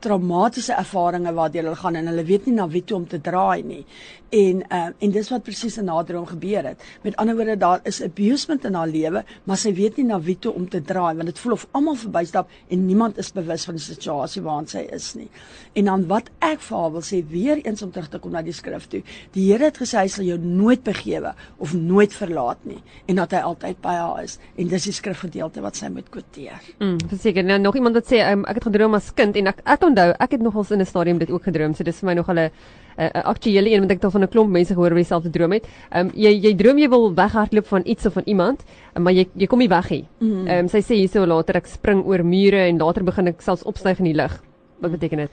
traumatiese 0.00 0.74
ervarings 0.78 1.34
waardeur 1.36 1.68
hulle 1.68 1.76
gaan 1.76 1.98
en 2.00 2.10
hulle 2.10 2.24
weet 2.24 2.48
nie 2.48 2.56
na 2.56 2.66
wie 2.70 2.82
toe 2.84 2.96
om 3.00 3.06
te 3.08 3.20
draai 3.20 3.62
nie. 3.66 3.84
En 4.30 4.60
uh, 4.62 4.88
en 5.02 5.10
dis 5.10 5.28
wat 5.32 5.42
presies 5.42 5.76
in 5.80 5.88
haar 5.90 6.04
droom 6.06 6.26
gebeur 6.28 6.68
het. 6.70 6.82
Met 7.02 7.16
ander 7.18 7.34
woorde 7.36 7.56
daar 7.58 7.80
is 7.88 7.98
abusement 8.02 8.64
in 8.64 8.76
haar 8.78 8.88
lewe, 8.88 9.24
maar 9.44 9.58
sy 9.58 9.72
weet 9.74 9.98
nie 9.98 10.06
na 10.06 10.20
wie 10.22 10.36
toe 10.38 10.52
om 10.54 10.68
te 10.70 10.82
draai 10.82 11.16
want 11.18 11.26
dit 11.26 11.38
voel 11.42 11.56
of 11.56 11.66
almal 11.76 11.98
verbystap 11.98 12.50
en 12.70 12.84
niemand 12.86 13.18
is 13.18 13.32
bewus 13.34 13.66
van 13.66 13.78
die 13.78 13.84
situasie 13.84 14.42
waarin 14.44 14.68
sy 14.70 14.84
is 14.94 15.12
nie. 15.18 15.28
En 15.74 15.90
dan 15.90 16.06
wat 16.10 16.30
ek 16.46 16.62
vir 16.68 16.78
haar 16.78 16.94
wil 16.94 17.04
sê 17.06 17.20
weer 17.32 17.58
eens 17.64 17.82
om 17.82 17.90
terug 17.90 18.10
te 18.12 18.20
kom 18.22 18.34
na 18.36 18.44
die 18.46 18.54
skrif 18.54 18.86
toe. 18.90 19.02
Die 19.34 19.48
Here 19.50 19.66
het 19.66 19.80
gesê 19.82 20.04
hy 20.04 20.12
sal 20.12 20.28
jou 20.28 20.38
nooit 20.38 20.84
begewe 20.86 21.34
of 21.58 21.74
nooit 21.74 22.14
verlaat 22.14 22.62
nie 22.68 22.78
en 23.10 23.18
dat 23.18 23.34
hy 23.34 23.42
altyd 23.50 23.82
by 23.82 23.96
haar 23.98 24.22
is. 24.22 24.38
En 24.56 24.70
dis 24.70 24.88
die 24.88 24.94
skrifgedeelte 24.94 25.62
wat 25.64 25.80
sy 25.80 25.90
moet 25.90 26.06
kwoteer. 26.12 26.62
Mm, 26.78 26.98
verseker 27.10 27.46
nou 27.46 27.58
nog 27.58 27.78
iemand 27.80 27.98
wat 27.98 28.10
sê 28.12 28.22
um, 28.30 28.46
ek 28.46 28.60
het 28.60 28.70
gedroom 28.70 28.94
as 28.98 29.10
kind 29.18 29.36
en 29.36 29.50
ek 29.50 29.62
ek 29.64 29.82
onthou 29.90 30.10
ek 30.18 30.36
het 30.36 30.42
nogals 30.42 30.70
in 30.70 30.80
'n 30.80 30.86
stadium 30.86 31.18
dit 31.18 31.30
ook 31.30 31.42
gedroom. 31.42 31.74
So 31.74 31.84
dis 31.84 31.98
vir 32.00 32.06
my 32.06 32.14
nog 32.14 32.28
'n 32.28 32.38
'n 32.38 32.50
uh, 32.98 33.22
aktuele 33.24 33.70
een 33.70 33.80
want 33.80 33.90
ek 33.90 33.96
het 33.96 34.04
al 34.04 34.10
van 34.10 34.22
'n 34.22 34.28
klomp 34.28 34.50
mense 34.50 34.74
gehoor 34.74 34.90
wat 34.94 35.02
dieselfde 35.02 35.30
droom 35.30 35.52
het. 35.52 35.66
Ehm 35.90 36.06
um, 36.06 36.12
jy 36.14 36.32
jy 36.40 36.54
droom 36.54 36.78
jy 36.78 36.88
wil 36.88 37.14
weghardloop 37.14 37.66
van 37.66 37.82
iets 37.84 38.06
of 38.06 38.12
van 38.12 38.22
iemand, 38.26 38.64
maar 38.98 39.12
jy 39.12 39.28
jy 39.34 39.46
kom 39.46 39.58
nie 39.58 39.68
weg 39.68 39.90
nie. 39.90 40.04
Mhm. 40.18 40.30
Ehm 40.30 40.40
mm 40.40 40.58
um, 40.58 40.68
sy 40.68 40.80
sê 40.80 40.94
hierso 40.94 41.26
later 41.26 41.56
ek 41.56 41.66
spring 41.66 42.04
oor 42.04 42.24
mure 42.24 42.56
en 42.68 42.78
later 42.78 43.04
begin 43.04 43.26
ek 43.28 43.40
selfs 43.40 43.62
opstyg 43.62 43.98
in 43.98 44.04
die 44.04 44.14
lug. 44.14 44.42
Wat 44.80 44.90
beteken 44.90 45.18
dit? 45.18 45.30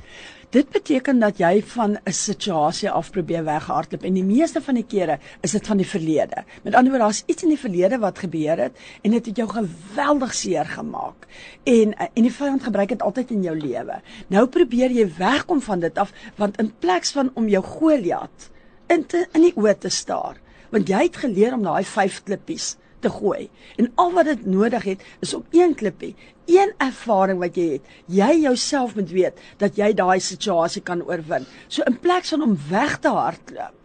Dit 0.55 0.69
beteken 0.71 1.19
dat 1.19 1.41
jy 1.41 1.59
van 1.75 1.97
'n 2.07 2.13
situasie 2.13 2.89
af 2.89 3.09
probeer 3.11 3.43
weghardloop 3.43 4.03
en 4.03 4.13
die 4.13 4.23
meeste 4.23 4.61
van 4.61 4.75
die 4.75 4.85
kere 4.87 5.19
is 5.41 5.51
dit 5.51 5.67
van 5.67 5.77
die 5.77 5.87
verlede. 5.87 6.43
Met 6.63 6.75
ander 6.75 6.91
woorde, 6.91 7.03
daar's 7.03 7.23
iets 7.25 7.43
in 7.43 7.49
die 7.49 7.59
verlede 7.59 7.97
wat 7.97 8.19
gebeur 8.19 8.57
het 8.57 8.77
en 9.01 9.11
dit 9.11 9.25
het 9.25 9.35
jou 9.35 9.49
geweldig 9.49 10.33
seer 10.33 10.65
gemaak. 10.65 11.27
En 11.63 11.93
en 11.97 12.23
die 12.23 12.31
vyand 12.31 12.63
gebruik 12.63 12.89
dit 12.89 13.01
altyd 13.01 13.31
in 13.31 13.43
jou 13.43 13.59
lewe. 13.59 14.01
Nou 14.27 14.47
probeer 14.47 14.91
jy 14.91 15.11
wegkom 15.17 15.61
van 15.61 15.79
dit 15.79 15.97
af 15.97 16.13
want 16.35 16.59
in 16.59 16.73
plaas 16.79 17.11
van 17.11 17.31
om 17.33 17.47
jou 17.47 17.63
Goliat 17.63 18.49
in 18.87 19.05
te, 19.05 19.27
in 19.33 19.41
die 19.41 19.55
oë 19.55 19.77
te 19.77 19.89
staar, 19.89 20.37
want 20.69 20.87
jy 20.87 21.03
het 21.03 21.17
geleer 21.17 21.53
om 21.53 21.63
daai 21.63 21.83
vyf 21.83 22.23
klippies 22.23 22.77
te 22.99 23.09
gooi. 23.09 23.49
En 23.77 23.91
al 23.95 24.11
wat 24.13 24.25
dit 24.25 24.45
nodig 24.45 24.83
het 24.83 25.03
is 25.19 25.33
om 25.33 25.45
een 25.51 25.75
klippie, 25.75 26.15
een 26.45 26.73
ervaring 26.77 27.39
wat 27.39 27.55
jy 27.55 27.77
het. 27.77 27.89
Jy 28.05 28.29
jouself 28.41 28.95
moet 28.95 29.11
weet 29.11 29.41
dat 29.61 29.77
jy 29.77 29.91
daai 29.93 30.19
situasie 30.23 30.81
kan 30.81 31.03
oorwin. 31.03 31.45
So 31.67 31.85
in 31.87 31.99
plaas 31.99 32.33
van 32.33 32.45
om 32.45 32.57
weg 32.69 32.99
te 33.03 33.11
hardloop, 33.13 33.75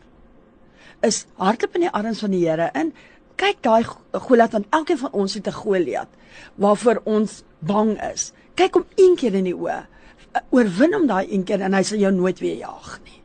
is 1.02 1.24
hardloop 1.36 1.74
in 1.78 1.88
die 1.88 1.94
arms 1.94 2.22
van 2.22 2.34
die 2.34 2.44
Here 2.46 2.70
in. 2.78 2.92
Kyk 3.40 3.62
daai 3.64 3.82
Goliat 4.12 4.52
want 4.54 4.68
elkeen 4.70 5.00
van 5.00 5.12
ons 5.12 5.34
het 5.34 5.48
'n 5.48 5.58
Goliat 5.62 6.08
waarvoor 6.54 7.00
ons 7.04 7.42
bang 7.58 7.98
is. 8.12 8.32
Kyk 8.54 8.74
hom 8.74 8.86
een 8.96 9.16
keer 9.16 9.34
in 9.34 9.44
die 9.44 9.56
oë. 9.56 9.86
Oorwin 10.50 10.92
hom 10.92 11.06
daai 11.06 11.26
een 11.32 11.44
keer 11.44 11.60
en 11.60 11.74
hy 11.74 11.82
sal 11.82 11.98
jou 11.98 12.12
nooit 12.12 12.38
weer 12.38 12.56
jag 12.56 13.00
nie. 13.04 13.21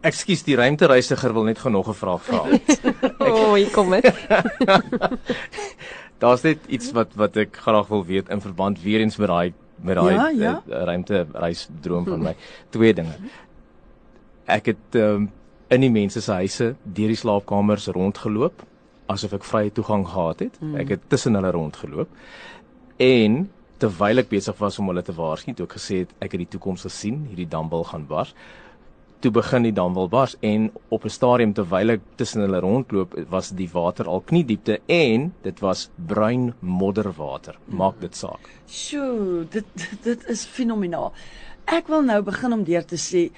Ekskuus, 0.00 0.40
die 0.46 0.56
ruimtereisiger 0.56 1.34
wil 1.36 1.44
net 1.44 1.58
gou 1.60 1.70
nog 1.72 1.88
'n 1.88 1.94
vraag 1.94 2.22
vra. 2.24 2.40
o, 3.18 3.32
oh, 3.32 3.54
hier 3.54 3.70
kom 3.70 3.90
dit. 3.90 4.06
Daar's 6.22 6.42
net 6.42 6.58
iets 6.68 6.92
wat 6.96 7.12
wat 7.14 7.36
ek 7.36 7.56
graag 7.56 7.88
wil 7.88 8.04
weet 8.04 8.28
in 8.28 8.40
verband 8.40 8.80
weer 8.80 9.00
eens 9.00 9.16
met 9.16 9.28
daai 9.28 9.52
met 9.76 9.96
daai 9.96 10.14
ja, 10.14 10.28
ja. 10.28 10.62
uh, 10.68 10.82
ruimtereisdroom 10.84 12.04
van 12.04 12.22
my. 12.22 12.34
Twee 12.68 12.94
dinge. 12.94 13.12
Ek 14.44 14.72
het 14.72 14.96
um, 14.96 15.30
in 15.68 15.80
die 15.80 15.92
mense 15.92 16.20
se 16.20 16.32
huise 16.32 16.74
deur 16.82 17.12
die 17.12 17.20
slaapkamers 17.20 17.86
rondgeloop 17.92 18.64
asof 19.06 19.32
ek 19.36 19.44
vrye 19.44 19.72
toegang 19.72 20.06
gehad 20.08 20.40
het. 20.40 20.56
Hmm. 20.60 20.76
Ek 20.80 20.96
het 20.96 21.04
tussen 21.08 21.34
hulle 21.34 21.50
rondgeloop. 21.50 22.08
En 22.96 23.50
terwyl 23.80 24.24
ek 24.24 24.32
besig 24.32 24.56
was 24.60 24.78
om 24.78 24.88
hulle 24.88 25.02
te 25.02 25.12
waarsku, 25.12 25.52
het 25.52 25.60
ek 25.60 25.76
gesê 25.76 26.06
ek 26.20 26.32
het 26.32 26.40
die 26.44 26.52
toekoms 26.56 26.88
gesien, 26.88 27.26
hierdie 27.28 27.48
dambal 27.48 27.84
gaan 27.84 28.08
bars 28.08 28.34
toe 29.20 29.30
begin 29.30 29.66
die 29.66 29.74
dam 29.76 29.94
wil 29.94 30.08
bars 30.08 30.36
en 30.40 30.70
op 30.88 31.04
'n 31.04 31.12
stadium 31.12 31.52
terwyl 31.52 31.90
ek 31.90 32.00
tussen 32.16 32.40
hulle 32.40 32.60
rondloop 32.60 33.14
was 33.28 33.50
die 33.50 33.68
water 33.72 34.08
al 34.08 34.20
kniediepte 34.20 34.80
en 34.86 35.32
dit 35.42 35.60
was 35.60 35.90
bruin 36.06 36.54
modderwater. 36.60 37.58
Maak 37.66 38.00
dit 38.00 38.16
saak. 38.16 38.40
Sjoe 38.66 39.46
dit 39.50 39.64
dit 40.02 40.24
is 40.28 40.44
fenomenaal. 40.44 41.12
Ek 41.66 41.86
wil 41.88 42.02
nou 42.02 42.22
begin 42.22 42.52
om 42.52 42.64
deur 42.64 42.84
te 42.84 42.96
sê 42.96 43.30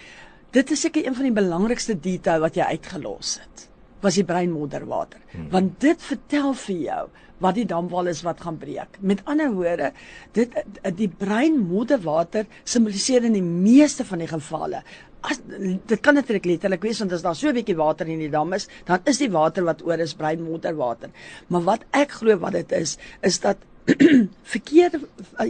dit 0.51 0.71
is 0.71 0.81
seker 0.81 1.07
een 1.07 1.15
van 1.15 1.25
die 1.25 1.43
belangrikste 1.43 2.01
detail 2.01 2.41
wat 2.41 2.55
jy 2.55 2.63
uitgelos 2.63 3.39
het 3.41 3.72
was 4.03 4.19
die 4.19 4.27
bruin 4.27 4.51
modderwater 4.53 5.21
hmm. 5.33 5.49
want 5.55 5.79
dit 5.81 6.03
vertel 6.03 6.55
vir 6.67 6.81
jou 6.89 7.05
wat 7.43 7.57
die 7.59 7.67
damwal 7.67 8.07
is 8.07 8.21
wat 8.23 8.39
gaan 8.45 8.55
breek. 8.55 9.01
Met 9.01 9.25
ander 9.27 9.49
woorde, 9.51 9.89
dit 10.31 10.53
die 10.95 11.09
bruin 11.09 11.57
modderwater 11.59 12.47
simboliseer 12.63 13.27
in 13.27 13.35
die 13.35 13.43
meeste 13.43 14.07
van 14.07 14.23
die 14.23 14.31
gevalle 14.31 14.85
as 15.23 15.39
dit 15.47 16.01
kan 16.03 16.17
natuurlik 16.19 16.47
letterlik 16.51 16.83
wees 16.83 17.01
want 17.03 17.13
as 17.15 17.23
daar 17.23 17.37
so 17.39 17.49
'n 17.49 17.55
bietjie 17.55 17.77
water 17.79 18.09
in 18.09 18.19
die 18.19 18.31
dam 18.31 18.53
is, 18.53 18.69
dan 18.85 18.99
is 19.05 19.19
die 19.19 19.31
water 19.31 19.65
wat 19.65 19.83
oor 19.87 19.99
is 19.99 20.15
bruin 20.15 20.43
modderwater. 20.43 21.11
Maar 21.49 21.63
wat 21.63 21.85
ek 21.91 22.11
glo 22.11 22.39
wat 22.39 22.53
dit 22.53 22.73
is, 22.73 22.99
is 23.23 23.39
dat 23.41 23.57
verkeerde 24.55 25.01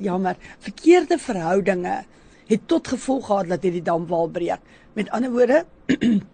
jammer, 0.00 0.36
verkeerde 0.58 1.18
verhoudinge 1.18 2.04
het 2.46 2.68
tot 2.68 2.88
gevolg 2.88 3.26
gehad 3.26 3.48
dat 3.48 3.62
hierdie 3.62 3.82
damwal 3.82 4.28
breek. 4.28 4.60
Met 4.92 5.10
ander 5.10 5.30
woorde, 5.30 5.64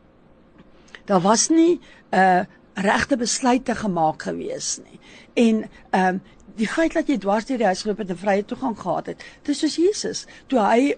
daar 1.09 1.21
was 1.25 1.49
nie 1.49 1.81
'n 2.13 2.17
uh, 2.19 2.45
regte 2.75 3.17
besluite 3.17 3.75
gemaak 3.75 4.23
gewees 4.23 4.79
nie. 4.85 5.01
En 5.35 5.71
ehm 5.91 6.15
um, 6.15 6.21
die 6.59 6.69
feit 6.69 6.93
dat 6.93 7.07
jy 7.07 7.19
dwars 7.19 7.47
deur 7.47 7.59
die 7.59 7.67
huis 7.71 7.83
geloop 7.83 8.01
het 8.03 8.11
en 8.11 8.19
vrye 8.19 8.45
toegang 8.45 8.79
gehad 8.79 9.07
het, 9.07 9.23
dis 9.47 9.61
soos 9.63 9.77
Jesus 9.79 10.25
toe 10.51 10.59
hy 10.59 10.97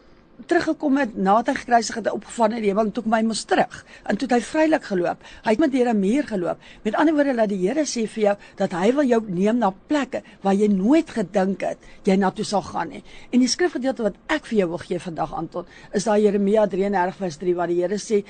teruggekom 0.49 0.97
het 1.01 1.17
nadat 1.17 1.51
hy 1.51 1.55
gekruisig 1.61 1.99
het 2.01 2.11
opgevang 2.13 2.55
hemel 2.61 2.89
en 2.89 2.93
toe 2.95 3.03
kom 3.05 3.15
hy 3.17 3.23
mos 3.27 3.43
terug. 3.49 3.83
En 4.09 4.19
toe 4.19 4.29
het 4.29 4.37
hy 4.39 4.41
vrylik 4.47 4.87
geloop. 4.89 5.25
Hy 5.45 5.55
het 5.55 5.63
met 5.63 5.73
deur 5.73 5.91
'n 5.93 6.01
muur 6.01 6.27
geloop. 6.27 6.59
Met 6.83 6.95
ander 6.95 7.15
woorde 7.15 7.35
laat 7.35 7.49
die 7.49 7.61
Here 7.67 7.85
sê 7.85 8.07
vir 8.09 8.23
jou 8.23 8.37
dat 8.57 8.73
hy 8.73 8.93
wil 8.93 9.05
jou 9.05 9.21
neem 9.29 9.59
na 9.59 9.73
plekke 9.87 10.23
waar 10.43 10.55
jy 10.55 10.69
nooit 10.69 11.11
gedink 11.11 11.61
het 11.61 11.79
jy 12.05 12.17
na 12.17 12.31
toe 12.31 12.45
sal 12.45 12.63
gaan 12.63 12.89
nie. 12.89 13.03
En 13.33 13.41
die 13.41 13.49
skrifgedeelte 13.49 14.03
wat 14.03 14.15
ek 14.29 14.47
vir 14.47 14.59
jou 14.59 14.69
wil 14.69 14.79
gee 14.79 14.99
vandag 14.99 15.35
Anton, 15.35 15.67
is 15.93 16.05
daai 16.05 16.23
Jeremia 16.23 16.67
33 16.67 17.17
vers 17.17 17.37
3 17.37 17.55
waar 17.55 17.67
die 17.67 17.83
Here 17.83 17.99
sê 17.99 18.25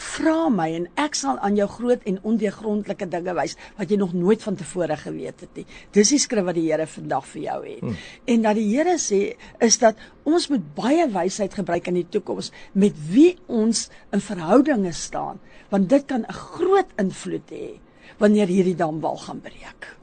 vra 0.00 0.48
my 0.52 0.68
en 0.78 0.86
ek 1.00 1.16
sal 1.18 1.38
aan 1.44 1.56
jou 1.58 1.66
groot 1.68 2.06
en 2.08 2.18
ondeurgrondelike 2.32 3.08
dinge 3.12 3.34
wys 3.36 3.56
wat 3.78 3.92
jy 3.92 3.98
nog 4.00 4.14
nooit 4.16 4.42
van 4.42 4.56
tevore 4.56 4.96
geweet 4.96 5.44
het 5.44 5.60
nie. 5.60 5.66
Dis 5.96 6.14
die 6.14 6.20
skrif 6.22 6.46
wat 6.46 6.56
die 6.56 6.66
Here 6.70 6.86
vandag 6.86 7.26
vir 7.32 7.42
jou 7.42 7.58
het. 7.66 7.84
Hmm. 7.84 8.00
En 8.34 8.48
dat 8.48 8.58
die 8.58 8.68
Here 8.70 8.96
sê 9.02 9.20
is 9.60 9.78
dat 9.82 10.00
ons 10.24 10.48
moet 10.52 10.66
baie 10.76 11.06
wysheid 11.12 11.54
gebruik 11.54 11.90
in 11.92 12.00
die 12.00 12.08
toekoms 12.08 12.52
met 12.72 12.96
wie 13.12 13.34
ons 13.46 13.88
in 14.14 14.24
verhoudinge 14.24 14.92
staan, 14.96 15.40
want 15.70 15.88
dit 15.88 16.06
kan 16.06 16.24
'n 16.24 16.32
groot 16.32 16.90
invloed 16.98 17.50
hê 17.50 17.80
wanneer 18.18 18.46
hierdie 18.46 18.76
damwal 18.76 19.16
gaan 19.16 19.40
breek. 19.40 19.96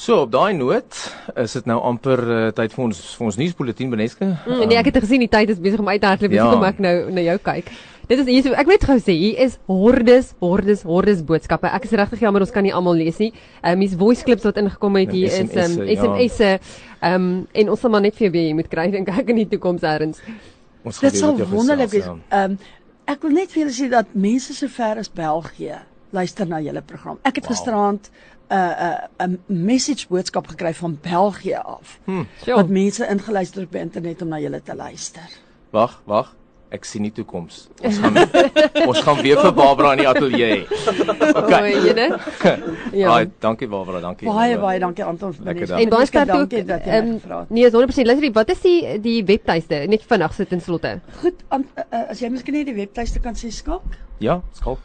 So 0.00 0.22
op 0.24 0.30
daai 0.32 0.54
noot 0.56 0.96
is 1.36 1.52
dit 1.52 1.66
nou 1.68 1.80
amper 1.84 2.20
uh, 2.24 2.48
tyd 2.56 2.72
vir 2.72 2.84
ons 2.84 3.00
vir 3.18 3.26
ons 3.26 3.36
nuusbulletin 3.36 3.90
Beneske. 3.90 4.24
Mm, 4.24 4.68
nee, 4.70 4.78
ek 4.78 4.88
het 4.88 5.00
gesien 5.04 5.20
die 5.20 5.28
tyd 5.28 5.50
is 5.52 5.60
besig 5.60 5.82
om 5.82 5.90
uit 5.90 6.00
te 6.00 6.06
hardloop, 6.06 6.32
ja. 6.32 6.46
kom 6.48 6.64
ek 6.64 6.78
nou 6.78 6.94
na 7.10 7.24
jou 7.26 7.38
kyk. 7.50 7.68
Dit 8.10 8.18
is 8.18 8.26
hier 8.26 8.42
so 8.42 8.56
ek 8.58 8.66
weet 8.66 8.84
gou 8.88 8.96
sê 8.98 9.14
hier 9.14 9.36
is 9.44 9.52
hordes 9.70 10.32
hordes 10.42 10.80
hordes 10.82 11.20
boodskappe. 11.26 11.68
Ek 11.70 11.84
is 11.86 11.92
regtig 11.94 12.24
jammer 12.24 12.42
ons 12.42 12.50
kan 12.50 12.64
nie 12.66 12.72
almal 12.74 12.96
lees 12.98 13.20
nie. 13.22 13.28
Ehm 13.60 13.76
um, 13.76 13.84
hier's 13.84 13.92
voice 14.00 14.24
clips 14.26 14.46
wat 14.48 14.56
ingekom 14.58 14.96
het 14.98 15.12
hier 15.14 15.28
is 15.30 15.52
ehm 15.54 15.76
um, 15.78 15.92
SMS'e 15.94 16.48
ehm 16.56 17.14
um, 17.14 17.28
en 17.62 17.70
ons 17.70 17.84
sal 17.84 17.92
maar 17.94 18.02
net 18.02 18.16
vir 18.18 18.26
jou 18.26 18.32
weer 18.34 18.56
moet 18.58 18.70
kry 18.72 18.88
dink 18.96 19.12
ek 19.14 19.30
in 19.30 19.38
die 19.44 19.46
toekoms 19.52 19.86
eers. 19.86 20.18
Ons 20.82 20.98
gaan 20.98 21.14
dit 21.14 21.20
sal 21.20 21.38
wonderlik 21.52 21.92
wees. 21.94 22.08
Ja. 22.08 22.16
Ehm 22.40 22.56
um, 22.56 22.58
ek 23.14 23.22
wil 23.28 23.36
net 23.38 23.54
vir 23.54 23.62
julle 23.62 23.76
sê 23.78 23.86
dat 23.94 24.10
mense 24.26 24.58
so 24.58 24.74
ver 24.80 24.98
as 25.04 25.12
België 25.22 25.78
luister 26.10 26.50
na 26.50 26.58
julle 26.66 26.82
program. 26.82 27.22
Ek 27.22 27.38
het 27.38 27.46
wow. 27.46 27.54
gisteraand 27.54 28.10
'n 28.10 28.58
uh, 28.58 28.98
'n 29.22 29.30
uh, 29.30 29.38
'n 29.54 29.64
message 29.70 30.10
boodskap 30.10 30.50
gekry 30.50 30.74
van 30.74 30.98
België 30.98 31.62
af. 31.62 32.00
Hmm. 32.10 32.26
Wat 32.42 32.68
mense 32.68 33.06
ingeluister 33.06 33.62
op 33.70 33.74
internet 33.74 34.22
om 34.22 34.34
na 34.34 34.42
julle 34.42 34.62
te 34.62 34.74
luister. 34.74 35.30
Wag, 35.70 36.02
wag 36.04 36.34
ek 36.70 36.86
sien 36.86 37.02
nie 37.02 37.10
toekoms. 37.14 37.64
Ons 37.82 37.98
gaan 38.02 38.18
ons 38.90 39.00
gaan 39.06 39.18
weer 39.24 39.40
vir 39.40 39.52
Barbara 39.56 39.92
in 39.96 40.02
die 40.04 40.08
ateljee 40.10 40.50
hê. 40.52 40.60
Okay. 41.40 41.74
O, 41.74 41.82
jene. 41.86 42.06
Ja. 43.00 43.10
Baie 43.12 43.28
dankie 43.42 43.68
Barbara, 43.70 44.00
dankie. 44.02 44.26
Baie 44.28 44.56
baie 44.58 44.80
dankie 44.82 45.04
Anton 45.06 45.34
vir 45.36 45.52
die. 45.54 45.68
En 45.78 45.92
baie 45.92 46.08
sterk 46.08 46.32
ook. 46.34 46.54
Um, 46.54 47.12
nee, 47.48 47.66
is 47.66 47.74
100%. 47.76 48.08
Luister, 48.08 48.32
wat 48.38 48.50
is 48.54 48.64
die 48.64 48.78
die 49.02 49.18
webtuiste? 49.26 49.84
Net 49.90 50.06
vinnig 50.10 50.34
sit 50.38 50.56
in 50.56 50.64
slotte. 50.64 50.96
Goed, 51.20 51.44
an, 51.54 51.66
uh, 51.78 52.02
as 52.14 52.22
jy 52.22 52.32
miskien 52.34 52.58
net 52.58 52.70
die 52.70 52.76
webtuiste 52.78 53.22
kan 53.22 53.38
sê 53.38 53.52
skalk? 53.54 53.94
Ja, 54.22 54.40
skalk. 54.58 54.82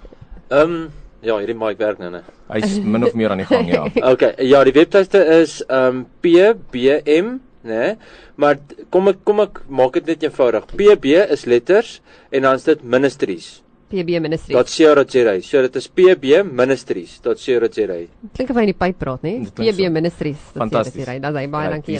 Ehm 0.49 0.77
um, 0.77 0.85
Ja, 1.25 1.39
hierdie 1.41 1.55
mic 1.57 1.79
werk 1.81 1.97
nou, 1.97 2.11
né? 2.13 2.21
Hy's 2.53 2.75
min 2.85 3.01
of 3.07 3.15
meer 3.17 3.33
aan 3.33 3.39
die 3.41 3.47
gang, 3.49 3.65
ja. 3.65 3.87
okay, 4.11 4.35
ja, 4.45 4.59
die 4.67 4.75
webtuiste 4.75 5.23
is 5.39 5.55
um 5.73 6.03
pbm 6.21 7.39
né? 7.65 7.95
Maar 8.41 8.61
kom 8.93 9.11
ek 9.11 9.21
kom 9.27 9.43
ek 9.43 9.61
maak 9.67 9.99
dit 9.99 10.13
net 10.13 10.25
eenvoudig. 10.29 10.65
PB 10.77 11.19
is 11.35 11.45
letters 11.49 11.99
en 12.31 12.47
dan 12.47 12.61
is 12.61 12.67
dit 12.67 12.83
ministries. 12.95 13.53
PB 13.89 14.17
ministries. 14.19 14.55
Dot 14.57 14.69
CRJ. 14.69 15.41
So 15.45 15.61
dit 15.61 15.75
is 15.77 15.87
PB 15.87 16.41
ministries. 16.49 17.19
Dot 17.23 17.39
CRJ. 17.41 18.07
Klink 18.33 18.49
of 18.49 18.57
hy 18.57 18.65
in 18.65 18.71
die 18.73 18.77
pyp 18.77 18.97
praat, 19.01 19.25
né? 19.25 19.35
PB 19.45 19.91
ministries. 19.93 20.41
Fantasties. 20.55 21.05
Dan 21.21 21.37
hy 21.37 21.45
baie 21.53 21.71
dankie. 21.75 21.99